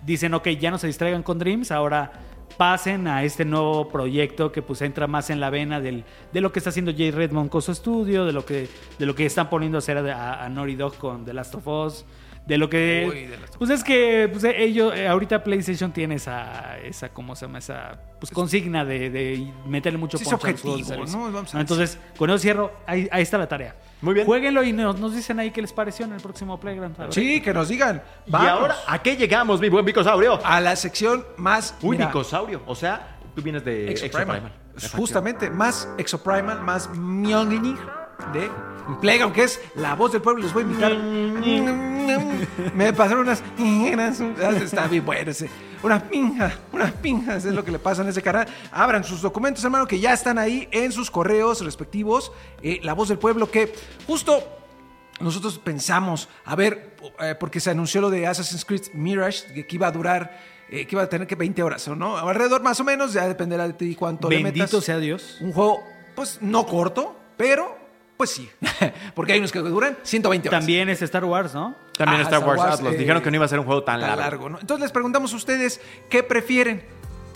[0.05, 2.13] dicen, ok, ya no se distraigan con Dreams, ahora
[2.57, 6.53] pasen a este nuevo proyecto que pues entra más en la vena del, de lo
[6.53, 8.69] que está haciendo Jay Redmond con su estudio, de lo que,
[8.99, 11.67] de lo que están poniendo a hacer a, a Naughty Dog con The Last of
[11.67, 12.05] Us,
[12.47, 13.07] de lo que...
[13.09, 17.47] Uy, of pues es que pues, ellos, eh, ahorita PlayStation tiene esa, esa, ¿cómo se
[17.47, 17.59] llama?
[17.59, 21.19] Esa pues, consigna de, de meterle mucho Sí, a los juegos de objetivo, servicio.
[21.19, 21.33] ¿no?
[21.33, 23.75] Vamos a Entonces, con eso cierro, ahí, ahí está la tarea.
[24.01, 24.27] Muy bien.
[24.27, 27.13] Jueguenlo y nos, nos dicen ahí qué les pareció en el próximo Playground.
[27.13, 28.03] Sí, que nos digan.
[28.27, 30.39] Y ahora, ¿a qué llegamos, mi buen Bicosaurio?
[30.45, 31.75] a la sección más.
[31.83, 32.63] Uy, mira, Bicosaurio.
[32.67, 34.37] O sea, tú vienes de Exoprimal.
[34.37, 34.99] Exoprimal.
[34.99, 37.79] Justamente, más Exoprimal, más Mjolnir
[38.33, 38.51] de
[39.01, 40.43] Playground, que es la voz del pueblo.
[40.43, 40.97] Les voy a invitar.
[42.75, 43.43] Me pasaron unas.
[44.63, 45.49] Está bien bueno ese.
[45.83, 48.47] Unas pinjas, unas pinjas es lo que le pasa en ese canal.
[48.73, 52.33] Abran sus documentos, hermano, que ya están ahí en sus correos respectivos.
[52.63, 53.73] Eh, la voz del pueblo, que
[54.07, 54.43] justo
[55.21, 59.87] nosotros pensamos, a ver, eh, porque se anunció lo de Assassin's Creed Mirage, que iba
[59.87, 62.17] a durar, eh, que iba a tener que 20 horas, ¿o ¿no?
[62.17, 64.85] Alrededor más o menos, ya dependerá de ti cuánto le Bendito metas.
[64.85, 65.39] sea Dios.
[65.41, 65.83] Un juego,
[66.15, 67.77] pues, no corto, pero,
[68.17, 68.49] pues sí.
[69.15, 70.61] porque hay unos que duran 120 horas.
[70.61, 71.75] También es Star Wars, ¿no?
[71.97, 72.95] También Ah, Star Star Wars, Wars, Atlas.
[72.95, 74.23] eh, Dijeron que no iba a ser un juego tan, Tan largo.
[74.23, 74.59] largo, ¿no?
[74.61, 76.85] Entonces les preguntamos a ustedes, ¿qué prefieren?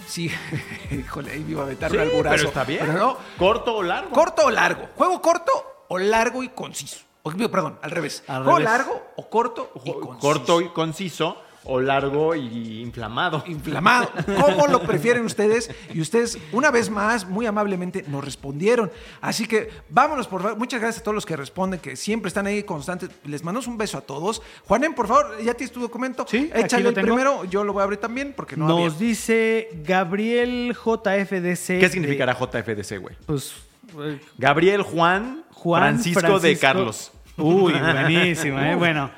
[0.06, 0.30] Sí,
[0.90, 2.36] híjole, ahí me iba a meter Sí, un alburazo.
[2.36, 2.80] pero está bien.
[2.80, 4.10] Pero no, ¿Corto o largo?
[4.10, 4.88] ¿Corto o largo?
[4.96, 6.98] ¿Juego corto o largo y conciso?
[7.22, 8.24] O, perdón, al revés.
[8.26, 8.72] Al ¿Juego revés.
[8.72, 10.18] largo o corto y conciso?
[10.18, 13.44] Corto y conciso o largo y inflamado.
[13.46, 14.10] inflamado.
[14.40, 15.70] ¿Cómo lo prefieren ustedes?
[15.92, 18.90] Y ustedes, una vez más, muy amablemente nos respondieron.
[19.20, 20.56] Así que vámonos, por favor.
[20.58, 23.10] Muchas gracias a todos los que responden, que siempre están ahí constantes.
[23.24, 24.40] Les mandamos un beso a todos.
[24.66, 26.26] Juanen, por favor, ¿ya tienes tu documento?
[26.28, 27.06] Sí, aquí Échale lo el tengo.
[27.08, 27.44] primero.
[27.44, 28.98] Yo lo voy a abrir también porque no Nos había.
[29.08, 31.78] dice Gabriel JFDC.
[31.80, 33.16] ¿Qué significará JFDC, güey?
[33.26, 33.52] pues
[33.98, 37.12] eh, Gabriel Juan, Juan Francisco, de Carlos.
[37.36, 38.74] Uy, buenísimo, ¿eh?
[38.74, 39.10] Bueno,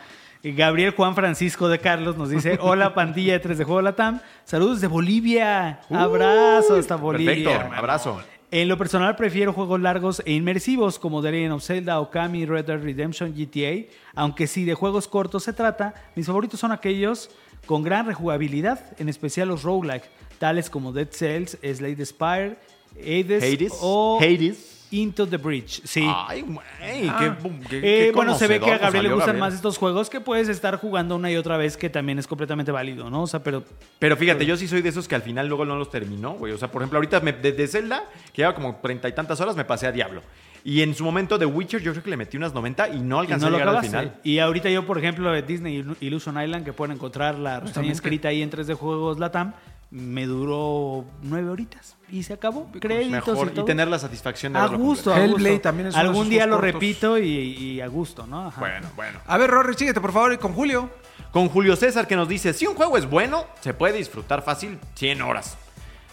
[0.42, 4.20] Gabriel Juan Francisco de Carlos nos dice: Hola, pandilla de 3 de Juego Latam.
[4.44, 5.80] Saludos de Bolivia.
[5.90, 7.32] Abrazo hasta Bolivia.
[7.32, 7.76] Perfecto, hermano.
[7.76, 8.20] abrazo.
[8.50, 12.66] En lo personal prefiero juegos largos e inmersivos como The Legend of Zelda, Okami, Red
[12.66, 17.30] Dead Redemption, GTA, aunque si de juegos cortos se trata, mis favoritos son aquellos
[17.64, 20.04] con gran rejugabilidad, en especial los roguelike,
[20.38, 22.56] tales como Dead Cells, Slade Spire,
[23.00, 23.72] Hades, Hades.
[23.80, 24.71] o Hades.
[24.92, 25.80] Into the Bridge.
[25.84, 26.06] Sí.
[26.08, 26.58] Ay, güey,
[27.08, 27.16] Ah.
[27.18, 29.40] qué, qué- Eh, qué bueno, se ve que a Gabriel le gustan Gabriel.
[29.40, 32.70] más estos juegos que puedes estar jugando una y otra vez, que también es completamente
[32.72, 33.22] válido, ¿no?
[33.22, 33.64] O sea, pero
[33.98, 36.52] Pero fíjate, yo sí soy de esos que al final luego no los terminó, güey.
[36.52, 39.56] O sea, por ejemplo, ahorita me- desde Zelda, que lleva como treinta y tantas horas,
[39.56, 40.22] me pasé a Diablo.
[40.64, 43.20] Y en su momento de Witcher, yo creo que le metí unas 90 y no
[43.24, 44.20] lo a llegar al final.
[44.22, 47.90] Y ahorita yo, por ejemplo, de Disney Illu- Illusion Island, que pueden encontrar la reseña
[47.90, 49.54] escrita ahí en 3 de Juegos Latam,
[49.92, 52.70] me duró nueve horitas y se acabó.
[52.80, 53.52] Créditos Mejor.
[53.54, 55.62] y Y, tener la satisfacción de a gusto, a Hellblade gusto.
[55.62, 56.72] también es Algún día lo cortos.
[56.72, 58.46] repito y, y a gusto, ¿no?
[58.48, 58.58] Ajá.
[58.58, 59.20] Bueno, bueno.
[59.26, 60.90] A ver, Rory, síguete, por favor, y con Julio.
[61.30, 64.78] Con Julio César que nos dice, si un juego es bueno, se puede disfrutar fácil
[64.94, 65.56] 100 horas.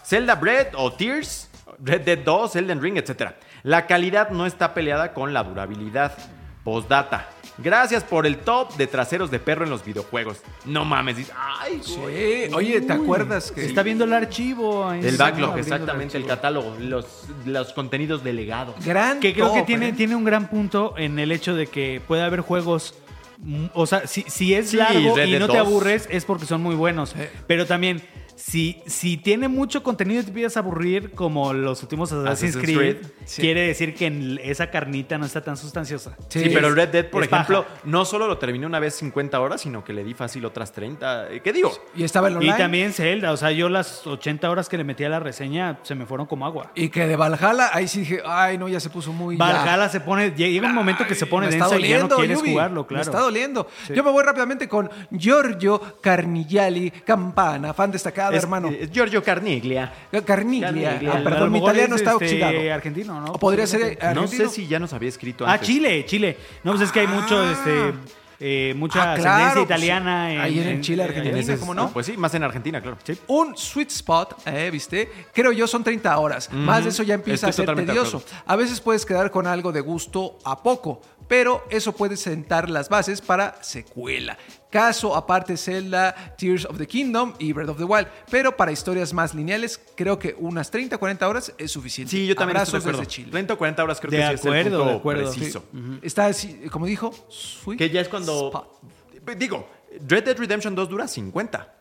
[0.05, 1.49] Zelda Bread o Tears,
[1.83, 3.31] Red Dead 2, Elden Ring, etc.
[3.63, 6.17] La calidad no está peleada con la durabilidad.
[6.63, 7.27] Postdata.
[7.61, 10.37] Gracias por el top de traseros de perro en los videojuegos.
[10.65, 11.31] No mames.
[11.35, 12.47] Ay, güey.
[12.47, 14.87] Sí, oye, ¿te acuerdas que está viendo el archivo.
[14.87, 17.05] ahí El backlog, exactamente, el catálogo, los,
[17.45, 18.75] los contenidos delegados.
[18.85, 19.93] gran Que creo que tiene, ¿eh?
[19.93, 22.93] tiene un gran punto en el hecho de que puede haber juegos.
[23.39, 25.67] mm, O sea, si, si es Sí, largo y no te 2.
[25.67, 27.13] aburres, es porque son muy buenos.
[27.47, 28.01] Pero también,
[28.41, 32.63] Si, si tiene mucho contenido y te empiezas a aburrir como los últimos Assassin's, Assassin's
[32.63, 33.41] Creed, Creed, sí.
[33.41, 36.15] quiere decir que en esa carnita no está tan sustanciosa.
[36.29, 39.59] Sí, pero el Red Dead, por ejemplo, no solo lo terminé una vez 50 horas,
[39.61, 41.31] sino que le di fácil otras 30.
[41.33, 41.71] Eh, ¿Qué digo?
[41.95, 42.57] Y estaba el Y online.
[42.57, 45.93] también Zelda, o sea, yo las 80 horas que le metí a la reseña se
[45.95, 46.71] me fueron como agua.
[46.75, 49.35] Y que de Valhalla, ahí sí dije, ay, no, ya se puso muy.
[49.37, 49.43] ya.
[49.43, 52.07] Valhalla se pone, llega un momento que se pone Me está denso y ya no
[52.15, 52.51] quieres Yubi.
[52.51, 53.03] jugarlo, Me claro.
[53.03, 53.67] está doliendo.
[53.93, 58.69] Yo me voy rápidamente con Giorgio Carnigliali Campana, fan destacado, Es, hermano.
[58.69, 59.91] es Giorgio Carniglia.
[60.25, 60.67] Carniglia.
[60.67, 61.11] Carniglia.
[61.13, 62.73] Ah, A lo perdón, mi italiano es, está este, oxidado.
[62.73, 63.31] argentino, ¿no?
[63.33, 64.49] O podría ser eh, No argentino.
[64.49, 65.67] sé si ya nos había escrito Ah, antes.
[65.67, 66.37] Chile, Chile.
[66.63, 67.51] No, pues es que hay mucho, Ah.
[67.51, 67.93] este,
[68.41, 70.33] eh, mucha Ah, ascendencia pues, italiana.
[70.33, 71.33] en, ahí en Chile, Argentina.
[71.35, 71.89] En ese- ¿cómo no?
[71.91, 72.97] Pues sí, más en Argentina, claro.
[73.27, 75.09] Un sweet spot, eh, ¿viste?
[75.33, 76.49] Creo yo son 30 horas.
[76.53, 78.23] Más de eso ya empieza Estoy a ser tedioso.
[78.45, 82.89] A veces puedes quedar con algo de gusto a poco, pero eso puede sentar las
[82.89, 84.37] bases para secuela.
[84.69, 88.07] Caso aparte Zelda, Tears of the Kingdom y Breath of the Wild.
[88.29, 92.11] Pero para historias más lineales, creo que unas 30, 40 horas es suficiente.
[92.11, 92.99] Sí, yo también Abrazos estoy de acuerdo.
[92.99, 93.31] desde Chile.
[93.31, 95.31] 30 o 40 horas creo De que sí es el acuerdo, punto de acuerdo.
[95.31, 95.63] preciso.
[96.01, 98.47] Está así, como dijo, sweet Que ya es cuando...
[98.47, 99.37] spot.
[99.37, 99.69] Digo,
[100.07, 101.75] Red Dead Redemption 2 dura 50.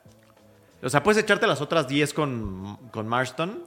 [0.83, 3.65] O sea, puedes echarte las otras 10 con, con Marston.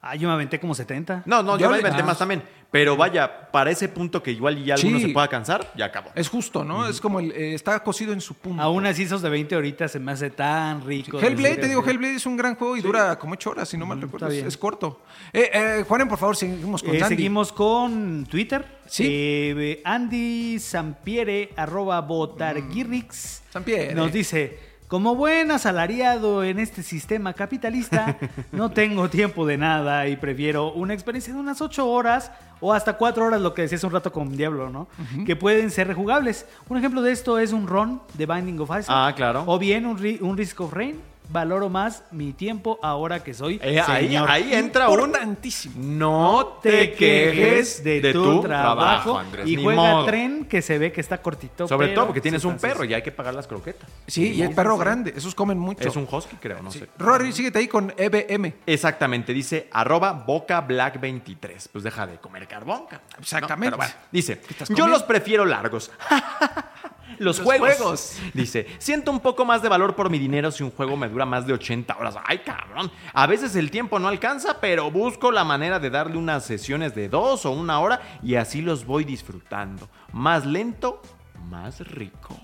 [0.00, 1.22] Ah, yo me aventé como 70.
[1.26, 2.04] No, no, yo Yo me inventé ah.
[2.06, 2.42] más también.
[2.70, 5.06] Pero vaya, para ese punto que igual ya alguno Sí.
[5.06, 6.10] se pueda cansar, ya acabó.
[6.14, 6.86] Es justo, ¿no?
[6.88, 8.60] Es como el, eh, está cocido en su punto.
[8.62, 11.18] Aún así, esos de 20 ahoritas se me hace tan rico.
[11.18, 11.84] Hellblade, decir, te digo.
[11.86, 14.28] Hellblade es un gran juego y dura como 8 horas, si no mal recuerdo.
[14.28, 15.00] Es, corto.
[15.32, 17.16] Eh, eh, Juanen, por favor, seguimos con Eh, Sandy.
[17.16, 18.66] seguimos con Twitter.
[18.86, 19.04] Sí.
[19.08, 23.94] Eh, Andy Sampiere, arroba Botarguirrix, Sampiere.
[23.94, 28.16] nos dice, como buen asalariado en este sistema capitalista,
[28.52, 32.30] no tengo tiempo de nada y prefiero una experiencia de unas 8 horas
[32.60, 34.88] o hasta 4 horas, lo que decías un rato con Diablo, ¿no?
[35.26, 36.46] Que pueden ser rejugables.
[36.68, 38.86] Un ejemplo de esto es un run de Binding of Isaac.
[38.88, 39.44] Ah, claro.
[39.46, 41.00] O bien un Risk of Rain.
[41.28, 44.30] Valoro más mi tiempo ahora que soy Eh, ahí, señor.
[44.30, 45.00] ahí entra un...
[45.00, 45.74] Importantísimo.
[45.78, 49.48] No te quejes de, tu, trabajo, Andrés.
[49.48, 50.06] y juega modo.
[50.06, 51.66] tren que se ve que está cortito.
[51.68, 53.88] Sobre pero todo porque tienes un perro y hay que pagar las croquetas.
[54.06, 55.12] Sí, y el perro grande.
[55.16, 55.86] Esos comen mucho.
[55.88, 56.88] Es un husky, creo, no sé.
[56.98, 58.54] Rory, síguete ahí con EBM.
[58.66, 61.68] Exactamente, dice arroba boca black 23.
[61.68, 62.82] Pues deja de comer carbón.
[63.18, 63.76] Exactamente.
[63.76, 64.40] No, pero bueno, dice,
[64.70, 65.90] yo los prefiero largos.
[67.18, 67.76] Los, Los juegos.
[67.76, 68.18] juegos.
[68.34, 71.24] Dice, siento un poco más de valor por mi dinero si un juego me dura
[71.24, 72.16] más de 80 horas.
[72.24, 72.90] Ay, cabrón.
[73.12, 77.08] A veces el tiempo no alcanza, pero busco la manera de darle unas sesiones de
[77.08, 79.88] dos o una hora y así los voy disfrutando.
[80.12, 81.00] Más lento,
[81.48, 82.36] más rico.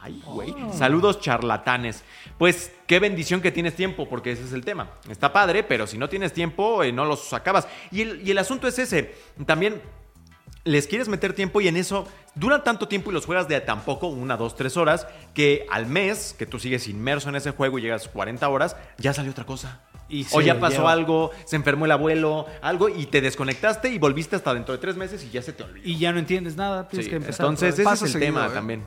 [0.00, 0.54] Ay, güey.
[0.74, 2.04] Saludos charlatanes.
[2.38, 4.90] Pues qué bendición que tienes tiempo, porque ese es el tema.
[5.08, 7.66] Está padre, pero si no tienes tiempo, eh, no los acabas.
[7.90, 9.14] Y el, y el asunto es ese.
[9.44, 9.82] También
[10.64, 14.08] les quieres meter tiempo y en eso duran tanto tiempo y los juegas de tampoco
[14.08, 17.82] una, dos, tres horas que al mes que tú sigues inmerso en ese juego y
[17.82, 19.80] llegas 40 horas, ya salió otra cosa.
[20.10, 20.92] Y o ya pasó lleva.
[20.92, 24.96] algo, se enfermó el abuelo, algo y te desconectaste y volviste hasta dentro de tres
[24.96, 25.86] meses y ya se te olvidó.
[25.86, 27.44] Y ya no entiendes nada, tienes Sí, que empezar.
[27.44, 28.50] entonces ese es el seguido, tema ¿eh?
[28.54, 28.84] también.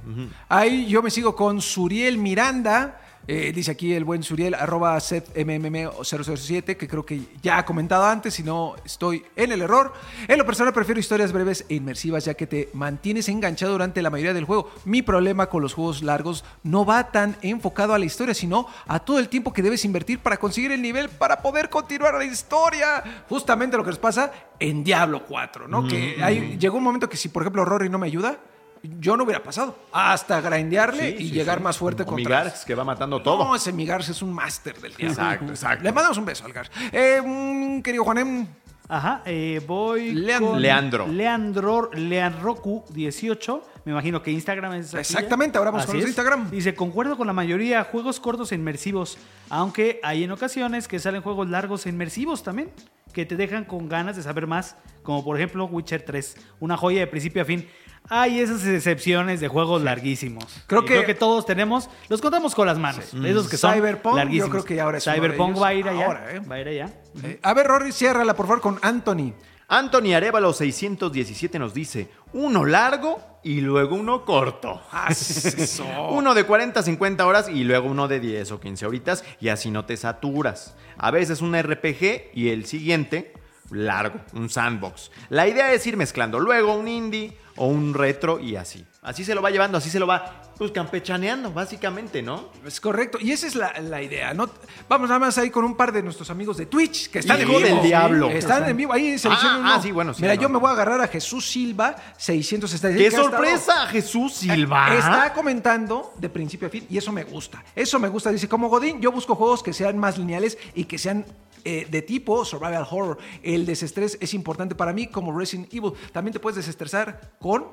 [0.49, 2.99] Ahí yo me sigo con Suriel Miranda.
[3.33, 8.33] Eh, dice aquí el buen Suriel, arroba setmmm007, que creo que ya ha comentado antes,
[8.33, 9.93] si no estoy en el error.
[10.27, 14.09] En lo personal prefiero historias breves e inmersivas, ya que te mantienes enganchado durante la
[14.09, 14.69] mayoría del juego.
[14.83, 18.99] Mi problema con los juegos largos no va tan enfocado a la historia, sino a
[18.99, 23.23] todo el tiempo que debes invertir para conseguir el nivel para poder continuar la historia.
[23.29, 25.87] Justamente lo que nos pasa en Diablo 4, ¿no?
[25.87, 28.39] Que hay- llegó un momento que si, por ejemplo, Rory no me ayuda,
[28.83, 29.77] yo no hubiera pasado.
[29.91, 31.63] Hasta grindearle Sí, y sí, llegar sí.
[31.63, 32.39] más fuerte Como contra...
[32.39, 33.43] mi Garx, que va matando todo.
[33.43, 35.13] No, ese mi Garx es un máster del diablo.
[35.13, 35.83] Exacto, exacto.
[35.83, 36.71] Le mandamos un beso al Garx.
[36.91, 38.47] Eh, mm, querido Juanem,
[38.87, 40.49] Ajá, eh, voy Leandro.
[40.51, 41.07] con Leandro.
[41.07, 43.61] Leandro, Leandrocu18.
[43.85, 46.07] Me imagino que Instagram es Exactamente, ahora vamos Así con los.
[46.09, 46.49] Instagram.
[46.51, 49.17] Dice, concuerdo con la mayoría, juegos cortos e inmersivos,
[49.49, 52.69] aunque hay en ocasiones que salen juegos largos e inmersivos también,
[53.13, 56.99] que te dejan con ganas de saber más, como por ejemplo Witcher 3, una joya
[56.99, 57.67] de principio a fin.
[58.09, 60.45] Hay esas excepciones de juegos larguísimos.
[60.67, 64.17] Creo que- que todos tenemos, los contamos con las manos, esos que son Cyberpunk, yo
[64.17, 64.49] larguísimos.
[64.51, 66.39] creo que ahora es Cyberpunk va a ir allá, Ahora, ¿eh?
[66.39, 66.93] va a ir allá.
[67.23, 69.33] eh, a ver, Rory, ciérrala, por favor, con Anthony.
[69.69, 74.81] Anthony Arevalo 617 nos dice, uno largo y luego uno corto.
[74.91, 75.85] Ah, eso.
[76.11, 79.47] Uno de 40 a 50 horas y luego uno de 10 o 15 horitas y
[79.47, 80.75] así no te saturas.
[80.97, 83.33] A veces un RPG y el siguiente
[83.71, 85.09] largo, un sandbox.
[85.29, 88.85] La idea es ir mezclando luego un indie o un retro y así.
[89.01, 92.49] Así se lo va llevando, así se lo va pues campechaneando, básicamente, ¿no?
[92.63, 93.17] Es correcto.
[93.19, 94.47] Y esa es la, la idea, ¿no?
[94.87, 97.53] Vamos nada más ahí con un par de nuestros amigos de Twitch que están Hijo
[97.53, 97.75] en vivo.
[97.77, 98.29] del diablo.
[98.29, 98.93] Están en vivo.
[98.93, 99.81] Ahí seleccionan Ah, ah, uno.
[99.81, 100.53] sí, bueno, sí, Mira, no, yo no.
[100.53, 102.95] me voy a agarrar a Jesús Silva, 666.
[102.95, 104.95] ¡Qué estado- sorpresa, Jesús Silva!
[104.95, 107.63] Está comentando de principio a fin y eso me gusta.
[107.75, 108.29] Eso me gusta.
[108.31, 111.25] Dice, como Godín, yo busco juegos que sean más lineales y que sean
[111.63, 113.17] eh, de tipo survival horror.
[113.43, 115.93] El desestrés es importante para mí como Resident Evil.
[116.11, 117.65] También te puedes desestresar con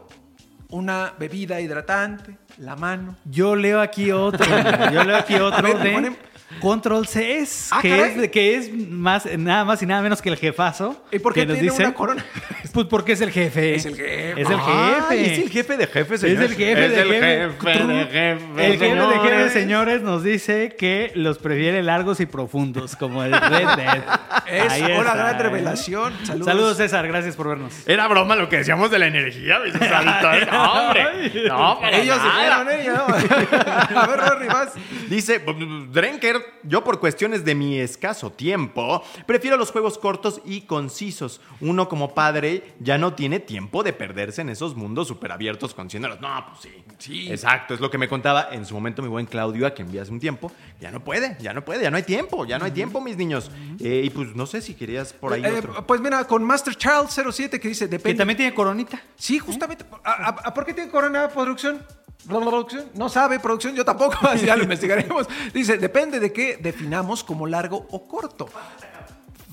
[0.70, 3.16] una bebida hidratante, la mano.
[3.24, 4.45] Yo leo aquí otro.
[4.93, 6.16] Yo leo aquí otro ver, de ponen-
[6.61, 8.11] Control CS, Ah, que, caray.
[8.12, 11.01] es, de- que es más, nada más y nada menos que el jefazo.
[11.12, 12.25] ¿Y por qué que nos tiene dice- una corona?
[12.73, 13.75] Pues porque es el jefe.
[13.75, 14.41] Es el jefe.
[14.41, 15.33] Es el Ay, jefe.
[15.33, 16.51] es el jefe de jefes, Es señores.
[16.51, 17.19] el jefe Es de el jefe.
[17.19, 19.20] jefe de jefes, El jefe de señores.
[19.23, 24.03] jefes, señores, nos dice que los prefiere largos y profundos, como el Red Dead.
[24.47, 25.43] Es Ahí una está, gran ¿eh?
[25.43, 26.12] revelación.
[26.25, 26.47] Saludos.
[26.47, 27.09] Saludos, César.
[27.09, 27.73] Gracias por vernos.
[27.89, 29.59] Era broma lo que decíamos de la energía.
[30.53, 31.33] No, hombre.
[31.49, 32.65] No, para Ellos nada.
[32.65, 33.99] ¿no?
[34.01, 34.73] A ver, Rory, vas.
[35.09, 35.43] Dice
[35.91, 41.40] Drenker, yo por cuestiones de mi escaso tiempo, prefiero los juegos cortos y concisos.
[41.60, 46.20] Uno como padre ya no tiene tiempo de perderse en esos mundos súper abiertos conociéndolos.
[46.20, 46.85] No, pues sí.
[46.98, 47.31] Sí.
[47.31, 49.98] Exacto, es lo que me contaba en su momento mi buen Claudio, a quien vi
[49.98, 50.51] hace un tiempo.
[50.81, 53.16] Ya no puede, ya no puede, ya no hay tiempo, ya no hay tiempo, mis
[53.16, 53.51] niños.
[53.81, 55.86] Eh, y pues no sé si querías por ahí Eh, otro.
[55.86, 58.19] pues mira, con Master Child 07 que dice, Que depende.
[58.19, 59.01] también tiene coronita.
[59.16, 59.85] Sí, justamente.
[60.05, 61.85] ¿A, a- a por qué tiene corona producción?
[62.27, 62.90] ¿Producción?
[62.95, 65.27] No sabe producción, yo tampoco, así ya lo investigaremos.
[65.53, 68.49] Dice, depende de qué definamos como largo o corto.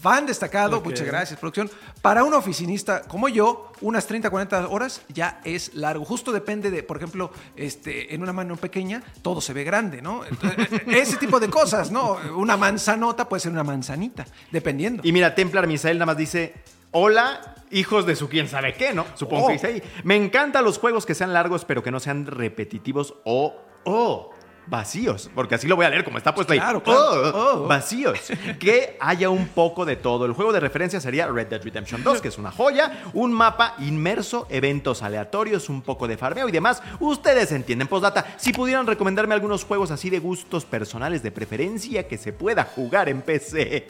[0.01, 1.67] Fan destacado, muchas gracias, producción.
[2.03, 6.05] Para un oficinista como yo, unas 30, 40 horas ya es largo.
[6.05, 10.23] Justo depende de, por ejemplo, este, en una mano pequeña, todo se ve grande, ¿no?
[10.23, 12.19] Entonces, ese tipo de cosas, ¿no?
[12.35, 15.01] Una manzanota puede ser una manzanita, dependiendo.
[15.03, 16.53] Y mira, Templar Misael nada más dice,
[16.91, 19.05] hola, hijos de su quién sabe qué, ¿no?
[19.15, 19.47] Supongo Oh.
[19.47, 19.83] que dice ahí.
[20.03, 24.31] Me encantan los juegos que sean largos, pero que no sean repetitivos o, o
[24.67, 25.29] vacíos.
[25.35, 26.59] Porque así lo voy a leer como está puesto ahí.
[26.59, 27.01] Claro, claro.
[27.01, 27.67] Oh, Oh.
[27.67, 28.19] Vacíos.
[28.59, 30.25] que haya un poco de todo.
[30.25, 33.75] El juego de referencia sería Red Dead Redemption 2, que es una joya, un mapa
[33.79, 36.81] inmerso, eventos aleatorios, un poco de farmeo y demás.
[36.99, 37.87] Ustedes entienden.
[37.87, 42.63] Postdata, si pudieran recomendarme algunos juegos así de gustos personales de preferencia que se pueda
[42.63, 43.87] jugar en PC.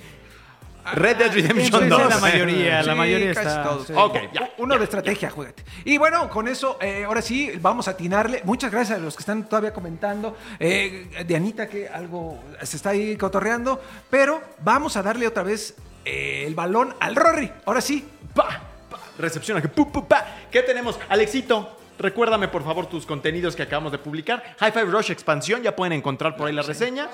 [0.93, 2.09] Red Dead Redemption Sí, 2.
[2.09, 3.63] la mayoría, la mayoría casi está.
[3.63, 3.87] todos.
[3.87, 3.93] sí.
[3.95, 4.49] Ok, ya.
[4.57, 5.63] Uno de estrategia, juégate.
[5.83, 8.41] Y bueno, con eso, eh, ahora sí, vamos a atinarle.
[8.43, 10.37] Muchas gracias a los que están todavía comentando.
[10.59, 13.81] Eh, Dianita, que algo se está ahí cotorreando.
[14.09, 15.75] Pero vamos a darle otra vez
[16.05, 17.51] eh, el balón al Rory.
[17.65, 20.25] Ahora sí, Pa, pa, recepciona que pu, pu, pa.
[20.51, 20.99] ¿Qué tenemos?
[21.09, 24.43] Alexito, recuérdame por favor tus contenidos que acabamos de publicar.
[24.59, 27.07] High Five Rush Expansión, ya pueden encontrar por ahí la reseña.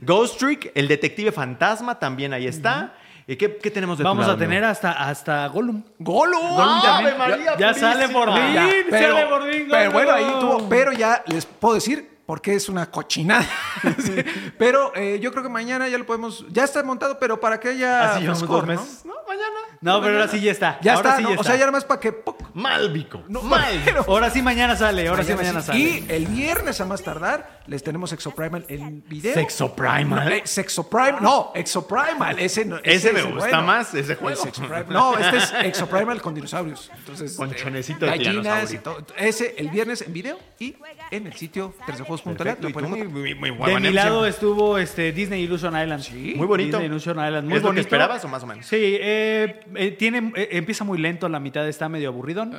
[0.00, 2.94] Ghost Trick, el detective fantasma, también ahí está.
[3.28, 5.82] ¿Y qué, qué tenemos de tu Vamos a lado, tener hasta, hasta Gollum.
[5.98, 6.38] ¡Golo!
[6.60, 7.18] ¡Ave también.
[7.18, 8.54] María Ya sale por fin.
[8.90, 9.92] Sale por fin, pero Gollum.
[9.92, 10.68] bueno, ahí tuvo.
[10.68, 13.46] Pero ya les puedo decir porque es una cochinada.
[13.98, 14.16] Sí,
[14.58, 16.44] pero eh, yo creo que mañana ya lo podemos.
[16.50, 18.12] Ya está montado, pero para que haya.
[18.12, 18.82] Así llevamos frescor, dos ¿no?
[18.82, 19.04] meses.
[19.04, 19.56] No, mañana.
[19.80, 20.78] No, pero ahora sí ya está.
[20.80, 21.34] Ya ahora está, sí ¿no?
[21.34, 22.22] ya O sea, ya nada más para que.
[22.54, 23.22] Malvico.
[23.28, 23.82] No, Malvico.
[23.84, 25.78] pero- Ahora sí mañana sale, ahora sí mañana sale.
[25.78, 29.34] Y el viernes a más tardar les tenemos Exoprimal en video.
[29.34, 30.32] Sexoprimal.
[30.32, 31.22] Eh, Sexoprimal.
[31.22, 32.38] No, Exoprimal.
[32.38, 33.62] Ese, no- Ese me es el gusta bueno.
[33.66, 34.42] más, ese juego.
[34.88, 36.90] No, este es Exoprimal con dinosaurios.
[36.96, 39.04] Entonces, Con eh, chonecito de gallinas y todo.
[39.16, 40.74] Ese el viernes en video y
[41.10, 42.36] en el sitio 3dejuegos.net.
[42.36, 42.62] Perfecto.
[42.62, 43.36] lo Y tú, pueden muy, encontrar.
[43.36, 46.02] muy, muy De mi lado estuvo este Disney Illusion Island.
[46.02, 46.34] Sí.
[46.36, 46.78] Muy bonito.
[46.78, 47.80] Disney Illusion Island, muy ¿Es lo que bonito.
[47.80, 48.66] esperabas o más o menos?
[48.66, 52.56] Sí, eh, eh, tiene, eh, empieza muy lento, la mitad está medio aburridón,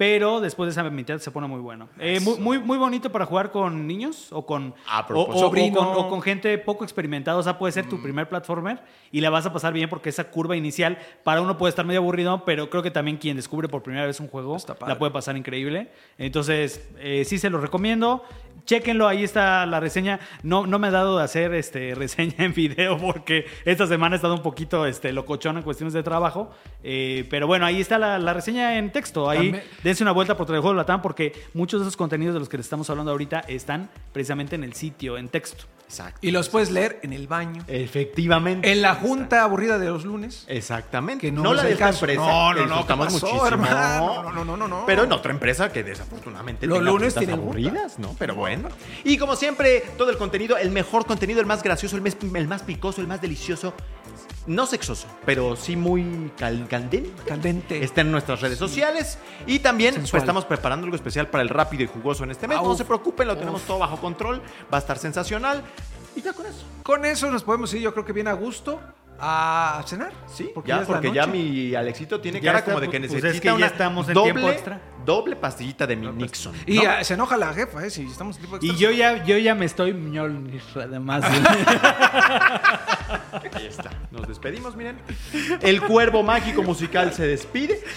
[0.00, 1.90] pero después de esa mitad se pone muy bueno.
[1.98, 6.08] Eh, muy, muy, muy bonito para jugar con niños o con, Ah, o, con, o
[6.08, 7.36] con gente poco experimentada.
[7.36, 8.80] O sea, puede ser tu primer platformer
[9.12, 12.00] y la vas a pasar bien porque esa curva inicial para uno puede estar medio
[12.00, 14.56] aburrido, pero creo que también quien descubre por primera vez un juego
[14.86, 15.90] la puede pasar increíble.
[16.16, 18.24] Entonces, eh, sí se lo recomiendo.
[18.64, 20.20] Chéquenlo, ahí está la reseña.
[20.42, 24.16] No, no me ha dado de hacer este, reseña en video porque esta semana he
[24.16, 26.50] estado un poquito este, locochón en cuestiones de trabajo.
[26.82, 29.28] Eh, pero bueno, ahí está la, la reseña en texto.
[29.28, 29.60] Ahí
[29.90, 32.66] dense una vuelta por Telejuego Latam porque muchos de esos contenidos de los que les
[32.66, 35.64] estamos hablando ahorita están precisamente en el sitio, en texto.
[35.86, 36.20] Exacto.
[36.22, 37.64] Y los puedes leer en el baño.
[37.66, 38.70] Efectivamente.
[38.70, 40.44] En la junta aburrida de los lunes.
[40.46, 41.26] Exactamente.
[41.26, 42.04] Que no la de esta caso.
[42.04, 42.20] empresa.
[42.20, 43.46] No, no, que no, disfrutamos ¿qué pasó, muchísimo.
[43.48, 44.22] hermano?
[44.22, 44.84] No, no, no, no, no.
[44.86, 47.58] Pero en otra empresa que desafortunadamente Los tenga lunes juntas tienen junta.
[47.58, 48.14] aburridas, ¿no?
[48.20, 48.68] Pero bueno.
[49.02, 52.46] Y como siempre, todo el contenido, el mejor contenido, el más gracioso, el más, el
[52.46, 53.74] más picoso, el más delicioso.
[54.46, 57.10] No sexoso, pero sí muy cal- candente.
[57.26, 57.84] Candente.
[57.84, 59.18] Está en nuestras redes sociales.
[59.46, 62.58] Y también pues, estamos preparando algo especial para el rápido y jugoso en este mes.
[62.58, 62.78] Ah, no uf.
[62.78, 64.40] se preocupen, lo tenemos todo bajo control.
[64.72, 65.62] Va a estar sensacional.
[66.16, 66.64] Y ya con eso.
[66.82, 68.80] Con eso nos podemos ir, yo creo que bien a gusto.
[69.20, 70.12] A cenar.
[70.26, 73.10] Sí, Porque ya, porque ya mi Alexito tiene Ya cara está, como de que pues,
[73.12, 74.80] necesita es que ya una estamos en doble, tiempo extra.
[75.04, 76.54] doble pastillita de mi Nixon.
[76.66, 77.04] Y ¿no?
[77.04, 77.90] se enoja la jefa, ¿eh?
[77.90, 78.78] Si estamos en tipo Y extra.
[78.78, 81.24] yo ya, yo ya me estoy ñol, además.
[83.54, 83.90] Ahí está.
[84.10, 84.98] Nos despedimos, miren.
[85.60, 87.80] El cuervo mágico musical se despide.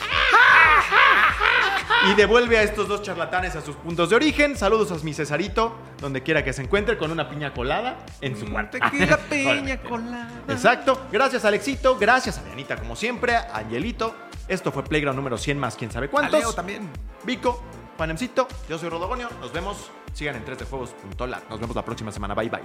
[2.09, 4.57] Y devuelve a estos dos charlatanes a sus puntos de origen.
[4.57, 8.45] Saludos a mi Cesarito, donde quiera que se encuentre, con una piña colada en su
[8.51, 8.77] cuarto.
[8.77, 10.29] Tequila, piña colada.
[10.49, 11.01] Exacto.
[11.11, 11.97] Gracias, Alexito.
[11.97, 13.35] Gracias a Dianita, como siempre.
[13.35, 14.15] A Angelito.
[14.47, 16.39] Esto fue Playground número 100 más quién sabe A cuántos.
[16.39, 16.89] Leo también.
[17.23, 17.63] Vico,
[17.97, 18.47] Panemcito.
[18.69, 19.29] Yo soy Rodogonio.
[19.39, 19.89] Nos vemos.
[20.13, 21.43] Sigan en 3dejuegos.lat.
[21.49, 22.33] Nos vemos la próxima semana.
[22.35, 22.61] Bye, bye.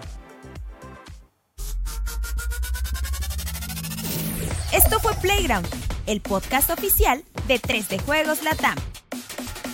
[4.73, 5.66] Esto fue Playground,
[6.07, 8.77] el podcast oficial de 3D Juegos Latam.